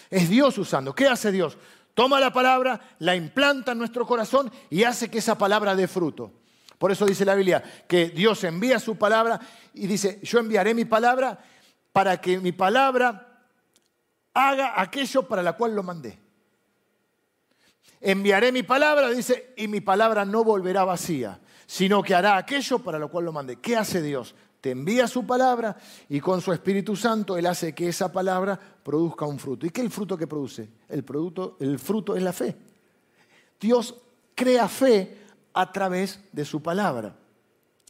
Es 0.10 0.30
Dios 0.30 0.58
usando. 0.58 0.94
¿Qué 0.94 1.08
hace 1.08 1.32
Dios? 1.32 1.58
Toma 1.94 2.20
la 2.20 2.32
palabra, 2.32 2.80
la 3.00 3.16
implanta 3.16 3.72
en 3.72 3.80
nuestro 3.80 4.06
corazón 4.06 4.52
y 4.70 4.84
hace 4.84 5.10
que 5.10 5.18
esa 5.18 5.38
palabra 5.38 5.76
dé 5.76 5.88
fruto. 5.88 6.32
Por 6.78 6.92
eso 6.92 7.06
dice 7.06 7.26
la 7.26 7.36
Biblia 7.36 7.64
que 7.88 8.10
Dios 8.10 8.44
envía 8.44 8.80
su 8.80 8.98
palabra 8.98 9.40
y 9.74 9.88
dice, 9.88 10.20
yo 10.22 10.40
enviaré 10.40 10.74
mi 10.74 10.86
palabra 10.86 11.40
para 11.92 12.22
que 12.22 12.40
mi 12.40 12.52
palabra 12.52 13.27
haga 14.38 14.80
aquello 14.80 15.24
para 15.24 15.42
la 15.42 15.54
cual 15.54 15.76
lo 15.76 15.84
mandé. 15.84 16.20
Enviaré 18.00 18.52
mi 18.52 18.62
palabra, 18.62 19.10
dice, 19.10 19.54
y 19.58 19.68
mi 19.68 19.82
palabra 19.82 20.24
no 20.24 20.44
volverá 20.44 20.84
vacía, 20.84 21.40
sino 21.66 22.04
que 22.04 22.14
hará 22.14 22.38
aquello 22.38 22.80
para 22.80 23.00
lo 23.00 23.10
cual 23.10 23.26
lo 23.26 23.34
mandé. 23.34 23.56
¿Qué 23.56 23.76
hace 23.76 24.02
Dios? 24.02 24.36
Te 24.62 24.72
envía 24.72 25.08
su 25.08 25.26
palabra 25.26 25.76
y 26.08 26.20
con 26.20 26.42
su 26.42 26.54
Espíritu 26.54 26.96
Santo 26.96 27.38
Él 27.38 27.48
hace 27.48 27.74
que 27.74 27.88
esa 27.88 28.12
palabra 28.12 28.60
produzca 28.84 29.26
un 29.26 29.40
fruto. 29.40 29.66
¿Y 29.66 29.72
qué 29.72 29.82
es 29.82 29.86
el 29.86 29.92
fruto 29.92 30.18
que 30.18 30.28
produce? 30.28 30.70
El, 30.88 31.04
producto, 31.04 31.58
el 31.60 31.80
fruto 31.80 32.16
es 32.16 32.22
la 32.22 32.34
fe. 32.34 32.56
Dios 33.60 33.96
crea 34.36 34.68
fe 34.68 35.18
a 35.54 35.72
través 35.72 36.20
de 36.32 36.46
su 36.46 36.62
palabra. 36.62 37.16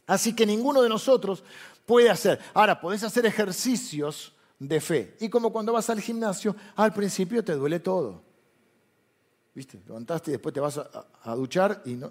Así 0.06 0.34
que 0.34 0.46
ninguno 0.46 0.80
de 0.80 0.88
nosotros 0.88 1.44
puede 1.84 2.08
hacer. 2.08 2.38
Ahora, 2.54 2.80
podés 2.80 3.02
hacer 3.02 3.26
ejercicios 3.26 4.32
de 4.58 4.80
fe. 4.80 5.16
Y 5.20 5.28
como 5.28 5.52
cuando 5.52 5.72
vas 5.72 5.90
al 5.90 6.00
gimnasio, 6.00 6.54
al 6.76 6.92
principio 6.92 7.44
te 7.44 7.52
duele 7.52 7.80
todo. 7.80 8.22
¿Viste? 9.54 9.80
Levantaste 9.86 10.30
y 10.30 10.32
después 10.32 10.52
te 10.52 10.60
vas 10.60 10.78
a, 10.78 11.34
duchar 11.34 11.82
y 11.84 11.94
no, 11.94 12.10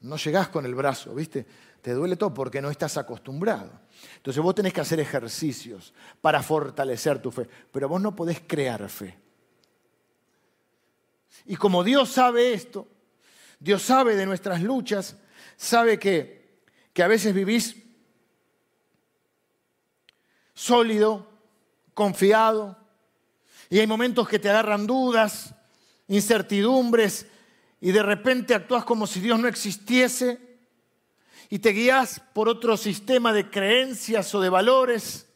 no 0.00 0.16
llegás 0.16 0.48
con 0.48 0.64
el 0.64 0.74
brazo, 0.74 1.14
¿viste? 1.14 1.46
Te 1.82 1.92
duele 1.92 2.16
todo 2.16 2.32
porque 2.34 2.60
no 2.60 2.70
estás 2.70 2.96
acostumbrado. 2.96 3.70
Entonces 4.16 4.42
vos 4.42 4.54
tenés 4.54 4.72
que 4.72 4.80
hacer 4.80 5.00
ejercicios 5.00 5.92
para 6.20 6.42
fortalecer 6.42 7.20
tu 7.20 7.30
fe, 7.30 7.48
pero 7.72 7.88
vos 7.88 8.00
no 8.00 8.14
podés 8.14 8.40
crear 8.46 8.88
fe. 8.88 9.18
Y 11.44 11.56
como 11.56 11.84
Dios 11.84 12.10
sabe 12.10 12.52
esto, 12.52 12.88
Dios 13.58 13.82
sabe 13.82 14.16
de 14.16 14.26
nuestras 14.26 14.62
luchas, 14.62 15.16
sabe 15.56 15.98
que, 15.98 16.60
que 16.92 17.02
a 17.02 17.08
veces 17.08 17.34
vivís 17.34 17.76
sólido, 20.54 21.28
confiado, 21.96 22.76
y 23.70 23.78
hay 23.80 23.86
momentos 23.86 24.28
que 24.28 24.38
te 24.38 24.50
agarran 24.50 24.86
dudas, 24.86 25.54
incertidumbres, 26.08 27.26
y 27.80 27.90
de 27.90 28.02
repente 28.02 28.54
actúas 28.54 28.84
como 28.84 29.06
si 29.06 29.20
Dios 29.20 29.40
no 29.40 29.48
existiese 29.48 30.58
y 31.48 31.58
te 31.58 31.70
guías 31.70 32.20
por 32.34 32.50
otro 32.50 32.76
sistema 32.76 33.32
de 33.32 33.48
creencias 33.50 34.34
o 34.34 34.40
de 34.42 34.50
valores. 34.50 35.26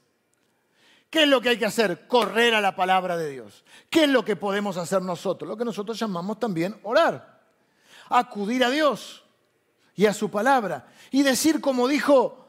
¿Qué 1.09 1.23
es 1.23 1.29
lo 1.29 1.41
que 1.41 1.49
hay 1.49 1.59
que 1.59 1.65
hacer? 1.65 2.07
Correr 2.07 2.55
a 2.55 2.61
la 2.61 2.77
palabra 2.77 3.17
de 3.17 3.31
Dios. 3.31 3.65
¿Qué 3.89 4.05
es 4.05 4.11
lo 4.11 4.23
que 4.23 4.37
podemos 4.37 4.77
hacer 4.77 5.01
nosotros? 5.01 5.49
Lo 5.49 5.57
que 5.57 5.65
nosotros 5.65 5.99
llamamos 5.99 6.39
también 6.39 6.79
orar. 6.83 7.41
Acudir 8.11 8.65
a 8.65 8.71
Dios 8.71 9.25
y 9.97 10.05
a 10.05 10.13
su 10.13 10.31
palabra. 10.31 10.89
Y 11.11 11.23
decir 11.23 11.61
como 11.63 11.89
dijo 11.89 12.49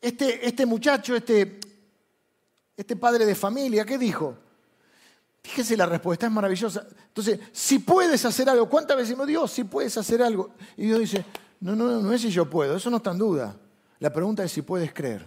este, 0.00 0.48
este 0.48 0.64
muchacho, 0.64 1.14
este, 1.14 1.60
este 2.80 2.96
padre 2.96 3.26
de 3.26 3.34
familia, 3.34 3.84
¿qué 3.84 3.98
dijo? 3.98 4.36
Fíjese 5.42 5.76
la 5.76 5.86
respuesta, 5.86 6.26
es 6.26 6.32
maravillosa. 6.32 6.86
Entonces, 7.08 7.38
si 7.52 7.78
puedes 7.78 8.24
hacer 8.24 8.48
algo, 8.48 8.68
¿cuántas 8.68 8.96
veces 8.96 9.10
decimos, 9.10 9.26
Dios, 9.26 9.50
si 9.50 9.64
puedes 9.64 9.96
hacer 9.98 10.22
algo? 10.22 10.54
Y 10.76 10.86
Dios 10.86 10.98
dice, 11.00 11.24
no, 11.60 11.76
no, 11.76 12.00
no 12.00 12.12
es 12.12 12.22
si 12.22 12.30
yo 12.30 12.48
puedo, 12.48 12.76
eso 12.76 12.90
no 12.90 12.96
está 12.98 13.10
en 13.10 13.18
duda. 13.18 13.56
La 13.98 14.10
pregunta 14.10 14.42
es 14.44 14.52
si 14.52 14.62
puedes 14.62 14.94
creer. 14.94 15.26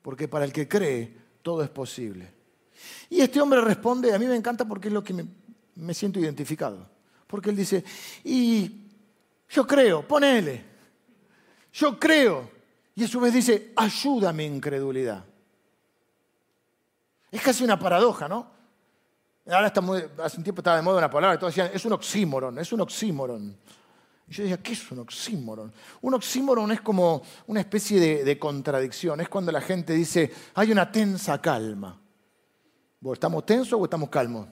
Porque 0.00 0.28
para 0.28 0.46
el 0.46 0.52
que 0.52 0.66
cree, 0.66 1.14
todo 1.42 1.62
es 1.62 1.68
posible. 1.68 2.32
Y 3.10 3.20
este 3.20 3.40
hombre 3.40 3.60
responde, 3.60 4.14
a 4.14 4.18
mí 4.18 4.26
me 4.26 4.36
encanta 4.36 4.64
porque 4.64 4.88
es 4.88 4.94
lo 4.94 5.04
que 5.04 5.12
me, 5.12 5.26
me 5.74 5.92
siento 5.92 6.18
identificado. 6.18 6.88
Porque 7.26 7.50
él 7.50 7.56
dice, 7.56 7.84
y 8.24 8.86
yo 9.50 9.66
creo, 9.66 10.08
ponele, 10.08 10.64
yo 11.74 11.98
creo. 11.98 12.50
Y 12.94 13.04
a 13.04 13.08
su 13.08 13.20
vez 13.20 13.34
dice, 13.34 13.72
ayuda 13.76 14.32
mi 14.32 14.44
incredulidad. 14.44 15.24
Es 17.32 17.40
casi 17.40 17.64
una 17.64 17.78
paradoja, 17.78 18.28
¿no? 18.28 18.46
Ahora 19.46 19.68
está 19.68 19.80
hace 20.22 20.36
un 20.36 20.44
tiempo 20.44 20.60
estaba 20.60 20.76
de 20.76 20.82
moda 20.82 20.98
una 20.98 21.10
palabra, 21.10 21.38
todos 21.38 21.54
decían, 21.54 21.70
es 21.74 21.84
un 21.84 21.94
oxímoron, 21.94 22.58
es 22.58 22.72
un 22.72 22.82
oxímoron. 22.82 23.56
Y 24.28 24.32
yo 24.32 24.42
decía, 24.44 24.62
¿qué 24.62 24.72
es 24.72 24.92
un 24.92 25.00
oxímoron? 25.00 25.72
Un 26.02 26.14
oxímoron 26.14 26.70
es 26.70 26.82
como 26.82 27.22
una 27.46 27.60
especie 27.60 28.22
de, 28.22 28.38
contradicción, 28.38 29.20
es 29.22 29.30
cuando 29.30 29.50
la 29.50 29.62
gente 29.62 29.94
dice, 29.94 30.30
hay 30.54 30.70
una 30.70 30.92
tensa 30.92 31.40
calma. 31.40 31.98
¿Estamos 33.12 33.44
tensos 33.44 33.80
o 33.80 33.84
estamos 33.84 34.10
calmos? 34.10 34.46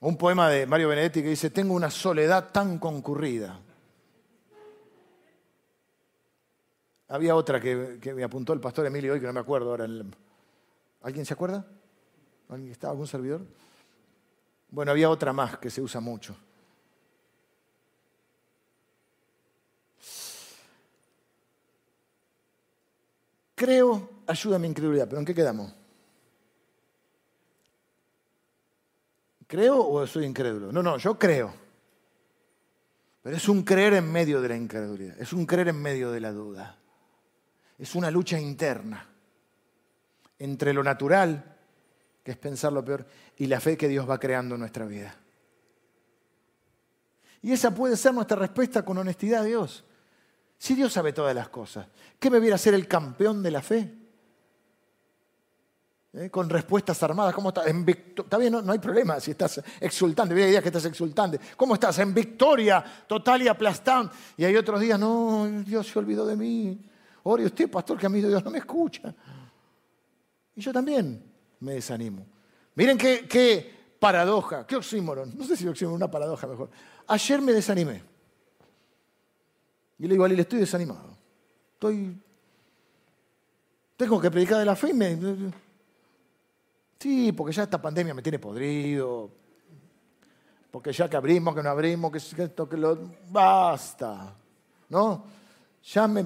Un 0.00 0.18
poema 0.18 0.50
de 0.50 0.66
Mario 0.66 0.88
Benedetti 0.88 1.22
que 1.22 1.28
dice, 1.28 1.48
tengo 1.48 1.74
una 1.74 1.90
soledad 1.90 2.50
tan 2.50 2.78
concurrida. 2.78 3.58
Había 7.08 7.36
otra 7.36 7.60
que, 7.60 7.98
que 8.00 8.12
me 8.12 8.24
apuntó 8.24 8.52
el 8.52 8.60
pastor 8.60 8.84
Emilio 8.84 9.12
hoy, 9.12 9.20
que 9.20 9.26
no 9.26 9.32
me 9.32 9.40
acuerdo 9.40 9.70
ahora. 9.70 9.84
El, 9.84 10.12
¿Alguien 11.02 11.26
se 11.26 11.34
acuerda? 11.34 11.66
¿Alguien 12.48 12.70
está? 12.70 12.90
¿Algún 12.90 13.06
servidor? 13.06 13.44
Bueno, 14.70 14.92
había 14.92 15.10
otra 15.10 15.32
más 15.32 15.58
que 15.58 15.70
se 15.70 15.82
usa 15.82 16.00
mucho. 16.00 16.36
Creo, 23.54 24.10
ayuda 24.26 24.56
a 24.56 24.58
mi 24.58 24.66
incredulidad, 24.68 25.06
pero 25.06 25.20
¿en 25.20 25.24
qué 25.24 25.34
quedamos? 25.34 25.72
¿Creo 29.46 29.86
o 29.86 30.06
soy 30.06 30.24
incrédulo? 30.24 30.72
No, 30.72 30.82
no, 30.82 30.96
yo 30.96 31.18
creo. 31.18 31.52
Pero 33.22 33.36
es 33.36 33.48
un 33.48 33.62
creer 33.62 33.94
en 33.94 34.10
medio 34.10 34.40
de 34.40 34.48
la 34.48 34.56
incredulidad, 34.56 35.20
es 35.20 35.32
un 35.32 35.46
creer 35.46 35.68
en 35.68 35.80
medio 35.80 36.10
de 36.10 36.20
la 36.20 36.32
duda. 36.32 36.78
Es 37.78 37.94
una 37.94 38.10
lucha 38.10 38.38
interna 38.40 39.11
entre 40.42 40.72
lo 40.72 40.82
natural, 40.82 41.44
que 42.24 42.32
es 42.32 42.36
pensar 42.36 42.72
lo 42.72 42.84
peor, 42.84 43.06
y 43.36 43.46
la 43.46 43.60
fe 43.60 43.76
que 43.76 43.86
Dios 43.86 44.10
va 44.10 44.18
creando 44.18 44.56
en 44.56 44.60
nuestra 44.60 44.84
vida. 44.86 45.14
Y 47.42 47.52
esa 47.52 47.72
puede 47.72 47.96
ser 47.96 48.12
nuestra 48.12 48.36
respuesta 48.36 48.84
con 48.84 48.98
honestidad 48.98 49.42
a 49.42 49.44
Dios. 49.44 49.84
Si 50.58 50.74
Dios 50.74 50.92
sabe 50.92 51.12
todas 51.12 51.32
las 51.32 51.48
cosas, 51.48 51.86
¿qué 52.18 52.28
me 52.28 52.40
viera 52.40 52.58
ser 52.58 52.74
el 52.74 52.88
campeón 52.88 53.40
de 53.40 53.50
la 53.52 53.62
fe? 53.62 53.94
¿Eh? 56.12 56.28
Con 56.28 56.50
respuestas 56.50 57.00
armadas, 57.04 57.34
¿cómo 57.34 57.50
estás? 57.50 57.66
está 57.68 58.36
bien, 58.36 58.52
no, 58.52 58.72
hay 58.72 58.80
problema 58.80 59.20
si 59.20 59.30
estás 59.30 59.62
exultante. 59.80 60.34
Hay 60.34 60.50
días 60.50 60.62
que 60.62 60.70
estás 60.70 60.84
exultante. 60.86 61.38
¿Cómo 61.56 61.74
estás? 61.74 62.00
En 62.00 62.12
victoria 62.12 62.84
total 63.06 63.42
y 63.42 63.48
aplastante. 63.48 64.16
Y 64.36 64.44
hay 64.44 64.56
otros 64.56 64.80
días, 64.80 64.98
no, 64.98 65.48
Dios 65.64 65.86
se 65.86 65.98
olvidó 66.00 66.26
de 66.26 66.34
mí. 66.34 66.80
Ore 67.22 67.44
usted, 67.44 67.70
pastor, 67.70 67.96
que 67.96 68.06
a 68.06 68.08
mí 68.08 68.20
Dios 68.20 68.44
no 68.44 68.50
me 68.50 68.58
escucha. 68.58 69.14
Y 70.54 70.60
yo 70.60 70.72
también 70.72 71.22
me 71.60 71.74
desanimo. 71.74 72.26
Miren 72.74 72.98
qué, 72.98 73.74
paradoja, 73.98 74.66
qué 74.66 74.76
oxímoron. 74.76 75.36
No 75.36 75.44
sé 75.44 75.56
si 75.56 75.66
oxímoron, 75.66 75.96
una 75.96 76.10
paradoja 76.10 76.46
mejor. 76.46 76.70
Ayer 77.06 77.40
me 77.40 77.52
desanimé. 77.52 78.02
Y 79.98 80.06
le 80.06 80.14
digo 80.14 80.24
a 80.24 80.28
le 80.28 80.40
estoy 80.40 80.58
desanimado. 80.58 81.16
Estoy. 81.74 82.16
Tengo 83.96 84.20
que 84.20 84.30
predicar 84.30 84.58
de 84.58 84.64
la 84.64 84.74
fe 84.74 84.90
y 84.90 84.94
me. 84.94 85.18
Sí, 86.98 87.32
porque 87.32 87.52
ya 87.52 87.64
esta 87.64 87.80
pandemia 87.80 88.14
me 88.14 88.22
tiene 88.22 88.38
podrido. 88.38 89.30
Porque 90.70 90.92
ya 90.92 91.08
que 91.08 91.16
abrimos, 91.16 91.54
que 91.54 91.62
no 91.62 91.70
abrimos, 91.70 92.10
que 92.10 92.42
esto, 92.42 92.68
que 92.68 92.76
lo. 92.76 92.98
Basta. 93.28 94.34
¿No? 94.88 95.24
Ya 95.84 96.08
me 96.08 96.24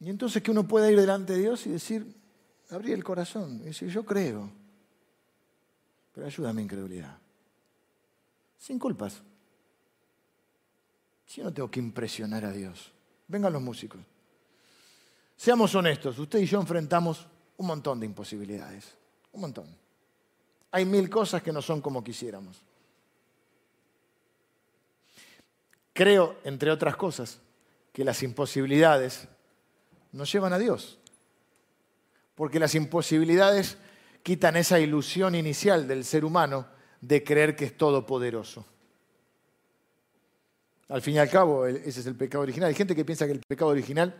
Y 0.00 0.08
entonces 0.08 0.42
que 0.42 0.50
uno 0.50 0.66
pueda 0.66 0.90
ir 0.90 0.98
delante 0.98 1.34
de 1.34 1.40
Dios 1.40 1.66
y 1.66 1.70
decir, 1.70 2.14
abrir 2.70 2.94
el 2.94 3.04
corazón 3.04 3.60
y 3.62 3.66
decir, 3.66 3.88
yo 3.88 4.04
creo, 4.04 4.50
pero 6.12 6.26
ayúdame 6.26 6.54
mi 6.54 6.62
incredulidad. 6.62 7.18
Sin 8.58 8.78
culpas. 8.78 9.22
Si 11.26 11.40
yo 11.40 11.44
no 11.44 11.52
tengo 11.52 11.70
que 11.70 11.80
impresionar 11.80 12.44
a 12.44 12.52
Dios. 12.52 12.92
Vengan 13.28 13.52
los 13.52 13.62
músicos. 13.62 14.00
Seamos 15.36 15.74
honestos, 15.74 16.18
usted 16.18 16.40
y 16.40 16.46
yo 16.46 16.60
enfrentamos 16.60 17.26
un 17.56 17.66
montón 17.66 18.00
de 18.00 18.06
imposibilidades. 18.06 18.96
Un 19.32 19.42
montón. 19.42 19.66
Hay 20.72 20.84
mil 20.84 21.08
cosas 21.08 21.42
que 21.42 21.52
no 21.52 21.62
son 21.62 21.80
como 21.80 22.02
quisiéramos. 22.02 22.62
Creo, 25.92 26.38
entre 26.44 26.70
otras 26.70 26.96
cosas, 26.96 27.40
que 27.92 28.04
las 28.04 28.22
imposibilidades 28.22 29.28
nos 30.12 30.30
llevan 30.32 30.52
a 30.52 30.58
Dios. 30.58 30.98
Porque 32.34 32.58
las 32.58 32.74
imposibilidades 32.74 33.78
quitan 34.22 34.56
esa 34.56 34.78
ilusión 34.80 35.34
inicial 35.34 35.86
del 35.88 36.04
ser 36.04 36.24
humano 36.24 36.66
de 37.00 37.24
creer 37.24 37.56
que 37.56 37.66
es 37.66 37.76
todopoderoso. 37.76 38.64
Al 40.88 41.02
fin 41.02 41.14
y 41.14 41.18
al 41.18 41.30
cabo, 41.30 41.66
ese 41.66 42.00
es 42.00 42.06
el 42.06 42.16
pecado 42.16 42.42
original. 42.42 42.68
Hay 42.68 42.74
gente 42.74 42.96
que 42.96 43.04
piensa 43.04 43.26
que 43.26 43.32
el 43.32 43.40
pecado 43.40 43.70
original 43.70 44.14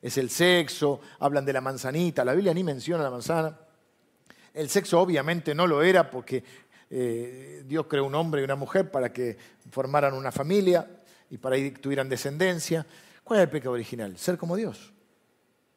es 0.00 0.16
el 0.16 0.30
sexo, 0.30 1.00
hablan 1.18 1.44
de 1.44 1.52
la 1.52 1.60
manzanita, 1.60 2.24
la 2.24 2.32
Biblia 2.32 2.54
ni 2.54 2.64
menciona 2.64 3.02
la 3.02 3.10
manzana. 3.10 3.58
El 4.54 4.68
sexo 4.70 5.00
obviamente 5.00 5.54
no 5.54 5.66
lo 5.66 5.82
era 5.82 6.10
porque 6.10 6.42
eh, 6.88 7.62
Dios 7.66 7.86
creó 7.86 8.04
un 8.04 8.14
hombre 8.14 8.40
y 8.40 8.44
una 8.44 8.56
mujer 8.56 8.90
para 8.90 9.12
que 9.12 9.36
formaran 9.70 10.14
una 10.14 10.32
familia 10.32 10.88
y 11.30 11.36
para 11.36 11.56
que 11.56 11.70
tuvieran 11.72 12.08
descendencia. 12.08 12.86
¿Cuál 13.30 13.42
es 13.42 13.44
el 13.44 13.50
pecado 13.50 13.74
original? 13.74 14.18
Ser 14.18 14.36
como 14.36 14.56
Dios. 14.56 14.92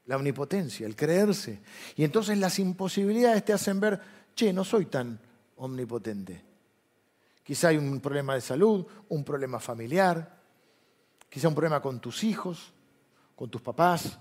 La 0.08 0.16
omnipotencia, 0.16 0.88
el 0.88 0.96
creerse. 0.96 1.62
Y 1.96 2.04
entonces 2.04 2.36
las 2.40 2.58
imposibilidades 2.58 3.46
te 3.46 3.54
hacen 3.54 3.80
ver, 3.80 4.02
che, 4.34 4.52
no 4.52 4.64
soy 4.64 4.88
tan 4.88 5.20
omnipotente. 5.58 6.44
Quizá 7.44 7.68
hay 7.68 7.78
un 7.78 8.00
problema 8.00 8.34
de 8.34 8.42
salud, 8.42 8.88
un 9.10 9.24
problema 9.24 9.60
familiar, 9.60 10.36
quizá 11.30 11.48
un 11.48 11.54
problema 11.54 11.80
con 11.80 12.00
tus 12.00 12.24
hijos, 12.24 12.74
con 13.36 13.52
tus 13.52 13.62
papás, 13.62 14.18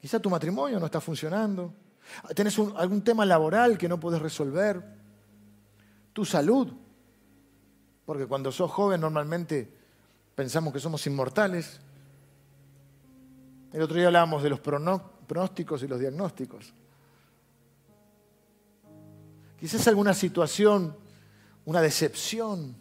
quizá 0.00 0.18
tu 0.18 0.28
matrimonio 0.28 0.80
no 0.80 0.86
está 0.86 1.00
funcionando, 1.00 1.72
tenés 2.34 2.58
algún 2.74 3.04
tema 3.04 3.24
laboral 3.24 3.78
que 3.78 3.88
no 3.88 4.00
puedes 4.00 4.20
resolver, 4.20 4.82
tu 6.12 6.24
salud, 6.24 6.72
porque 8.04 8.26
cuando 8.26 8.50
sos 8.50 8.68
joven 8.72 9.00
normalmente 9.00 9.72
pensamos 10.34 10.72
que 10.72 10.80
somos 10.80 11.06
inmortales 11.06 11.82
el 13.72 13.82
otro 13.82 13.96
día 13.96 14.06
hablábamos 14.06 14.42
de 14.42 14.50
los 14.50 14.60
pronósticos 14.60 15.82
y 15.82 15.88
los 15.88 16.00
diagnósticos. 16.00 16.72
Quizás 19.58 19.86
alguna 19.88 20.14
situación, 20.14 20.96
una 21.64 21.80
decepción 21.80 22.76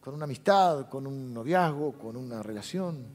con 0.00 0.14
una 0.14 0.24
amistad, 0.24 0.88
con 0.88 1.06
un 1.06 1.32
noviazgo, 1.32 1.92
con 1.92 2.16
una 2.16 2.42
relación. 2.42 3.06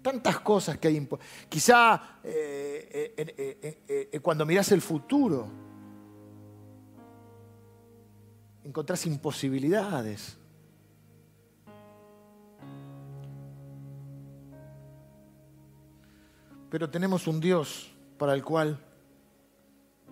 Tantas 0.00 0.38
cosas 0.40 0.78
que 0.78 0.86
hay. 0.86 1.08
Quizá 1.48 2.20
eh, 2.22 3.14
eh, 3.16 4.08
eh, 4.12 4.20
cuando 4.20 4.46
miras 4.46 4.70
el 4.70 4.80
futuro, 4.80 5.48
encontrás 8.62 9.04
imposibilidades. 9.06 10.37
Pero 16.70 16.90
tenemos 16.90 17.26
un 17.26 17.40
Dios 17.40 17.90
para 18.18 18.34
el 18.34 18.44
cual 18.44 18.78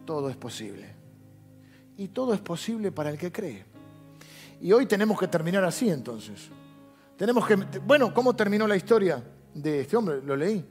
todo 0.04 0.30
es 0.30 0.36
posible. 0.36 0.94
Y 1.96 2.09
todo 2.09 2.34
es 2.34 2.40
posible 2.40 2.92
para 2.92 3.11
el 3.11 3.18
que 3.18 3.32
cree. 3.32 3.64
Y 4.61 4.72
hoy 4.72 4.86
tenemos 4.86 5.18
que 5.18 5.28
terminar 5.28 5.64
así 5.64 5.90
entonces. 5.90 6.50
Tenemos 7.16 7.46
que, 7.46 7.57
bueno, 7.57 8.12
¿cómo 8.12 8.34
terminó 8.34 8.66
la 8.66 8.76
historia 8.76 9.22
de 9.54 9.80
este 9.80 9.96
hombre? 9.96 10.22
Lo 10.22 10.36
leí. 10.36 10.64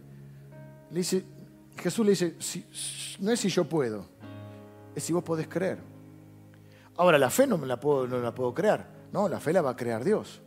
Jesús 1.78 2.06
le 2.06 2.12
dice, 2.12 2.36
no 3.20 3.32
es 3.32 3.40
si 3.40 3.50
yo 3.50 3.66
puedo, 3.66 4.06
es 4.96 5.04
si 5.04 5.14
vos 5.14 5.24
podés 5.24 5.48
creer. 5.48 5.80
Ahora, 6.98 7.18
la 7.18 7.30
fe 7.30 7.46
no, 7.46 7.58
me 7.58 7.68
la 7.68 7.80
puedo, 7.80 8.08
no 8.08 8.20
la 8.20 8.34
puedo 8.34 8.54
crear. 8.54 8.88
No, 9.12 9.28
la 9.28 9.40
fe 9.40 9.52
la 9.52 9.62
va 9.62 9.72
a 9.72 9.76
crear 9.76 10.04
Dios. 10.04 10.42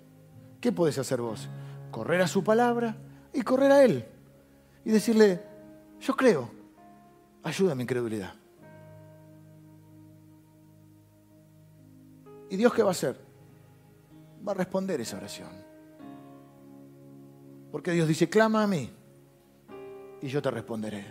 ¿Qué 0.60 0.72
podés 0.72 0.98
hacer 0.98 1.20
vos? 1.20 1.48
Correr 1.90 2.22
a 2.22 2.26
su 2.26 2.42
palabra 2.42 2.96
y 3.32 3.42
correr 3.42 3.72
a 3.72 3.84
Él. 3.84 4.06
Y 4.88 4.90
decirle, 4.90 5.38
yo 6.00 6.16
creo, 6.16 6.50
ayuda 7.42 7.72
a 7.72 7.74
mi 7.74 7.82
incredulidad. 7.82 8.32
¿Y 12.48 12.56
Dios 12.56 12.72
qué 12.72 12.82
va 12.82 12.88
a 12.88 12.92
hacer? 12.92 13.20
Va 14.48 14.52
a 14.52 14.54
responder 14.54 14.98
esa 15.02 15.18
oración. 15.18 15.50
Porque 17.70 17.92
Dios 17.92 18.08
dice, 18.08 18.30
clama 18.30 18.62
a 18.62 18.66
mí 18.66 18.90
y 20.22 20.28
yo 20.28 20.40
te 20.40 20.50
responderé. 20.50 21.04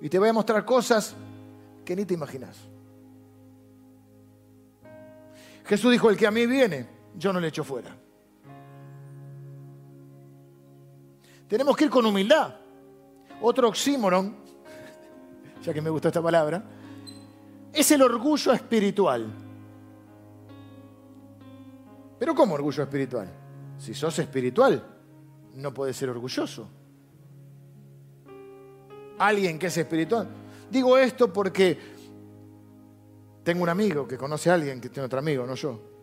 Y 0.00 0.08
te 0.08 0.20
voy 0.20 0.28
a 0.28 0.32
mostrar 0.32 0.64
cosas 0.64 1.16
que 1.84 1.96
ni 1.96 2.04
te 2.04 2.14
imaginas. 2.14 2.56
Jesús 5.64 5.90
dijo, 5.90 6.10
el 6.10 6.16
que 6.16 6.28
a 6.28 6.30
mí 6.30 6.46
viene, 6.46 6.86
yo 7.16 7.32
no 7.32 7.40
le 7.40 7.48
echo 7.48 7.64
fuera. 7.64 8.05
Tenemos 11.48 11.76
que 11.76 11.84
ir 11.84 11.90
con 11.90 12.04
humildad. 12.06 12.54
Otro 13.40 13.68
oxímoron, 13.68 14.36
ya 15.62 15.72
que 15.72 15.80
me 15.80 15.90
gusta 15.90 16.08
esta 16.08 16.22
palabra, 16.22 16.64
es 17.72 17.90
el 17.90 18.02
orgullo 18.02 18.52
espiritual. 18.52 19.26
Pero 22.18 22.34
¿cómo 22.34 22.54
orgullo 22.54 22.82
espiritual? 22.82 23.28
Si 23.78 23.92
sos 23.92 24.18
espiritual, 24.18 24.82
no 25.54 25.72
puedes 25.72 25.96
ser 25.96 26.08
orgulloso. 26.08 26.68
Alguien 29.18 29.58
que 29.58 29.66
es 29.66 29.76
espiritual. 29.76 30.28
Digo 30.70 30.96
esto 30.96 31.32
porque 31.32 31.78
tengo 33.42 33.62
un 33.62 33.68
amigo 33.68 34.08
que 34.08 34.18
conoce 34.18 34.50
a 34.50 34.54
alguien 34.54 34.80
que 34.80 34.88
tiene 34.88 35.06
otro 35.06 35.18
amigo, 35.18 35.46
no 35.46 35.54
yo. 35.54 35.95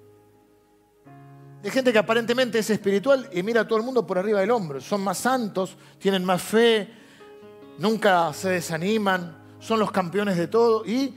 De 1.63 1.71
gente 1.71 1.93
que 1.93 1.97
aparentemente 1.97 2.59
es 2.59 2.69
espiritual 2.69 3.29
y 3.31 3.41
mira 3.41 3.61
a 3.61 3.67
todo 3.67 3.79
el 3.79 3.85
mundo 3.85 4.05
por 4.05 4.17
arriba 4.17 4.41
del 4.41 4.51
hombro. 4.51 4.81
Son 4.81 5.01
más 5.01 5.17
santos, 5.17 5.77
tienen 5.97 6.25
más 6.25 6.41
fe, 6.41 6.89
nunca 7.77 8.33
se 8.33 8.49
desaniman, 8.49 9.37
son 9.59 9.79
los 9.79 9.89
campeones 9.89 10.35
de 10.35 10.47
todo 10.47 10.85
y 10.85 11.15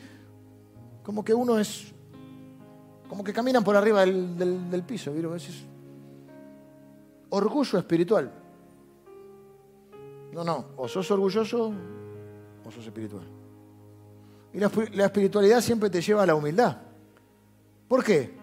como 1.03 1.25
que 1.25 1.35
uno 1.35 1.59
es 1.59 1.93
como 3.09 3.25
que 3.25 3.33
caminan 3.33 3.65
por 3.65 3.75
arriba 3.75 4.07
del, 4.07 4.85
piso. 4.87 5.13
orgullo 7.31 7.79
espiritual. 7.81 8.31
No, 10.33 10.45
no, 10.45 10.67
o 10.77 10.87
sos 10.87 11.11
orgulloso 11.11 11.73
o 12.65 12.71
sos 12.71 12.87
espiritual. 12.87 13.25
Y 14.53 14.61
la 14.61 15.07
espiritualidad 15.07 15.61
siempre 15.61 15.91
te 15.91 16.01
lleva 16.01 16.23
a 16.23 16.27
la 16.27 16.37
humildad. 16.37 16.77
¿Por 17.89 18.05
qué? 18.05 18.36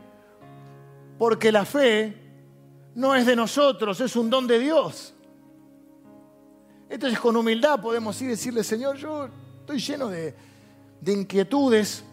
Porque 1.17 1.51
la 1.51 1.65
fe 1.65 2.23
no 2.95 3.15
es 3.15 3.25
de 3.25 3.35
nosotros, 3.35 3.99
es 4.01 4.15
un 4.15 4.29
don 4.29 4.47
de 4.47 4.59
Dios. 4.59 5.13
Entonces 6.89 7.19
con 7.19 7.35
humildad 7.35 7.81
podemos 7.81 8.21
ir 8.21 8.27
y 8.27 8.31
decirle, 8.31 8.63
Señor, 8.63 8.97
yo 8.97 9.27
estoy 9.61 9.79
lleno 9.79 10.09
de, 10.09 10.35
de 11.01 11.13
inquietudes, 11.13 12.03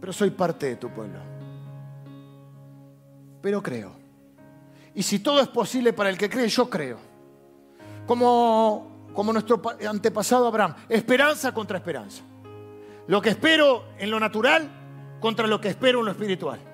pero 0.00 0.12
soy 0.12 0.30
parte 0.30 0.66
de 0.66 0.76
tu 0.76 0.88
pueblo. 0.88 1.18
Pero 3.40 3.62
creo. 3.62 3.92
Y 4.94 5.02
si 5.02 5.20
todo 5.20 5.40
es 5.40 5.48
posible 5.48 5.92
para 5.92 6.10
el 6.10 6.18
que 6.18 6.28
cree, 6.28 6.48
yo 6.48 6.68
creo. 6.68 6.98
Como 8.06 9.32
nuestro 9.32 9.62
antepasado 9.88 10.46
Abraham, 10.46 10.74
esperanza 10.88 11.52
contra 11.54 11.78
esperanza. 11.78 12.22
Lo 13.06 13.22
que 13.22 13.30
espero 13.30 13.84
en 13.98 14.10
lo 14.10 14.18
natural 14.18 14.68
contra 15.20 15.46
lo 15.46 15.60
que 15.60 15.68
espero 15.68 16.00
en 16.00 16.06
lo 16.06 16.10
espiritual. 16.10 16.69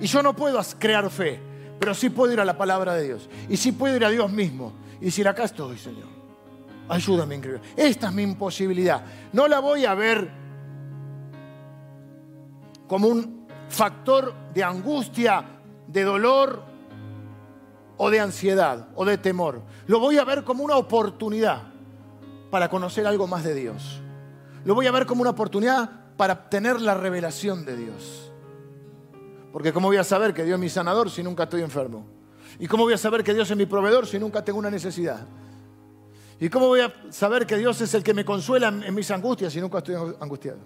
Y 0.00 0.06
yo 0.06 0.22
no 0.22 0.34
puedo 0.34 0.60
crear 0.78 1.08
fe, 1.10 1.40
pero 1.78 1.94
sí 1.94 2.10
puedo 2.10 2.32
ir 2.32 2.40
a 2.40 2.44
la 2.44 2.56
palabra 2.56 2.94
de 2.94 3.04
Dios. 3.04 3.28
Y 3.48 3.56
sí 3.56 3.72
puedo 3.72 3.96
ir 3.96 4.04
a 4.04 4.10
Dios 4.10 4.30
mismo 4.30 4.72
y 5.00 5.06
decir, 5.06 5.26
acá 5.28 5.44
estoy, 5.44 5.78
Señor. 5.78 6.08
Ayúdame, 6.88 7.36
increíble. 7.36 7.62
Esta 7.76 8.08
es 8.08 8.12
mi 8.12 8.22
imposibilidad. 8.22 9.04
No 9.32 9.48
la 9.48 9.60
voy 9.60 9.84
a 9.84 9.94
ver 9.94 10.30
como 12.86 13.08
un 13.08 13.46
factor 13.68 14.34
de 14.52 14.62
angustia, 14.62 15.44
de 15.86 16.02
dolor 16.04 16.62
o 17.96 18.10
de 18.10 18.20
ansiedad 18.20 18.88
o 18.94 19.04
de 19.04 19.18
temor. 19.18 19.62
Lo 19.86 20.00
voy 20.00 20.18
a 20.18 20.24
ver 20.24 20.44
como 20.44 20.64
una 20.64 20.76
oportunidad 20.76 21.62
para 22.50 22.68
conocer 22.68 23.06
algo 23.06 23.26
más 23.26 23.44
de 23.44 23.54
Dios. 23.54 24.00
Lo 24.64 24.74
voy 24.74 24.86
a 24.86 24.92
ver 24.92 25.06
como 25.06 25.22
una 25.22 25.30
oportunidad 25.30 25.90
para 26.16 26.34
obtener 26.34 26.80
la 26.80 26.94
revelación 26.94 27.64
de 27.64 27.76
Dios. 27.76 28.23
Porque 29.54 29.72
¿cómo 29.72 29.86
voy 29.86 29.98
a 29.98 30.02
saber 30.02 30.34
que 30.34 30.42
Dios 30.42 30.56
es 30.56 30.60
mi 30.60 30.68
sanador 30.68 31.08
si 31.08 31.22
nunca 31.22 31.44
estoy 31.44 31.62
enfermo? 31.62 32.04
¿Y 32.58 32.66
cómo 32.66 32.82
voy 32.82 32.94
a 32.94 32.98
saber 32.98 33.22
que 33.22 33.32
Dios 33.32 33.48
es 33.48 33.56
mi 33.56 33.66
proveedor 33.66 34.04
si 34.04 34.18
nunca 34.18 34.44
tengo 34.44 34.58
una 34.58 34.68
necesidad? 34.68 35.28
¿Y 36.40 36.48
cómo 36.48 36.66
voy 36.66 36.80
a 36.80 36.92
saber 37.10 37.46
que 37.46 37.56
Dios 37.56 37.80
es 37.80 37.94
el 37.94 38.02
que 38.02 38.14
me 38.14 38.24
consuela 38.24 38.66
en 38.66 38.92
mis 38.92 39.08
angustias 39.12 39.52
si 39.52 39.60
nunca 39.60 39.78
estoy 39.78 39.94
angustiado? 40.18 40.58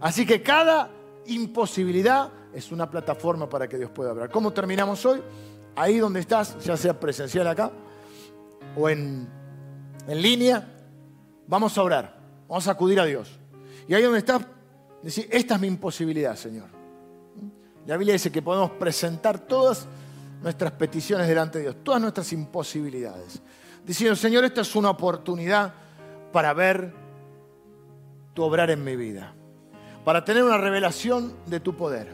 Así 0.00 0.26
que 0.26 0.42
cada 0.42 0.90
imposibilidad 1.26 2.32
es 2.52 2.72
una 2.72 2.90
plataforma 2.90 3.48
para 3.48 3.68
que 3.68 3.78
Dios 3.78 3.92
pueda 3.92 4.10
hablar. 4.10 4.28
¿Cómo 4.32 4.52
terminamos 4.52 5.06
hoy? 5.06 5.22
Ahí 5.76 5.98
donde 5.98 6.18
estás, 6.18 6.58
ya 6.64 6.76
sea 6.76 6.98
presencial 6.98 7.46
acá 7.46 7.70
o 8.76 8.88
en, 8.88 9.28
línea, 10.08 10.68
vamos 11.46 11.78
a 11.78 11.82
orar, 11.84 12.18
vamos 12.48 12.66
a 12.66 12.72
acudir 12.72 12.98
a 12.98 13.04
Dios. 13.04 13.38
Y 13.86 13.94
ahí 13.94 14.02
donde 14.02 14.18
estás, 14.18 14.42
decir, 15.02 15.28
esta 15.30 15.54
es 15.54 15.60
mi 15.60 15.66
imposibilidad, 15.66 16.36
Señor. 16.36 16.68
La 17.86 17.96
Biblia 17.96 18.12
dice 18.12 18.30
que 18.30 18.42
podemos 18.42 18.70
presentar 18.72 19.40
todas 19.40 19.86
nuestras 20.42 20.72
peticiones 20.72 21.26
delante 21.26 21.58
de 21.58 21.64
Dios, 21.64 21.76
todas 21.82 22.00
nuestras 22.00 22.32
imposibilidades. 22.32 23.40
Diciendo, 23.84 24.14
Señor, 24.16 24.44
esta 24.44 24.60
es 24.60 24.76
una 24.76 24.90
oportunidad 24.90 25.72
para 26.32 26.52
ver 26.52 26.92
tu 28.34 28.42
obrar 28.42 28.70
en 28.70 28.82
mi 28.84 28.96
vida 28.96 29.34
para 30.04 30.24
tener 30.24 30.42
una 30.42 30.58
revelación 30.58 31.34
de 31.46 31.60
tu 31.60 31.76
poder, 31.76 32.08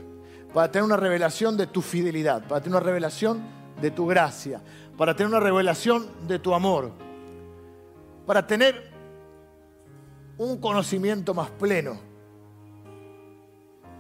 para 0.53 0.71
tener 0.71 0.85
una 0.85 0.97
revelación 0.97 1.57
de 1.57 1.67
tu 1.67 1.83
fidelidad, 1.83 2.47
para 2.47 2.61
tener 2.61 2.77
una 2.77 2.85
revelación 2.85 3.43
de 3.81 3.91
tu 3.91 4.07
gracia, 4.07 4.61
para 4.97 5.15
tener 5.15 5.29
una 5.29 5.41
revelación 5.41 6.07
de 6.27 6.39
tu 6.39 6.55
amor, 6.55 6.93
para 8.27 8.47
tener 8.47 8.91
un 10.37 10.59
conocimiento 10.59 11.35
más 11.35 11.51
pleno 11.51 11.99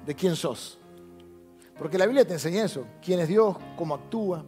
de 0.08 0.14
quién 0.14 0.34
sos. 0.34 0.78
Porque 1.78 1.98
la 1.98 2.06
Biblia 2.06 2.26
te 2.26 2.32
enseña 2.32 2.64
eso, 2.64 2.86
quién 3.04 3.20
es 3.20 3.28
Dios, 3.28 3.54
cómo 3.76 3.94
actúa. 3.94 4.42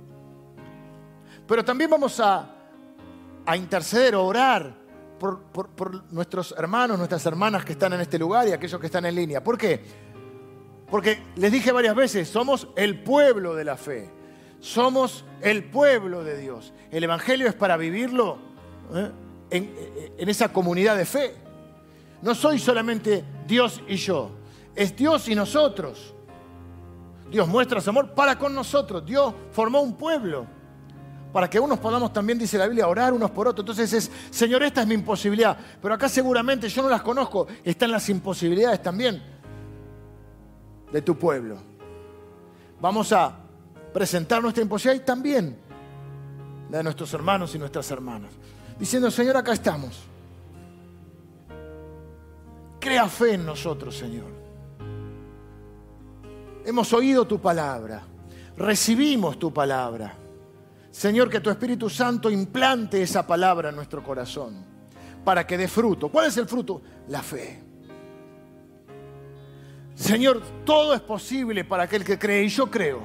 Pero 1.47 1.63
también 1.63 1.91
vamos 1.91 2.19
a, 2.19 2.51
a 3.45 3.57
interceder, 3.59 4.15
a 4.15 4.21
orar 4.21 4.75
por, 5.19 6.11
nuestros 6.11 6.55
hermanos, 6.57 6.97
nuestras 6.97 7.27
hermanas 7.27 7.63
que 7.63 7.73
están 7.73 7.93
en 7.93 8.01
este 8.01 8.19
lugar 8.19 8.49
y 8.49 8.53
aquellos 8.53 8.81
que 8.81 8.87
están 8.87 9.05
en 9.05 9.15
línea. 9.15 9.45
¿Por 9.45 9.59
qué? 9.59 9.85
Porque 10.91 11.23
les 11.37 11.53
dije 11.53 11.73
varias 11.73 11.95
veces, 11.95 12.27
somos 12.27 12.69
el 12.75 13.03
pueblo 13.03 13.55
de 13.55 13.65
la 13.65 13.77
fe. 13.77 14.11
Somos 14.61 15.27
el 15.43 15.65
pueblo 15.65 16.25
de 16.25 16.39
Dios. 16.39 16.73
El 16.91 17.05
Evangelio 17.05 17.49
es 17.49 17.55
para 17.55 17.77
vivirlo 17.77 18.39
¿eh? 18.95 19.11
en, 19.51 19.75
en 20.17 20.29
esa 20.31 20.55
comunidad 20.55 20.97
de 20.97 21.05
fe. 21.05 21.35
No 22.23 22.35
soy 22.35 22.59
solamente 22.59 23.25
Dios 23.47 23.83
y 23.87 23.97
yo, 23.97 24.40
es 24.75 24.97
Dios 24.97 25.29
y 25.29 25.35
nosotros. 25.35 26.15
Dios 27.31 27.47
muestra 27.47 27.81
su 27.81 27.91
amor 27.91 28.13
para 28.15 28.39
con 28.39 28.55
nosotros. 28.55 29.05
Dios 29.05 29.33
formó 29.53 29.81
un 29.81 29.95
pueblo 29.95 30.47
para 31.33 31.49
que 31.49 31.61
unos 31.61 31.79
podamos 31.79 32.13
también, 32.13 32.39
dice 32.39 32.59
la 32.59 32.67
Biblia, 32.67 32.89
orar 32.89 33.13
unos 33.13 33.31
por 33.31 33.47
otros. 33.47 33.63
Entonces 33.63 33.93
es, 33.93 34.11
Señor, 34.31 34.63
esta 34.63 34.81
es 34.83 34.87
mi 34.87 34.95
imposibilidad, 34.95 35.57
pero 35.81 35.95
acá 35.95 36.09
seguramente 36.09 36.69
yo 36.69 36.83
no 36.83 36.89
las 36.89 37.03
conozco, 37.03 37.47
están 37.63 37.93
las 37.93 38.09
imposibilidades 38.09 38.83
también 38.83 39.23
de 40.93 41.03
tu 41.03 41.17
pueblo. 41.17 41.59
Vamos 42.81 43.13
a 43.13 43.37
presentar 43.93 44.43
nuestra 44.43 44.63
imposibilidad 44.63 45.03
y 45.03 45.07
también 45.07 45.57
la 46.71 46.79
de 46.79 46.85
nuestros 46.85 47.13
hermanos 47.15 47.55
y 47.55 47.59
nuestras 47.59 47.91
hermanas. 47.91 48.33
Diciendo, 48.79 49.11
Señor, 49.11 49.37
acá 49.37 49.53
estamos. 49.53 50.01
Crea 52.81 53.07
fe 53.09 53.35
en 53.35 53.45
nosotros, 53.45 53.97
Señor. 53.97 54.40
Hemos 56.65 56.93
oído 56.93 57.27
tu 57.27 57.41
palabra, 57.41 58.03
recibimos 58.57 59.39
tu 59.39 59.53
palabra. 59.53 60.15
Señor, 60.91 61.31
que 61.31 61.41
tu 61.41 61.51
Espíritu 61.51 61.89
Santo 61.89 62.31
implante 62.31 63.01
esa 63.01 63.27
palabra 63.27 63.71
en 63.71 63.77
nuestro 63.77 64.03
corazón 64.03 64.65
para 65.25 65.47
que 65.47 65.57
dé 65.57 65.69
fruto. 65.69 66.09
¿Cuál 66.09 66.27
es 66.27 66.37
el 66.37 66.47
fruto? 66.47 66.83
La 67.09 67.23
fe. 67.23 67.63
Señor, 69.95 70.43
todo 70.65 70.95
es 70.95 71.01
posible 71.01 71.65
para 71.65 71.85
aquel 71.85 72.05
que 72.05 72.19
cree 72.19 72.45
y 72.45 72.49
yo 72.49 72.71
creo. 72.71 73.01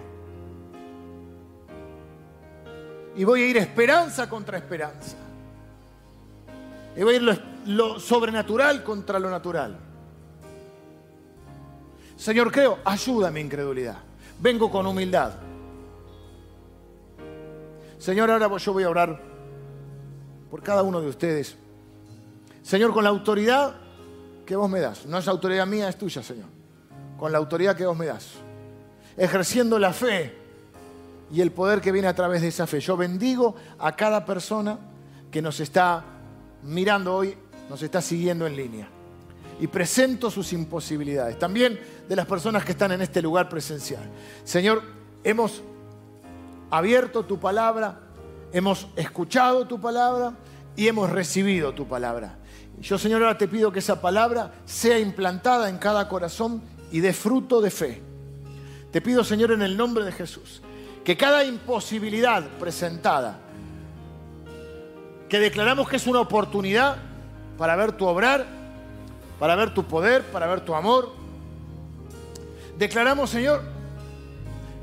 Y 3.15 3.23
voy 3.23 3.43
a 3.43 3.47
ir 3.47 3.57
esperanza 3.57 4.29
contra 4.29 4.57
esperanza. 4.57 5.17
Y 6.95 7.03
voy 7.03 7.13
a 7.13 7.17
ir 7.17 7.23
lo, 7.23 7.33
lo 7.65 7.99
sobrenatural 7.99 8.83
contra 8.83 9.19
lo 9.19 9.29
natural. 9.29 9.84
Señor, 12.17 12.51
creo, 12.51 12.79
ayuda 12.85 13.31
mi 13.31 13.41
incredulidad. 13.41 13.97
Vengo 14.39 14.69
con 14.71 14.85
humildad. 14.85 15.33
Señor, 17.97 18.29
ahora 18.29 18.57
yo 18.57 18.73
voy 18.73 18.83
a 18.83 18.89
orar 18.89 19.21
por 20.49 20.61
cada 20.61 20.83
uno 20.83 21.01
de 21.01 21.07
ustedes. 21.07 21.55
Señor, 22.61 22.93
con 22.93 23.03
la 23.03 23.09
autoridad 23.09 23.75
que 24.45 24.55
vos 24.55 24.69
me 24.69 24.79
das. 24.79 25.05
No 25.05 25.17
es 25.17 25.27
autoridad 25.27 25.65
mía, 25.65 25.89
es 25.89 25.97
tuya, 25.97 26.21
Señor. 26.21 26.47
Con 27.17 27.31
la 27.31 27.37
autoridad 27.37 27.75
que 27.75 27.85
vos 27.85 27.97
me 27.97 28.05
das. 28.05 28.33
Ejerciendo 29.17 29.79
la 29.79 29.93
fe 29.93 30.35
y 31.31 31.41
el 31.41 31.51
poder 31.51 31.81
que 31.81 31.91
viene 31.91 32.07
a 32.07 32.15
través 32.15 32.41
de 32.41 32.49
esa 32.49 32.67
fe. 32.67 32.79
Yo 32.79 32.95
bendigo 32.95 33.55
a 33.79 33.95
cada 33.95 34.25
persona 34.25 34.77
que 35.31 35.41
nos 35.41 35.59
está 35.59 36.03
mirando 36.63 37.15
hoy, 37.15 37.35
nos 37.69 37.81
está 37.81 38.01
siguiendo 38.01 38.45
en 38.45 38.55
línea. 38.55 38.87
Y 39.59 39.67
presento 39.67 40.29
sus 40.29 40.53
imposibilidades. 40.53 41.39
También 41.39 41.79
de 42.07 42.15
las 42.15 42.25
personas 42.25 42.63
que 42.63 42.71
están 42.71 42.91
en 42.91 43.01
este 43.01 43.21
lugar 43.21 43.49
presencial. 43.49 44.03
Señor, 44.43 44.83
hemos 45.23 45.63
abierto 46.69 47.23
tu 47.25 47.39
palabra, 47.39 47.99
hemos 48.51 48.87
escuchado 48.95 49.65
tu 49.65 49.79
palabra 49.79 50.33
y 50.75 50.87
hemos 50.87 51.09
recibido 51.09 51.73
tu 51.73 51.87
palabra. 51.87 52.37
Yo, 52.79 52.97
Señor, 52.97 53.23
ahora 53.23 53.37
te 53.37 53.47
pido 53.47 53.71
que 53.71 53.79
esa 53.79 54.01
palabra 54.01 54.53
sea 54.65 54.99
implantada 54.99 55.69
en 55.69 55.77
cada 55.77 56.07
corazón 56.07 56.61
y 56.91 56.99
dé 56.99 57.13
fruto 57.13 57.61
de 57.61 57.71
fe. 57.71 58.01
Te 58.91 59.01
pido, 59.01 59.23
Señor, 59.23 59.51
en 59.51 59.61
el 59.61 59.77
nombre 59.77 60.03
de 60.03 60.11
Jesús, 60.11 60.61
que 61.03 61.17
cada 61.17 61.43
imposibilidad 61.43 62.43
presentada, 62.59 63.39
que 65.29 65.39
declaramos 65.39 65.89
que 65.89 65.95
es 65.95 66.07
una 66.07 66.19
oportunidad 66.19 66.97
para 67.57 67.75
ver 67.75 67.93
tu 67.93 68.05
obrar, 68.05 68.45
para 69.39 69.55
ver 69.55 69.73
tu 69.73 69.85
poder, 69.85 70.23
para 70.23 70.47
ver 70.47 70.61
tu 70.61 70.75
amor, 70.75 71.24
declaramos, 72.77 73.29
Señor, 73.29 73.61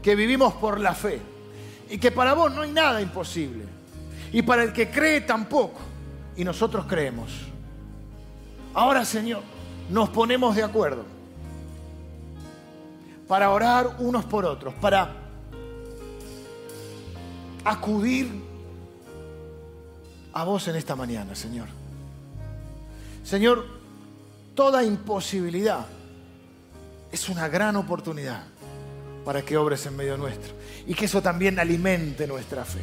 que 0.03 0.14
vivimos 0.14 0.55
por 0.55 0.80
la 0.80 0.95
fe 0.95 1.20
y 1.90 1.99
que 1.99 2.11
para 2.11 2.34
vos 2.34 2.53
no 2.53 2.62
hay 2.62 2.72
nada 2.72 3.01
imposible. 3.01 3.64
Y 4.32 4.43
para 4.43 4.62
el 4.62 4.72
que 4.72 4.90
cree 4.90 5.20
tampoco. 5.20 5.80
Y 6.36 6.45
nosotros 6.45 6.86
creemos. 6.88 7.30
Ahora, 8.72 9.05
Señor, 9.05 9.43
nos 9.90 10.09
ponemos 10.09 10.57
de 10.57 10.62
acuerdo 10.62 11.05
para 13.28 13.51
orar 13.51 13.97
unos 13.99 14.24
por 14.24 14.45
otros, 14.45 14.72
para 14.74 15.12
acudir 17.64 18.30
a 20.32 20.45
vos 20.45 20.66
en 20.68 20.76
esta 20.76 20.97
mañana, 20.97 21.34
Señor. 21.34 21.68
Señor, 23.22 23.66
toda 24.55 24.82
imposibilidad 24.82 25.86
es 27.12 27.28
una 27.28 27.46
gran 27.48 27.76
oportunidad 27.76 28.42
para 29.24 29.42
que 29.42 29.56
obres 29.56 29.84
en 29.86 29.94
medio 29.94 30.16
nuestro 30.16 30.54
y 30.86 30.94
que 30.94 31.04
eso 31.04 31.22
también 31.22 31.58
alimente 31.60 32.26
nuestra 32.26 32.64
fe. 32.64 32.80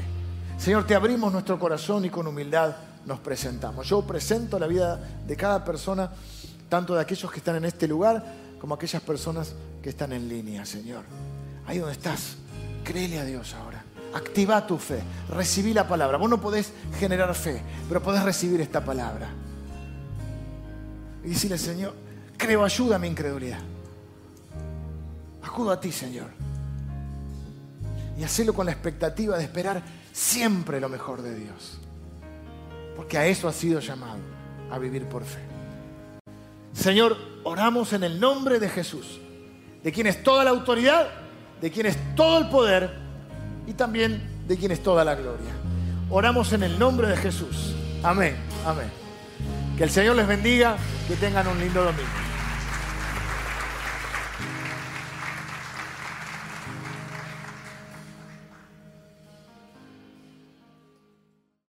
Señor, 0.57 0.85
te 0.85 0.95
abrimos 0.95 1.33
nuestro 1.33 1.57
corazón 1.57 2.05
y 2.05 2.09
con 2.09 2.27
humildad 2.27 2.75
nos 3.05 3.19
presentamos. 3.19 3.87
Yo 3.87 4.03
presento 4.03 4.59
la 4.59 4.67
vida 4.67 4.97
de 5.25 5.35
cada 5.35 5.65
persona, 5.65 6.11
tanto 6.69 6.95
de 6.95 7.01
aquellos 7.01 7.31
que 7.31 7.39
están 7.39 7.55
en 7.55 7.65
este 7.65 7.87
lugar 7.87 8.23
como 8.59 8.75
aquellas 8.75 9.01
personas 9.01 9.53
que 9.81 9.89
están 9.89 10.13
en 10.13 10.29
línea, 10.29 10.65
Señor. 10.65 11.03
Ahí 11.65 11.79
donde 11.79 11.93
estás, 11.93 12.35
créele 12.83 13.19
a 13.19 13.25
Dios 13.25 13.53
ahora. 13.55 13.83
Activa 14.13 14.65
tu 14.65 14.77
fe, 14.77 15.01
recibí 15.29 15.73
la 15.73 15.87
palabra. 15.87 16.17
Vos 16.17 16.29
no 16.29 16.41
podés 16.41 16.73
generar 16.99 17.33
fe, 17.35 17.61
pero 17.87 18.01
podés 18.01 18.23
recibir 18.23 18.59
esta 18.61 18.83
palabra. 18.83 19.29
Y 21.23 21.29
decirle, 21.29 21.57
Señor, 21.57 21.93
creo, 22.37 22.63
ayuda 22.63 22.97
a 22.97 22.99
mi 22.99 23.07
incredulidad. 23.07 23.59
Acudo 25.43 25.71
a 25.71 25.79
ti, 25.79 25.91
Señor. 25.91 26.27
Y 28.17 28.23
hacerlo 28.23 28.53
con 28.53 28.65
la 28.65 28.71
expectativa 28.71 29.37
de 29.37 29.43
esperar 29.43 29.81
siempre 30.11 30.79
lo 30.79 30.89
mejor 30.89 31.21
de 31.21 31.35
Dios. 31.35 31.79
Porque 32.95 33.17
a 33.17 33.25
eso 33.25 33.47
ha 33.47 33.53
sido 33.53 33.79
llamado, 33.79 34.19
a 34.71 34.77
vivir 34.77 35.05
por 35.05 35.23
fe. 35.23 35.39
Señor, 36.73 37.17
oramos 37.43 37.93
en 37.93 38.03
el 38.03 38.19
nombre 38.19 38.59
de 38.59 38.69
Jesús, 38.69 39.19
de 39.83 39.91
quien 39.91 40.07
es 40.07 40.23
toda 40.23 40.43
la 40.43 40.49
autoridad, 40.49 41.09
de 41.61 41.71
quien 41.71 41.85
es 41.85 41.97
todo 42.15 42.37
el 42.37 42.49
poder 42.49 42.91
y 43.67 43.73
también 43.73 44.21
de 44.47 44.57
quien 44.57 44.71
es 44.71 44.81
toda 44.81 45.03
la 45.03 45.15
gloria. 45.15 45.51
Oramos 46.09 46.51
en 46.53 46.63
el 46.63 46.77
nombre 46.79 47.07
de 47.07 47.17
Jesús. 47.17 47.75
Amén, 48.03 48.35
amén. 48.65 48.89
Que 49.77 49.83
el 49.83 49.89
Señor 49.89 50.15
les 50.15 50.27
bendiga, 50.27 50.77
que 51.07 51.15
tengan 51.15 51.47
un 51.47 51.59
lindo 51.59 51.83
domingo. 51.83 52.28